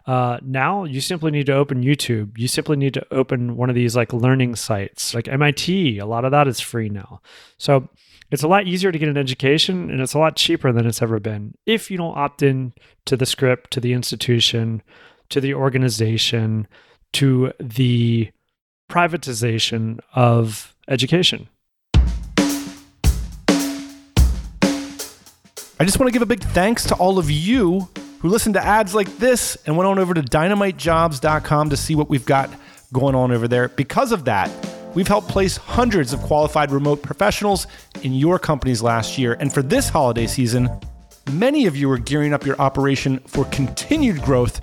Uh, 0.05 0.39
now 0.41 0.85
you 0.85 1.01
simply 1.01 1.31
need 1.31 1.45
to 1.47 1.53
open 1.53 1.83
YouTube. 1.83 2.37
You 2.37 2.47
simply 2.47 2.77
need 2.77 2.93
to 2.93 3.05
open 3.11 3.57
one 3.57 3.69
of 3.69 3.75
these 3.75 3.95
like 3.95 4.13
learning 4.13 4.55
sites, 4.55 5.13
like 5.13 5.27
MIT. 5.27 5.99
A 5.99 6.05
lot 6.05 6.25
of 6.25 6.31
that 6.31 6.47
is 6.47 6.59
free 6.59 6.89
now. 6.89 7.21
So 7.57 7.89
it's 8.29 8.43
a 8.43 8.47
lot 8.47 8.67
easier 8.67 8.91
to 8.91 8.99
get 8.99 9.09
an 9.09 9.17
education 9.17 9.89
and 9.89 10.01
it's 10.01 10.13
a 10.13 10.19
lot 10.19 10.35
cheaper 10.35 10.71
than 10.71 10.85
it's 10.85 11.01
ever 11.01 11.19
been 11.19 11.53
if 11.65 11.89
you 11.89 11.97
don't 11.97 12.17
opt 12.17 12.43
in 12.43 12.73
to 13.05 13.15
the 13.15 13.25
script, 13.25 13.71
to 13.71 13.79
the 13.79 13.93
institution, 13.93 14.81
to 15.29 15.39
the 15.39 15.53
organization, 15.53 16.67
to 17.13 17.53
the 17.59 18.29
privatization 18.89 19.99
of 20.13 20.75
education. 20.87 21.47
I 25.79 25.85
just 25.85 25.99
want 25.99 26.07
to 26.07 26.11
give 26.11 26.23
a 26.23 26.25
big 26.25 26.43
thanks 26.43 26.85
to 26.85 26.95
all 26.95 27.19
of 27.19 27.29
you 27.29 27.87
who 28.19 28.29
listened 28.29 28.55
to 28.55 28.65
ads 28.65 28.95
like 28.95 29.15
this 29.17 29.55
and 29.67 29.77
went 29.77 29.87
on 29.87 29.99
over 29.99 30.13
to 30.13 30.23
dynamitejobs.com 30.23 31.69
to 31.69 31.77
see 31.77 31.93
what 31.93 32.09
we've 32.09 32.25
got 32.25 32.49
going 32.91 33.13
on 33.13 33.31
over 33.31 33.47
there. 33.47 33.69
Because 33.69 34.11
of 34.11 34.25
that, 34.25 34.49
we've 34.97 35.07
helped 35.07 35.27
place 35.27 35.57
hundreds 35.57 36.11
of 36.11 36.19
qualified 36.21 36.71
remote 36.71 37.03
professionals 37.03 37.67
in 38.01 38.15
your 38.15 38.39
companies 38.39 38.81
last 38.81 39.15
year. 39.15 39.37
And 39.39 39.53
for 39.53 39.61
this 39.61 39.89
holiday 39.89 40.25
season, 40.25 40.67
many 41.33 41.67
of 41.67 41.75
you 41.75 41.91
are 41.91 41.99
gearing 41.99 42.33
up 42.33 42.47
your 42.47 42.59
operation 42.59 43.19
for 43.27 43.45
continued 43.45 44.23
growth 44.23 44.59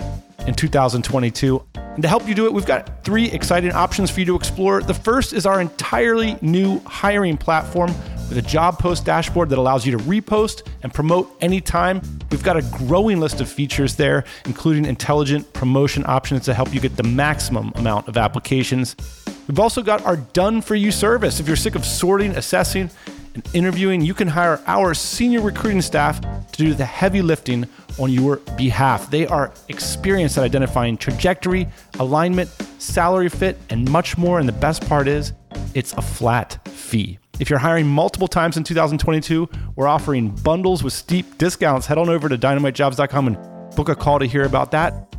in 0.48 0.54
2022. 0.54 1.64
And 1.76 2.02
to 2.02 2.08
help 2.08 2.26
you 2.26 2.34
do 2.34 2.46
it, 2.46 2.52
we've 2.52 2.66
got 2.66 3.04
three 3.04 3.30
exciting 3.30 3.70
options 3.70 4.10
for 4.10 4.18
you 4.18 4.26
to 4.26 4.34
explore. 4.34 4.82
The 4.82 4.92
first 4.92 5.34
is 5.34 5.46
our 5.46 5.60
entirely 5.60 6.36
new 6.42 6.80
hiring 6.80 7.36
platform 7.36 7.94
with 8.28 8.36
a 8.36 8.42
job 8.42 8.80
post 8.80 9.04
dashboard 9.04 9.50
that 9.50 9.58
allows 9.58 9.86
you 9.86 9.96
to 9.96 10.02
repost 10.02 10.66
and 10.82 10.92
promote 10.92 11.32
anytime. 11.42 12.02
We've 12.32 12.42
got 12.42 12.56
a 12.56 12.62
growing 12.62 13.20
list 13.20 13.40
of 13.40 13.48
features 13.48 13.94
there, 13.94 14.24
including 14.46 14.84
intelligent 14.84 15.52
promotion 15.52 16.02
options 16.08 16.44
to 16.46 16.54
help 16.54 16.74
you 16.74 16.80
get 16.80 16.96
the 16.96 17.04
maximum 17.04 17.70
amount 17.76 18.08
of 18.08 18.16
applications. 18.16 18.96
We've 19.46 19.58
also 19.58 19.82
got 19.82 20.04
our 20.06 20.16
done 20.16 20.60
for 20.62 20.74
you 20.74 20.90
service. 20.90 21.40
If 21.40 21.46
you're 21.46 21.56
sick 21.56 21.74
of 21.74 21.84
sorting, 21.84 22.32
assessing, 22.32 22.90
and 23.34 23.48
interviewing, 23.52 24.00
you 24.00 24.14
can 24.14 24.28
hire 24.28 24.62
our 24.66 24.94
senior 24.94 25.40
recruiting 25.40 25.82
staff 25.82 26.20
to 26.20 26.58
do 26.58 26.74
the 26.74 26.84
heavy 26.84 27.20
lifting 27.20 27.66
on 27.98 28.10
your 28.10 28.36
behalf. 28.56 29.10
They 29.10 29.26
are 29.26 29.52
experienced 29.68 30.38
at 30.38 30.44
identifying 30.44 30.96
trajectory, 30.96 31.68
alignment, 31.98 32.48
salary 32.78 33.28
fit, 33.28 33.58
and 33.70 33.90
much 33.90 34.16
more. 34.16 34.38
And 34.38 34.48
the 34.48 34.52
best 34.52 34.86
part 34.88 35.08
is, 35.08 35.32
it's 35.74 35.92
a 35.94 36.02
flat 36.02 36.66
fee. 36.68 37.18
If 37.40 37.50
you're 37.50 37.58
hiring 37.58 37.86
multiple 37.86 38.28
times 38.28 38.56
in 38.56 38.62
2022, 38.62 39.48
we're 39.74 39.88
offering 39.88 40.30
bundles 40.30 40.84
with 40.84 40.92
steep 40.92 41.36
discounts. 41.36 41.86
Head 41.86 41.98
on 41.98 42.08
over 42.08 42.28
to 42.28 42.38
dynamitejobs.com 42.38 43.26
and 43.26 43.74
book 43.74 43.88
a 43.88 43.96
call 43.96 44.20
to 44.20 44.26
hear 44.26 44.44
about 44.44 44.70
that. 44.70 45.13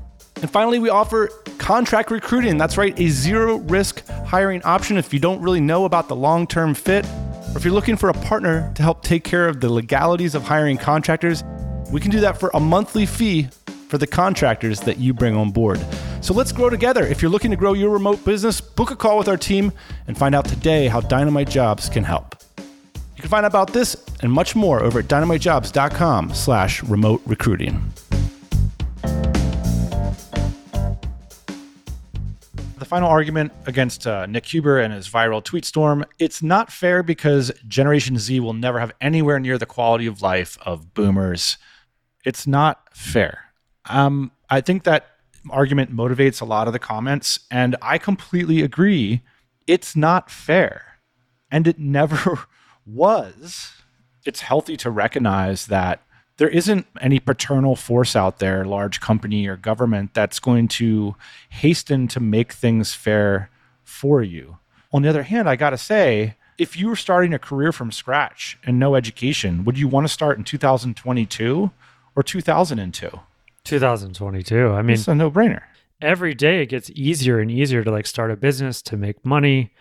And 0.46 0.52
finally, 0.52 0.78
we 0.78 0.90
offer 0.90 1.30
contract 1.58 2.12
recruiting. 2.12 2.56
That's 2.56 2.78
right, 2.78 2.94
a 3.00 3.08
zero 3.08 3.56
risk 3.56 4.06
hiring 4.28 4.62
option 4.62 4.96
if 4.96 5.12
you 5.12 5.18
don't 5.18 5.42
really 5.42 5.60
know 5.60 5.86
about 5.86 6.08
the 6.08 6.16
long 6.16 6.46
term 6.46 6.76
fit 6.76 7.04
or 7.04 7.58
if 7.58 7.66
you're 7.66 7.74
looking 7.74 7.98
for 7.98 8.10
a 8.10 8.14
partner 8.14 8.72
to 8.76 8.84
help 8.84 9.02
take 9.02 9.24
care 9.24 9.48
of 9.48 9.60
the 9.60 9.74
legalities 9.74 10.36
of 10.36 10.44
hiring 10.44 10.78
contractors, 10.78 11.44
we 11.92 12.00
can 12.00 12.12
do 12.12 12.20
that 12.20 12.40
for 12.40 12.52
a 12.54 12.60
monthly 12.60 13.08
fee 13.08 13.48
for 13.90 13.98
the 13.98 14.06
contractors 14.06 14.82
that 14.82 15.00
you 15.00 15.16
bring 15.16 15.36
on 15.36 15.50
board. 15.50 15.84
So 16.22 16.32
let's 16.36 16.52
grow 16.52 16.70
together. 16.70 17.04
If 17.04 17.24
you're 17.24 17.32
looking 17.32 17.50
to 17.50 17.58
grow 17.58 17.74
your 17.74 17.90
remote 17.90 18.24
business, 18.24 18.62
book 18.62 18.92
a 18.92 18.96
call 18.96 19.18
with 19.18 19.28
our 19.28 19.38
team 19.38 19.72
and 20.06 20.16
find 20.16 20.36
out 20.36 20.46
today 20.46 20.86
how 20.86 21.02
Dynamite 21.02 21.50
Jobs 21.50 21.90
can 21.90 22.04
help. 22.04 22.36
You 23.16 23.22
can 23.22 23.30
find 23.32 23.48
out 23.48 23.52
about 23.52 23.74
this 23.74 23.98
and 24.22 24.32
much 24.32 24.56
more 24.56 24.84
over 24.84 25.00
at 25.00 25.06
dynamitejobs.com 25.06 26.36
slash 26.36 26.84
remote 26.84 27.24
recruiting. 27.26 27.92
The 32.86 32.90
final 32.90 33.10
argument 33.10 33.52
against 33.66 34.06
uh, 34.06 34.28
Nick 34.28 34.46
Huber 34.46 34.80
and 34.80 34.94
his 34.94 35.10
viral 35.10 35.44
tweet 35.44 35.66
storm 35.66 36.06
it's 36.20 36.44
not 36.44 36.72
fair 36.72 37.02
because 37.02 37.52
Generation 37.68 38.20
Z 38.20 38.40
will 38.40 38.54
never 38.54 38.80
have 38.80 38.92
anywhere 39.02 39.40
near 39.40 39.58
the 39.58 39.66
quality 39.66 40.06
of 40.06 40.22
life 40.22 40.56
of 40.64 40.94
boomers. 40.94 41.58
It's 42.24 42.46
not 42.46 42.96
fair. 42.96 43.46
Um, 43.90 44.32
I 44.52 44.62
think 44.62 44.84
that 44.84 45.08
argument 45.50 45.96
motivates 45.96 46.42
a 46.42 46.46
lot 46.46 46.68
of 46.68 46.74
the 46.74 46.80
comments, 46.80 47.40
and 47.50 47.76
I 47.82 47.98
completely 47.98 48.62
agree. 48.62 49.24
It's 49.66 49.96
not 49.96 50.30
fair. 50.30 51.00
And 51.50 51.68
it 51.68 51.80
never 51.80 52.46
was. 52.86 53.72
It's 54.28 54.42
healthy 54.42 54.78
to 54.78 54.92
recognize 54.92 55.66
that 55.68 56.04
there 56.38 56.50
isn't 56.50 56.86
any 57.00 57.20
paternal 57.20 57.76
force 57.76 58.16
out 58.16 58.40
there, 58.40 58.66
large 58.66 59.00
company 59.00 59.48
or 59.48 59.56
government, 59.56 60.14
that's 60.14 60.40
going 60.40 60.68
to 60.68 61.16
hasten 61.50 62.08
to 62.10 62.20
make 62.20 62.54
things 62.54 62.94
fair 62.94 63.50
for 63.84 64.22
you. 64.22 64.58
On 64.92 65.02
the 65.02 65.10
other 65.10 65.24
hand, 65.24 65.50
I 65.50 65.56
got 65.56 65.72
to 65.72 65.78
say, 65.78 66.36
if 66.58 66.78
you 66.78 66.88
were 66.88 66.96
starting 66.96 67.34
a 67.34 67.40
career 67.40 67.72
from 67.72 67.92
scratch 67.92 68.58
and 68.64 68.80
no 68.80 68.96
education, 68.96 69.66
would 69.66 69.78
you 69.78 69.88
want 69.88 70.08
to 70.08 70.14
start 70.14 70.38
in 70.38 70.44
2022 70.44 71.72
or 72.16 72.24
2002? 72.24 73.20
2022. 73.64 74.70
I 74.70 74.82
mean, 74.82 74.94
it's 74.94 75.08
a 75.08 75.16
no 75.16 75.32
brainer. 75.32 75.64
Every 76.02 76.34
day 76.34 76.62
it 76.62 76.68
gets 76.68 76.90
easier 76.92 77.40
and 77.40 77.50
easier 77.50 77.84
to 77.84 77.92
like 77.92 78.06
start 78.06 78.32
a 78.32 78.36
business, 78.36 78.82
to 78.84 78.98
make 78.98 79.26
money. 79.26 79.72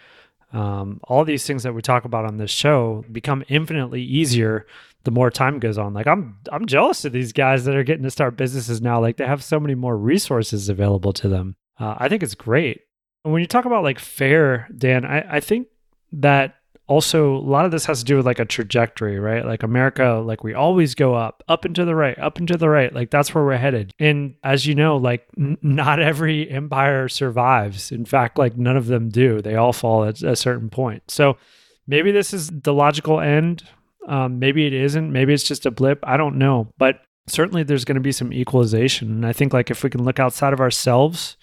Um, 0.54 1.00
all 1.02 1.24
these 1.24 1.44
things 1.46 1.64
that 1.64 1.74
we 1.74 1.82
talk 1.82 2.04
about 2.04 2.24
on 2.24 2.36
this 2.36 2.50
show 2.50 3.04
become 3.10 3.42
infinitely 3.48 4.02
easier 4.02 4.66
the 5.02 5.10
more 5.10 5.28
time 5.30 5.58
goes 5.58 5.78
on. 5.78 5.92
Like 5.94 6.06
I'm 6.06 6.38
I'm 6.50 6.66
jealous 6.66 7.04
of 7.04 7.12
these 7.12 7.32
guys 7.32 7.64
that 7.64 7.74
are 7.74 7.82
getting 7.82 8.04
to 8.04 8.10
start 8.10 8.36
businesses 8.36 8.80
now. 8.80 9.00
Like 9.00 9.16
they 9.16 9.26
have 9.26 9.42
so 9.42 9.58
many 9.58 9.74
more 9.74 9.96
resources 9.96 10.68
available 10.68 11.12
to 11.14 11.28
them. 11.28 11.56
Uh, 11.78 11.96
I 11.98 12.08
think 12.08 12.22
it's 12.22 12.36
great. 12.36 12.82
When 13.24 13.40
you 13.40 13.46
talk 13.48 13.64
about 13.64 13.82
like 13.82 13.98
fair, 13.98 14.68
Dan, 14.76 15.04
I, 15.04 15.36
I 15.36 15.40
think 15.40 15.66
that 16.12 16.54
also 16.86 17.34
a 17.34 17.38
lot 17.38 17.64
of 17.64 17.70
this 17.70 17.86
has 17.86 18.00
to 18.00 18.04
do 18.04 18.16
with 18.16 18.26
like 18.26 18.38
a 18.38 18.44
trajectory, 18.44 19.18
right? 19.18 19.44
Like 19.44 19.62
America, 19.62 20.22
like 20.24 20.44
we 20.44 20.52
always 20.52 20.94
go 20.94 21.14
up, 21.14 21.42
up 21.48 21.64
and 21.64 21.74
to 21.76 21.84
the 21.84 21.94
right, 21.94 22.18
up 22.18 22.38
and 22.38 22.46
to 22.48 22.56
the 22.56 22.68
right. 22.68 22.92
Like 22.92 23.10
that's 23.10 23.34
where 23.34 23.44
we're 23.44 23.56
headed. 23.56 23.94
And 23.98 24.34
as 24.42 24.66
you 24.66 24.74
know, 24.74 24.96
like 24.96 25.26
n- 25.38 25.58
not 25.62 26.00
every 26.00 26.50
empire 26.50 27.08
survives. 27.08 27.90
In 27.90 28.04
fact, 28.04 28.38
like 28.38 28.56
none 28.56 28.76
of 28.76 28.86
them 28.86 29.08
do. 29.08 29.40
They 29.40 29.54
all 29.54 29.72
fall 29.72 30.04
at 30.04 30.22
a 30.22 30.36
certain 30.36 30.68
point. 30.68 31.04
So 31.08 31.38
maybe 31.86 32.12
this 32.12 32.34
is 32.34 32.50
the 32.50 32.74
logical 32.74 33.20
end. 33.20 33.64
Um, 34.06 34.38
maybe 34.38 34.66
it 34.66 34.74
isn't. 34.74 35.10
Maybe 35.10 35.32
it's 35.32 35.44
just 35.44 35.64
a 35.64 35.70
blip. 35.70 36.00
I 36.02 36.18
don't 36.18 36.36
know. 36.36 36.68
But 36.76 37.00
certainly 37.26 37.62
there's 37.62 37.86
going 37.86 37.94
to 37.94 38.00
be 38.00 38.12
some 38.12 38.32
equalization. 38.32 39.10
And 39.10 39.26
I 39.26 39.32
think 39.32 39.54
like 39.54 39.70
if 39.70 39.82
we 39.82 39.88
can 39.88 40.04
look 40.04 40.20
outside 40.20 40.52
of 40.52 40.60
ourselves, 40.60 41.38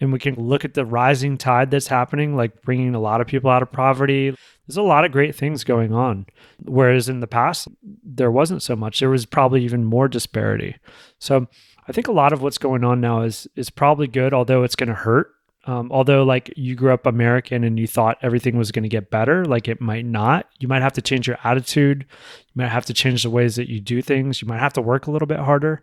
and 0.00 0.12
we 0.12 0.18
can 0.18 0.34
look 0.34 0.64
at 0.64 0.74
the 0.74 0.84
rising 0.84 1.36
tide 1.36 1.70
that's 1.70 1.88
happening, 1.88 2.36
like 2.36 2.62
bringing 2.62 2.94
a 2.94 3.00
lot 3.00 3.20
of 3.20 3.26
people 3.26 3.50
out 3.50 3.62
of 3.62 3.72
poverty. 3.72 4.30
There's 4.66 4.76
a 4.76 4.82
lot 4.82 5.04
of 5.04 5.12
great 5.12 5.34
things 5.34 5.64
going 5.64 5.92
on. 5.92 6.26
Whereas 6.64 7.08
in 7.08 7.20
the 7.20 7.26
past, 7.26 7.68
there 7.82 8.30
wasn't 8.30 8.62
so 8.62 8.76
much. 8.76 9.00
There 9.00 9.10
was 9.10 9.26
probably 9.26 9.64
even 9.64 9.84
more 9.84 10.08
disparity. 10.08 10.76
So 11.18 11.46
I 11.88 11.92
think 11.92 12.06
a 12.06 12.12
lot 12.12 12.32
of 12.32 12.42
what's 12.42 12.58
going 12.58 12.84
on 12.84 13.00
now 13.00 13.22
is 13.22 13.48
is 13.56 13.70
probably 13.70 14.06
good, 14.06 14.34
although 14.34 14.62
it's 14.62 14.76
going 14.76 14.90
to 14.90 14.94
hurt. 14.94 15.32
Um, 15.64 15.90
although, 15.92 16.22
like 16.22 16.50
you 16.56 16.74
grew 16.74 16.92
up 16.92 17.04
American 17.04 17.62
and 17.62 17.78
you 17.78 17.86
thought 17.86 18.16
everything 18.22 18.56
was 18.56 18.72
going 18.72 18.84
to 18.84 18.88
get 18.88 19.10
better, 19.10 19.44
like 19.44 19.68
it 19.68 19.80
might 19.80 20.06
not. 20.06 20.48
You 20.60 20.68
might 20.68 20.80
have 20.80 20.94
to 20.94 21.02
change 21.02 21.26
your 21.26 21.38
attitude. 21.44 22.06
You 22.08 22.62
might 22.62 22.68
have 22.68 22.86
to 22.86 22.94
change 22.94 23.22
the 23.22 23.30
ways 23.30 23.56
that 23.56 23.68
you 23.68 23.80
do 23.80 24.00
things. 24.00 24.40
You 24.40 24.48
might 24.48 24.60
have 24.60 24.72
to 24.74 24.80
work 24.80 25.06
a 25.06 25.10
little 25.10 25.26
bit 25.26 25.40
harder. 25.40 25.82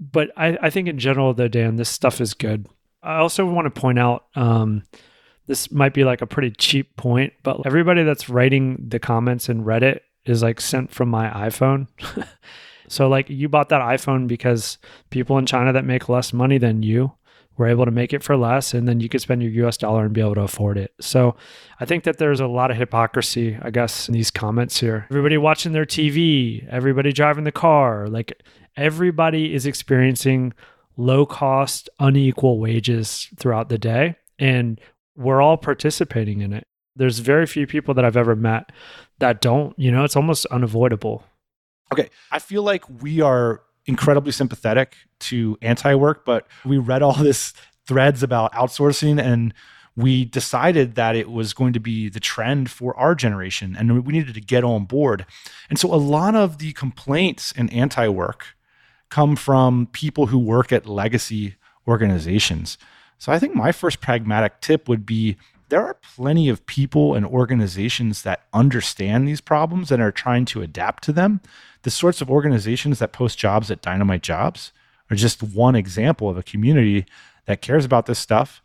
But 0.00 0.30
I, 0.36 0.58
I 0.62 0.70
think 0.70 0.88
in 0.88 0.98
general, 0.98 1.34
though, 1.34 1.48
Dan, 1.48 1.76
this 1.76 1.88
stuff 1.88 2.20
is 2.20 2.34
good. 2.34 2.66
I 3.02 3.18
also 3.18 3.46
want 3.46 3.72
to 3.72 3.80
point 3.80 3.98
out 3.98 4.26
um, 4.34 4.82
this 5.46 5.70
might 5.70 5.94
be 5.94 6.04
like 6.04 6.22
a 6.22 6.26
pretty 6.26 6.50
cheap 6.50 6.96
point, 6.96 7.32
but 7.42 7.66
everybody 7.66 8.04
that's 8.04 8.28
writing 8.28 8.84
the 8.88 8.98
comments 8.98 9.48
in 9.48 9.64
Reddit 9.64 10.00
is 10.24 10.42
like 10.42 10.60
sent 10.60 10.92
from 10.92 11.08
my 11.08 11.28
iPhone. 11.30 11.88
so 12.88 13.08
like 13.08 13.30
you 13.30 13.48
bought 13.48 13.70
that 13.70 13.80
iPhone 13.80 14.28
because 14.28 14.78
people 15.10 15.38
in 15.38 15.46
China 15.46 15.72
that 15.72 15.84
make 15.84 16.08
less 16.08 16.32
money 16.32 16.58
than 16.58 16.82
you 16.82 17.12
were 17.56 17.66
able 17.66 17.84
to 17.84 17.90
make 17.90 18.12
it 18.12 18.22
for 18.22 18.36
less 18.36 18.72
and 18.72 18.86
then 18.86 19.00
you 19.00 19.08
could 19.08 19.20
spend 19.20 19.42
your 19.42 19.66
US 19.66 19.76
dollar 19.76 20.04
and 20.04 20.14
be 20.14 20.20
able 20.20 20.36
to 20.36 20.42
afford 20.42 20.78
it. 20.78 20.92
So 21.00 21.34
I 21.80 21.84
think 21.84 22.04
that 22.04 22.18
there's 22.18 22.40
a 22.40 22.46
lot 22.46 22.70
of 22.70 22.76
hypocrisy, 22.76 23.58
I 23.60 23.70
guess, 23.70 24.08
in 24.08 24.14
these 24.14 24.30
comments 24.30 24.78
here. 24.78 25.06
Everybody 25.10 25.38
watching 25.38 25.72
their 25.72 25.86
TV, 25.86 26.66
everybody 26.68 27.12
driving 27.12 27.44
the 27.44 27.52
car, 27.52 28.06
like 28.06 28.40
everybody 28.76 29.54
is 29.54 29.66
experiencing 29.66 30.52
low 30.98 31.24
cost, 31.24 31.88
unequal 32.00 32.58
wages 32.58 33.28
throughout 33.38 33.70
the 33.70 33.78
day. 33.78 34.16
And 34.38 34.78
we're 35.16 35.40
all 35.40 35.56
participating 35.56 36.42
in 36.42 36.52
it. 36.52 36.66
There's 36.96 37.20
very 37.20 37.46
few 37.46 37.66
people 37.66 37.94
that 37.94 38.04
I've 38.04 38.16
ever 38.16 38.36
met 38.36 38.72
that 39.20 39.40
don't, 39.40 39.78
you 39.78 39.90
know, 39.90 40.04
it's 40.04 40.16
almost 40.16 40.44
unavoidable. 40.46 41.24
Okay. 41.92 42.10
I 42.30 42.40
feel 42.40 42.62
like 42.62 42.84
we 43.02 43.20
are 43.20 43.62
incredibly 43.86 44.32
sympathetic 44.32 44.96
to 45.20 45.56
anti 45.62 45.94
work, 45.94 46.24
but 46.24 46.46
we 46.64 46.76
read 46.76 47.02
all 47.02 47.14
this 47.22 47.54
threads 47.86 48.22
about 48.22 48.52
outsourcing 48.52 49.22
and 49.22 49.54
we 49.96 50.24
decided 50.24 50.94
that 50.96 51.16
it 51.16 51.30
was 51.30 51.52
going 51.52 51.72
to 51.72 51.80
be 51.80 52.08
the 52.08 52.20
trend 52.20 52.70
for 52.70 52.96
our 52.96 53.14
generation 53.14 53.74
and 53.76 54.04
we 54.04 54.12
needed 54.12 54.34
to 54.34 54.40
get 54.40 54.62
on 54.62 54.84
board. 54.84 55.26
And 55.70 55.78
so 55.78 55.92
a 55.92 55.96
lot 55.96 56.34
of 56.34 56.58
the 56.58 56.72
complaints 56.72 57.50
in 57.52 57.68
anti 57.70 58.08
work 58.08 58.57
come 59.10 59.36
from 59.36 59.88
people 59.92 60.26
who 60.26 60.38
work 60.38 60.72
at 60.72 60.86
legacy 60.86 61.56
organizations. 61.86 62.78
So 63.18 63.32
I 63.32 63.38
think 63.38 63.54
my 63.54 63.72
first 63.72 64.00
pragmatic 64.00 64.60
tip 64.60 64.88
would 64.88 65.04
be 65.04 65.36
there 65.68 65.84
are 65.84 65.94
plenty 65.94 66.48
of 66.48 66.64
people 66.66 67.14
and 67.14 67.26
organizations 67.26 68.22
that 68.22 68.44
understand 68.52 69.28
these 69.28 69.40
problems 69.40 69.90
and 69.90 70.02
are 70.02 70.12
trying 70.12 70.44
to 70.46 70.62
adapt 70.62 71.02
to 71.04 71.12
them. 71.12 71.40
The 71.82 71.90
sorts 71.90 72.20
of 72.20 72.30
organizations 72.30 72.98
that 72.98 73.12
post 73.12 73.38
jobs 73.38 73.70
at 73.70 73.82
Dynamite 73.82 74.22
Jobs 74.22 74.72
are 75.10 75.16
just 75.16 75.42
one 75.42 75.74
example 75.74 76.28
of 76.28 76.38
a 76.38 76.42
community 76.42 77.06
that 77.46 77.62
cares 77.62 77.84
about 77.84 78.06
this 78.06 78.18
stuff 78.18 78.62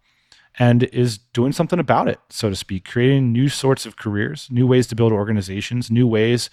and 0.60 0.84
is 0.84 1.18
doing 1.18 1.52
something 1.52 1.80
about 1.80 2.08
it, 2.08 2.20
so 2.30 2.50
to 2.50 2.56
speak, 2.56 2.88
creating 2.88 3.32
new 3.32 3.50
sorts 3.50 3.86
of 3.86 3.98
careers, 3.98 4.48
new 4.52 4.68
ways 4.68 4.88
to 4.88 4.96
build 4.96 5.12
organizations, 5.12 5.89
new 5.89 6.08
ways 6.08 6.50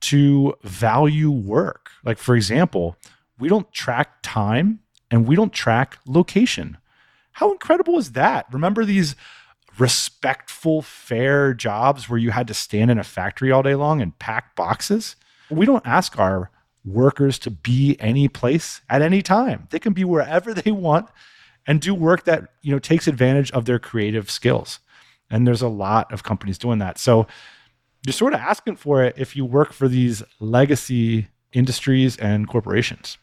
to 0.00 0.54
value 0.62 1.30
work. 1.30 1.90
Like, 2.04 2.18
for 2.18 2.36
example, 2.36 2.96
we 3.42 3.48
don't 3.48 3.72
track 3.72 4.18
time 4.22 4.78
and 5.10 5.26
we 5.26 5.34
don't 5.34 5.52
track 5.52 5.98
location. 6.06 6.78
How 7.32 7.50
incredible 7.50 7.98
is 7.98 8.12
that? 8.12 8.46
Remember 8.52 8.84
these 8.84 9.16
respectful, 9.80 10.80
fair 10.80 11.52
jobs 11.52 12.08
where 12.08 12.20
you 12.20 12.30
had 12.30 12.46
to 12.46 12.54
stand 12.54 12.92
in 12.92 13.00
a 13.00 13.02
factory 13.02 13.50
all 13.50 13.64
day 13.64 13.74
long 13.74 14.00
and 14.00 14.16
pack 14.20 14.54
boxes? 14.54 15.16
We 15.50 15.66
don't 15.66 15.84
ask 15.84 16.20
our 16.20 16.52
workers 16.84 17.36
to 17.40 17.50
be 17.50 17.96
any 17.98 18.28
place 18.28 18.80
at 18.88 19.02
any 19.02 19.22
time. 19.22 19.66
They 19.70 19.80
can 19.80 19.92
be 19.92 20.04
wherever 20.04 20.54
they 20.54 20.70
want 20.70 21.08
and 21.66 21.80
do 21.80 21.96
work 21.96 22.22
that, 22.26 22.52
you 22.62 22.70
know, 22.70 22.78
takes 22.78 23.08
advantage 23.08 23.50
of 23.50 23.64
their 23.64 23.80
creative 23.80 24.30
skills. 24.30 24.78
And 25.30 25.48
there's 25.48 25.62
a 25.62 25.68
lot 25.68 26.12
of 26.12 26.22
companies 26.22 26.58
doing 26.58 26.78
that. 26.78 26.96
So 26.96 27.26
you're 28.06 28.12
sort 28.12 28.34
of 28.34 28.40
asking 28.40 28.76
for 28.76 29.02
it 29.02 29.16
if 29.18 29.34
you 29.34 29.44
work 29.44 29.72
for 29.72 29.88
these 29.88 30.22
legacy 30.38 31.26
industries 31.52 32.16
and 32.18 32.46
corporations 32.46 33.18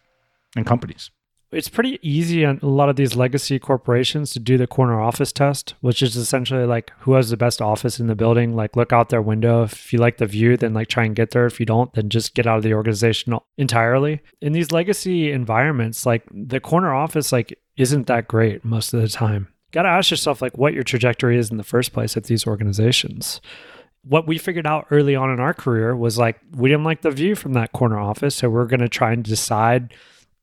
and 0.55 0.65
companies. 0.65 1.11
It's 1.51 1.69
pretty 1.69 1.97
easy 2.03 2.45
on 2.45 2.59
a 2.61 2.67
lot 2.67 2.89
of 2.89 2.95
these 2.95 3.15
legacy 3.15 3.57
corporations 3.57 4.31
to 4.31 4.39
do 4.39 4.55
the 4.55 4.67
corner 4.67 5.01
office 5.01 5.31
test, 5.31 5.73
which 5.81 6.03
is 6.03 6.15
essentially 6.15 6.65
like 6.65 6.91
who 6.99 7.13
has 7.13 7.31
the 7.31 7.37
best 7.37 7.59
office 7.59 7.99
in 7.99 8.05
the 8.05 8.15
building. 8.15 8.55
Like 8.55 8.75
look 8.75 8.93
out 8.93 9.09
their 9.09 9.21
window. 9.21 9.63
If 9.63 9.91
you 9.91 9.97
like 9.97 10.17
the 10.17 10.27
view, 10.27 10.57
then 10.57 10.75
like 10.75 10.89
try 10.89 11.05
and 11.05 11.15
get 11.15 11.31
there. 11.31 11.47
If 11.47 11.59
you 11.59 11.65
don't, 11.65 11.91
then 11.93 12.09
just 12.09 12.35
get 12.35 12.45
out 12.45 12.57
of 12.57 12.63
the 12.63 12.75
organization 12.75 13.35
entirely. 13.57 14.21
In 14.41 14.53
these 14.53 14.71
legacy 14.71 15.31
environments, 15.31 16.05
like 16.05 16.23
the 16.31 16.59
corner 16.59 16.93
office, 16.93 17.31
like 17.31 17.57
isn't 17.77 18.05
that 18.07 18.27
great 18.27 18.63
most 18.63 18.93
of 18.93 19.01
the 19.01 19.07
time. 19.07 19.47
Got 19.71 19.83
to 19.83 19.89
ask 19.89 20.11
yourself 20.11 20.43
like 20.43 20.57
what 20.57 20.73
your 20.73 20.83
trajectory 20.83 21.37
is 21.37 21.49
in 21.49 21.57
the 21.57 21.63
first 21.63 21.93
place 21.93 22.15
at 22.15 22.25
these 22.25 22.45
organizations 22.45 23.41
what 24.03 24.25
we 24.25 24.37
figured 24.37 24.65
out 24.65 24.87
early 24.91 25.13
on 25.13 25.29
in 25.29 25.41
our 25.41 25.53
career 25.53 25.93
was 25.93 26.17
like 26.17 26.39
we 26.55 26.69
didn't 26.69 26.85
like 26.85 27.01
the 27.01 27.11
view 27.11 27.35
from 27.35 27.51
that 27.51 27.73
corner 27.73 27.99
office 27.99 28.33
so 28.33 28.49
we're 28.49 28.65
going 28.65 28.79
to 28.79 28.87
try 28.87 29.11
and 29.11 29.25
decide 29.25 29.93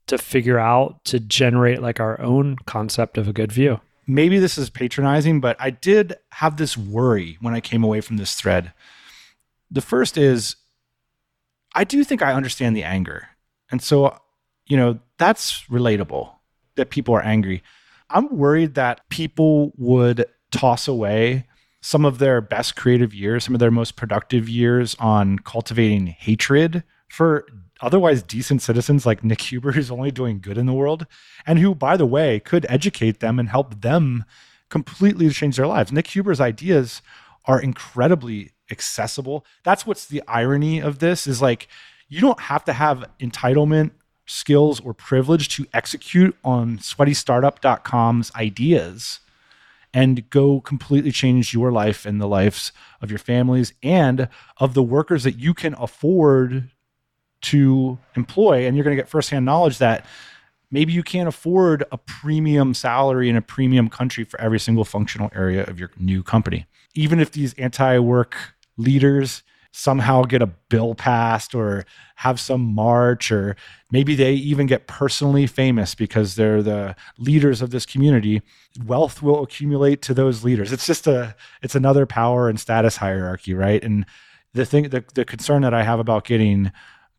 to 0.07 0.17
figure 0.17 0.59
out 0.59 1.03
to 1.05 1.19
generate 1.19 1.81
like 1.81 1.99
our 1.99 2.19
own 2.21 2.57
concept 2.65 3.17
of 3.17 3.27
a 3.27 3.33
good 3.33 3.51
view. 3.51 3.79
Maybe 4.07 4.39
this 4.39 4.57
is 4.57 4.69
patronizing, 4.69 5.41
but 5.41 5.57
I 5.59 5.69
did 5.69 6.15
have 6.31 6.57
this 6.57 6.77
worry 6.77 7.37
when 7.41 7.53
I 7.53 7.59
came 7.59 7.83
away 7.83 8.01
from 8.01 8.17
this 8.17 8.35
thread. 8.35 8.71
The 9.69 9.81
first 9.81 10.17
is 10.17 10.55
I 11.75 11.83
do 11.83 12.03
think 12.03 12.21
I 12.21 12.33
understand 12.33 12.75
the 12.75 12.83
anger. 12.83 13.27
And 13.69 13.81
so, 13.81 14.17
you 14.65 14.77
know, 14.77 14.99
that's 15.17 15.63
relatable 15.63 16.31
that 16.75 16.89
people 16.89 17.13
are 17.13 17.23
angry. 17.23 17.61
I'm 18.09 18.35
worried 18.35 18.75
that 18.75 19.07
people 19.09 19.73
would 19.77 20.25
toss 20.51 20.87
away 20.87 21.45
some 21.81 22.05
of 22.05 22.19
their 22.19 22.41
best 22.41 22.75
creative 22.75 23.13
years, 23.13 23.43
some 23.43 23.53
of 23.53 23.59
their 23.59 23.71
most 23.71 23.95
productive 23.95 24.47
years 24.47 24.95
on 24.99 25.39
cultivating 25.39 26.07
hatred 26.07 26.83
for 27.09 27.45
otherwise 27.81 28.23
decent 28.23 28.61
citizens 28.61 29.05
like 29.05 29.23
Nick 29.23 29.41
Huber, 29.41 29.71
who's 29.73 29.91
only 29.91 30.11
doing 30.11 30.39
good 30.39 30.57
in 30.57 30.65
the 30.65 30.73
world, 30.73 31.05
and 31.45 31.59
who, 31.59 31.75
by 31.75 31.97
the 31.97 32.05
way, 32.05 32.39
could 32.39 32.65
educate 32.69 33.19
them 33.19 33.39
and 33.39 33.49
help 33.49 33.81
them 33.81 34.25
completely 34.69 35.29
change 35.29 35.57
their 35.57 35.67
lives. 35.67 35.91
Nick 35.91 36.07
Huber's 36.07 36.41
ideas 36.41 37.01
are 37.45 37.61
incredibly 37.61 38.51
accessible. 38.69 39.45
That's 39.63 39.85
what's 39.85 40.05
the 40.05 40.21
irony 40.27 40.79
of 40.79 40.99
this 40.99 41.25
is 41.25 41.41
like 41.41 41.67
you 42.09 42.21
don't 42.21 42.39
have 42.41 42.63
to 42.65 42.73
have 42.73 43.09
entitlement, 43.19 43.91
skills, 44.25 44.79
or 44.81 44.93
privilege 44.93 45.49
to 45.49 45.65
execute 45.73 46.35
on 46.43 46.79
sweatystartup.com's 46.79 48.31
ideas 48.35 49.19
and 49.93 50.29
go 50.29 50.59
completely 50.61 51.11
change 51.11 51.53
your 51.53 51.71
life 51.71 52.05
and 52.05 52.19
the 52.19 52.27
lives 52.27 52.71
of 53.01 53.09
your 53.09 53.17
families 53.17 53.73
and 53.81 54.27
of 54.57 54.73
the 54.73 54.83
workers 54.83 55.23
that 55.23 55.39
you 55.39 55.53
can 55.53 55.73
afford 55.79 56.69
to 57.41 57.97
employ 58.15 58.65
and 58.65 58.75
you're 58.75 58.83
going 58.83 58.95
to 58.95 59.01
get 59.01 59.09
firsthand 59.09 59.45
knowledge 59.45 59.77
that 59.77 60.05
maybe 60.71 60.91
you 60.91 61.03
can't 61.03 61.29
afford 61.29 61.83
a 61.91 61.97
premium 61.97 62.73
salary 62.73 63.29
in 63.29 63.35
a 63.35 63.41
premium 63.41 63.89
country 63.89 64.23
for 64.23 64.39
every 64.41 64.59
single 64.59 64.83
functional 64.83 65.29
area 65.35 65.63
of 65.65 65.79
your 65.79 65.91
new 65.97 66.23
company. 66.23 66.65
Even 66.93 67.19
if 67.19 67.31
these 67.31 67.53
anti-work 67.55 68.35
leaders 68.77 69.43
somehow 69.71 70.23
get 70.23 70.41
a 70.41 70.47
bill 70.47 70.95
passed 70.95 71.53
or 71.53 71.85
have 72.15 72.39
some 72.39 72.61
march 72.61 73.31
or 73.31 73.55
maybe 73.91 74.15
they 74.15 74.33
even 74.33 74.65
get 74.65 74.87
personally 74.87 75.45
famous 75.45 75.93
because 75.93 76.35
they're 76.35 76.63
the 76.63 76.95
leaders 77.19 77.61
of 77.61 77.69
this 77.69 77.85
community 77.85 78.41
wealth 78.85 79.21
will 79.21 79.43
accumulate 79.43 80.01
to 80.01 80.15
those 80.15 80.43
leaders. 80.43 80.73
It's 80.73 80.87
just 80.87 81.05
a 81.05 81.35
it's 81.61 81.75
another 81.75 82.07
power 82.07 82.49
and 82.49 82.59
status 82.59 82.97
hierarchy 82.97 83.53
right? 83.53 83.83
And 83.83 84.05
the 84.53 84.65
thing 84.65 84.89
the, 84.89 85.03
the 85.13 85.25
concern 85.25 85.61
that 85.61 85.73
i 85.73 85.83
have 85.83 85.99
about 85.99 86.25
getting 86.25 86.71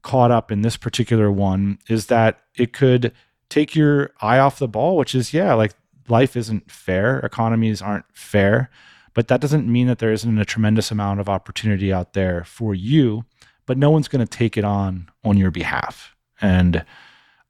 caught 0.09 0.31
up 0.31 0.51
in 0.51 0.63
this 0.63 0.79
particular 0.79 1.31
one 1.31 1.79
is 1.87 2.07
that 2.07 2.41
it 2.57 2.73
could 2.73 3.13
take 3.51 3.77
your 3.77 4.11
eye 4.23 4.39
off 4.39 4.59
the 4.59 4.67
ball, 4.67 4.97
which 4.97 5.15
is, 5.15 5.35
yeah, 5.35 5.53
like 5.53 5.75
life 6.09 6.35
isn't 6.35 6.71
fair, 6.71 7.19
economies 7.19 7.83
aren't 7.83 8.07
fair, 8.15 8.71
but 9.13 9.29
that 9.29 9.43
doesn't 9.43 9.71
mean 9.71 9.87
that 9.87 9.99
there 9.99 10.11
isn't 10.11 10.39
a 10.39 10.47
tremendous 10.47 10.91
amount 10.91 11.21
of 11.21 11.29
opportunity 11.29 11.93
out 11.93 12.15
there 12.15 12.43
for 12.45 12.75
you, 12.75 13.27
but 13.67 13.77
no 13.77 13.91
one's 13.91 14.09
going 14.09 14.27
to 14.27 14.39
take 14.39 14.57
it 14.57 14.65
on 14.65 15.11
on 15.25 15.37
your 15.37 15.51
behalf. 15.51 16.17
And 16.41 16.87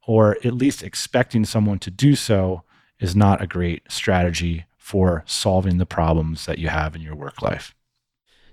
or 0.04 0.36
at 0.44 0.52
least 0.52 0.82
expecting 0.82 1.44
someone 1.44 1.78
to 1.78 1.92
do 1.92 2.16
so 2.16 2.64
is 2.98 3.14
not 3.14 3.40
a 3.40 3.46
great 3.46 3.82
strategy 3.88 4.64
for 4.76 5.22
solving 5.26 5.78
the 5.78 5.86
problems 5.86 6.46
that 6.46 6.58
you 6.58 6.70
have 6.70 6.96
in 6.96 7.02
your 7.02 7.14
work 7.14 7.40
life. 7.40 7.72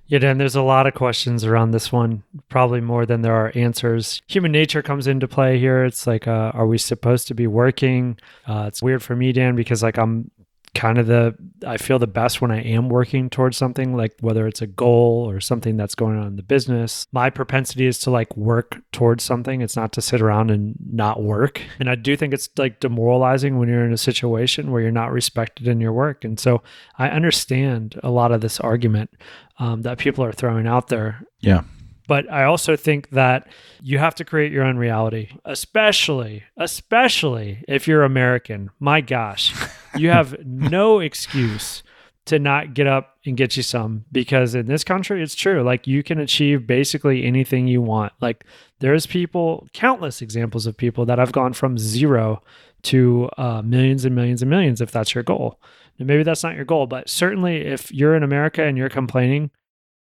Yeah, 0.08 0.20
Dan, 0.20 0.38
there's 0.38 0.56
a 0.56 0.62
lot 0.62 0.86
of 0.86 0.93
questions 0.93 1.43
around 1.43 1.72
this 1.72 1.91
one, 1.91 2.22
probably 2.47 2.80
more 2.80 3.08
than 3.08 3.24
there 3.24 3.34
are 3.34 3.51
answers. 3.56 4.22
Human 4.28 4.51
nature 4.51 4.84
comes 4.84 5.08
into 5.08 5.28
play 5.28 5.58
here. 5.58 5.84
It's 5.84 6.06
like, 6.06 6.28
uh, 6.28 6.51
are 6.53 6.68
we 6.68 6.78
supposed 6.78 7.28
to 7.30 7.34
be 7.34 7.47
working? 7.47 8.20
Uh, 8.47 8.66
it's 8.68 8.84
weird 8.84 9.01
for 9.01 9.16
me, 9.16 9.32
Dan, 9.32 9.56
because 9.56 9.82
like 9.82 9.97
I'm 9.97 10.30
kind 10.76 10.97
of 10.97 11.07
the 11.07 11.34
I 11.65 11.78
feel 11.78 11.97
the 11.97 12.05
best 12.05 12.41
when 12.41 12.51
I 12.51 12.61
am 12.61 12.89
working 12.89 13.30
towards 13.30 13.57
something 13.57 13.95
like 13.95 14.13
whether 14.19 14.45
it's 14.45 14.61
a 14.61 14.67
goal 14.67 15.28
or 15.28 15.39
something 15.39 15.78
that's 15.78 15.95
going 15.95 16.17
on 16.19 16.28
in 16.28 16.36
the 16.36 16.43
business. 16.43 17.07
My 17.11 17.30
propensity 17.30 17.88
is 17.88 17.97
to 17.99 18.11
like 18.11 18.36
work 18.38 18.82
towards 18.91 19.23
something. 19.23 19.61
It's 19.61 19.78
not 19.78 19.93
to 19.93 20.01
sit 20.01 20.21
around 20.21 20.51
and 20.51 20.76
not 20.91 21.23
work. 21.23 21.61
And 21.80 21.89
I 21.89 21.95
do 21.95 22.15
think 22.15 22.34
it's 22.34 22.49
like 22.57 22.82
demoralizing 22.82 23.57
when 23.57 23.69
you're 23.69 23.86
in 23.86 23.93
a 23.93 23.97
situation 23.97 24.69
where 24.69 24.82
you're 24.82 24.91
not 24.91 25.11
respected 25.11 25.67
in 25.67 25.80
your 25.80 25.93
work. 25.93 26.23
And 26.23 26.39
so 26.39 26.61
I 26.99 27.09
understand 27.09 27.99
a 28.03 28.11
lot 28.11 28.32
of 28.32 28.41
this 28.41 28.59
argument 28.59 29.09
um, 29.57 29.82
that 29.84 29.97
people 29.97 30.23
are 30.23 30.34
throwing 30.34 30.67
out 30.67 30.89
there. 30.89 31.26
Yeah. 31.39 31.61
But 32.07 32.32
I 32.32 32.43
also 32.43 32.76
think 32.76 33.09
that 33.11 33.47
you 33.82 33.97
have 33.97 34.15
to 34.15 34.26
create 34.26 34.51
your 34.51 34.63
own 34.63 34.78
reality, 34.78 35.30
especially, 35.43 36.43
especially 36.57 37.63
if 37.67 37.88
you're 37.88 38.03
American. 38.03 38.69
My 38.80 39.01
gosh, 39.01 39.53
you 39.96 40.10
have 40.10 40.36
no 40.46 41.00
excuse 41.00 41.84
to 42.26 42.39
not 42.39 42.74
get 42.74 42.88
up 42.88 43.18
and 43.26 43.38
get 43.38 43.56
you 43.56 43.62
some 43.62 44.04
because 44.12 44.56
in 44.56 44.66
this 44.66 44.84
country 44.84 45.22
it's 45.22 45.36
true. 45.36 45.62
Like 45.62 45.86
you 45.86 46.02
can 46.02 46.20
achieve 46.20 46.66
basically 46.66 47.24
anything 47.24 47.68
you 47.68 47.82
want. 47.82 48.14
Like 48.20 48.46
there's 48.80 49.06
people 49.06 49.68
countless 49.74 50.22
examples 50.22 50.66
of 50.66 50.76
people 50.76 51.06
that 51.06 51.20
have 51.20 51.32
gone 51.32 51.54
from 51.54 51.78
zero 51.78 52.41
to 52.84 53.30
uh, 53.38 53.62
millions 53.62 54.06
and 54.06 54.16
millions 54.16 54.41
and 54.41 54.50
millions 54.50 54.82
if 54.82 54.91
that's 54.91 55.14
your 55.14 55.24
goal. 55.24 55.60
And 55.98 56.08
maybe 56.08 56.24
that's 56.24 56.43
not 56.43 56.56
your 56.56 56.66
goal 56.66 56.88
but 56.88 57.10
certainly 57.10 57.62
if 57.62 57.89
you're 57.89 58.16
in 58.16 58.24
america 58.24 58.62
and 58.62 58.78
you're 58.78 58.89
complaining 58.89 59.50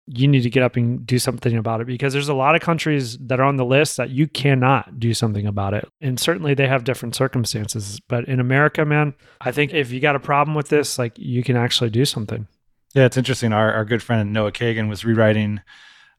you 0.07 0.27
need 0.27 0.43
to 0.43 0.49
get 0.49 0.61
up 0.61 0.75
and 0.75 1.05
do 1.05 1.17
something 1.17 1.57
about 1.57 1.81
it 1.81 1.87
because 1.87 2.13
there's 2.13 2.29
a 2.29 2.33
lot 2.33 2.55
of 2.55 2.61
countries 2.61 3.17
that 3.17 3.39
are 3.39 3.45
on 3.45 3.55
the 3.55 3.65
list 3.65 3.97
that 3.97 4.11
you 4.11 4.27
cannot 4.27 4.99
do 4.99 5.13
something 5.13 5.47
about 5.47 5.73
it. 5.73 5.87
And 5.99 6.19
certainly 6.19 6.53
they 6.53 6.67
have 6.67 6.83
different 6.83 7.15
circumstances. 7.15 7.99
But 8.07 8.27
in 8.27 8.39
America, 8.39 8.85
man, 8.85 9.15
I 9.41 9.51
think 9.51 9.73
if 9.73 9.91
you 9.91 9.99
got 9.99 10.15
a 10.15 10.19
problem 10.19 10.53
with 10.53 10.69
this, 10.69 10.99
like 10.99 11.17
you 11.17 11.43
can 11.43 11.55
actually 11.55 11.89
do 11.89 12.05
something. 12.05 12.47
Yeah, 12.93 13.05
it's 13.05 13.17
interesting. 13.17 13.51
Our, 13.51 13.73
our 13.73 13.85
good 13.85 14.03
friend 14.03 14.31
Noah 14.31 14.51
Kagan 14.51 14.89
was 14.89 15.03
rewriting, 15.03 15.61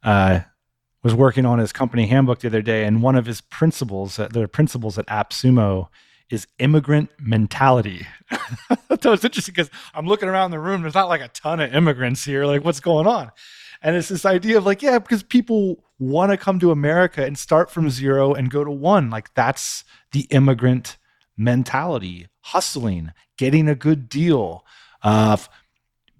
uh, 0.03 0.41
was 1.03 1.15
working 1.15 1.47
on 1.47 1.61
his 1.61 1.73
company 1.73 2.07
handbook 2.07 2.41
the 2.41 2.49
other 2.49 2.63
day, 2.63 2.85
and 2.85 3.03
one 3.03 3.15
of 3.15 3.27
his 3.27 3.41
principles, 3.41 4.19
uh, 4.19 4.29
the 4.29 4.49
principles 4.49 4.99
at 4.99 5.07
AppSumo, 5.07 5.89
is 6.29 6.47
immigrant 6.59 7.11
mentality. 7.21 8.07
so 9.01 9.13
it's 9.13 9.25
interesting 9.25 9.55
because 9.55 9.71
I'm 9.95 10.07
looking 10.07 10.29
around 10.29 10.51
the 10.51 10.59
room. 10.59 10.83
There's 10.83 10.95
not 10.95 11.09
like 11.09 11.21
a 11.21 11.29
ton 11.29 11.61
of 11.61 11.73
immigrants 11.73 12.25
here. 12.25 12.45
Like, 12.45 12.65
what's 12.65 12.81
going 12.81 13.07
on? 13.07 13.31
And 13.87 13.95
it's 13.95 14.09
this 14.09 14.27
idea 14.27 14.59
of 14.59 14.67
like, 14.67 14.83
yeah, 14.83 14.99
because 14.99 15.23
people 15.23 15.85
want 16.01 16.33
to 16.33 16.37
come 16.37 16.59
to 16.59 16.73
America 16.73 17.25
and 17.25 17.39
start 17.39 17.71
from 17.71 17.89
zero 17.89 18.35
and 18.35 18.51
go 18.51 18.65
to 18.65 18.71
one. 18.71 19.11
Like 19.11 19.33
that's 19.35 19.85
the 20.11 20.23
immigrant 20.31 20.97
mentality, 21.37 22.27
hustling, 22.41 23.13
getting 23.37 23.69
a 23.69 23.77
good 23.77 24.09
deal, 24.09 24.65
uh, 25.05 25.29
of 25.35 25.49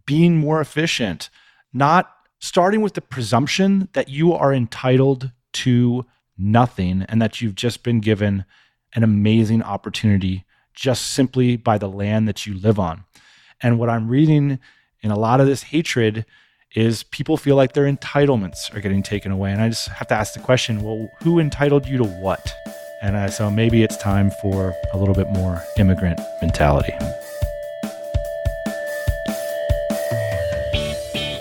being 0.07 0.37
more 0.37 0.61
efficient, 0.61 1.29
not 1.73 2.15
starting 2.39 2.83
with 2.83 2.95
the 2.95 3.01
presumption 3.01 3.89
that 3.95 4.09
you 4.09 4.33
are 4.33 4.55
entitled 4.55 5.33
to 5.55 6.07
nothing 6.39 7.03
and 7.09 7.21
that 7.21 7.41
you've 7.41 7.57
just 7.57 7.83
been 7.83 7.99
given 7.99 8.45
an 8.95 9.03
amazing 9.03 9.61
opportunity 9.65 10.45
just 10.73 11.09
simply 11.09 11.57
by 11.57 11.79
the 11.79 11.89
land 11.89 12.29
that 12.29 12.47
you 12.47 12.57
live 12.57 12.79
on. 12.79 13.03
And 13.61 13.77
what 13.77 13.91
I'm 13.91 14.07
reading 14.07 14.61
in 15.01 15.11
a 15.11 15.19
lot 15.19 15.41
of 15.41 15.49
this 15.49 15.65
hatred 15.65 16.25
is 16.75 17.03
people 17.05 17.37
feel 17.37 17.57
like 17.57 17.73
their 17.73 17.91
entitlements 17.91 18.75
are 18.75 18.81
getting 18.81 19.03
taken 19.03 19.33
away. 19.33 19.53
And 19.53 19.61
I 19.61 19.69
just 19.69 19.89
have 19.89 20.09
to 20.09 20.15
ask 20.15 20.35
the 20.35 20.41
question 20.41 20.83
well, 20.83 21.09
who 21.23 21.39
entitled 21.39 21.87
you 21.87 21.99
to 21.99 22.05
what? 22.05 22.53
And 23.03 23.17
uh, 23.17 23.29
so 23.29 23.51
maybe 23.51 23.83
it's 23.83 23.97
time 23.97 24.31
for 24.43 24.75
a 24.93 24.99
little 24.99 25.15
bit 25.15 25.31
more 25.31 25.63
immigrant 25.79 26.21
mentality. 26.41 26.93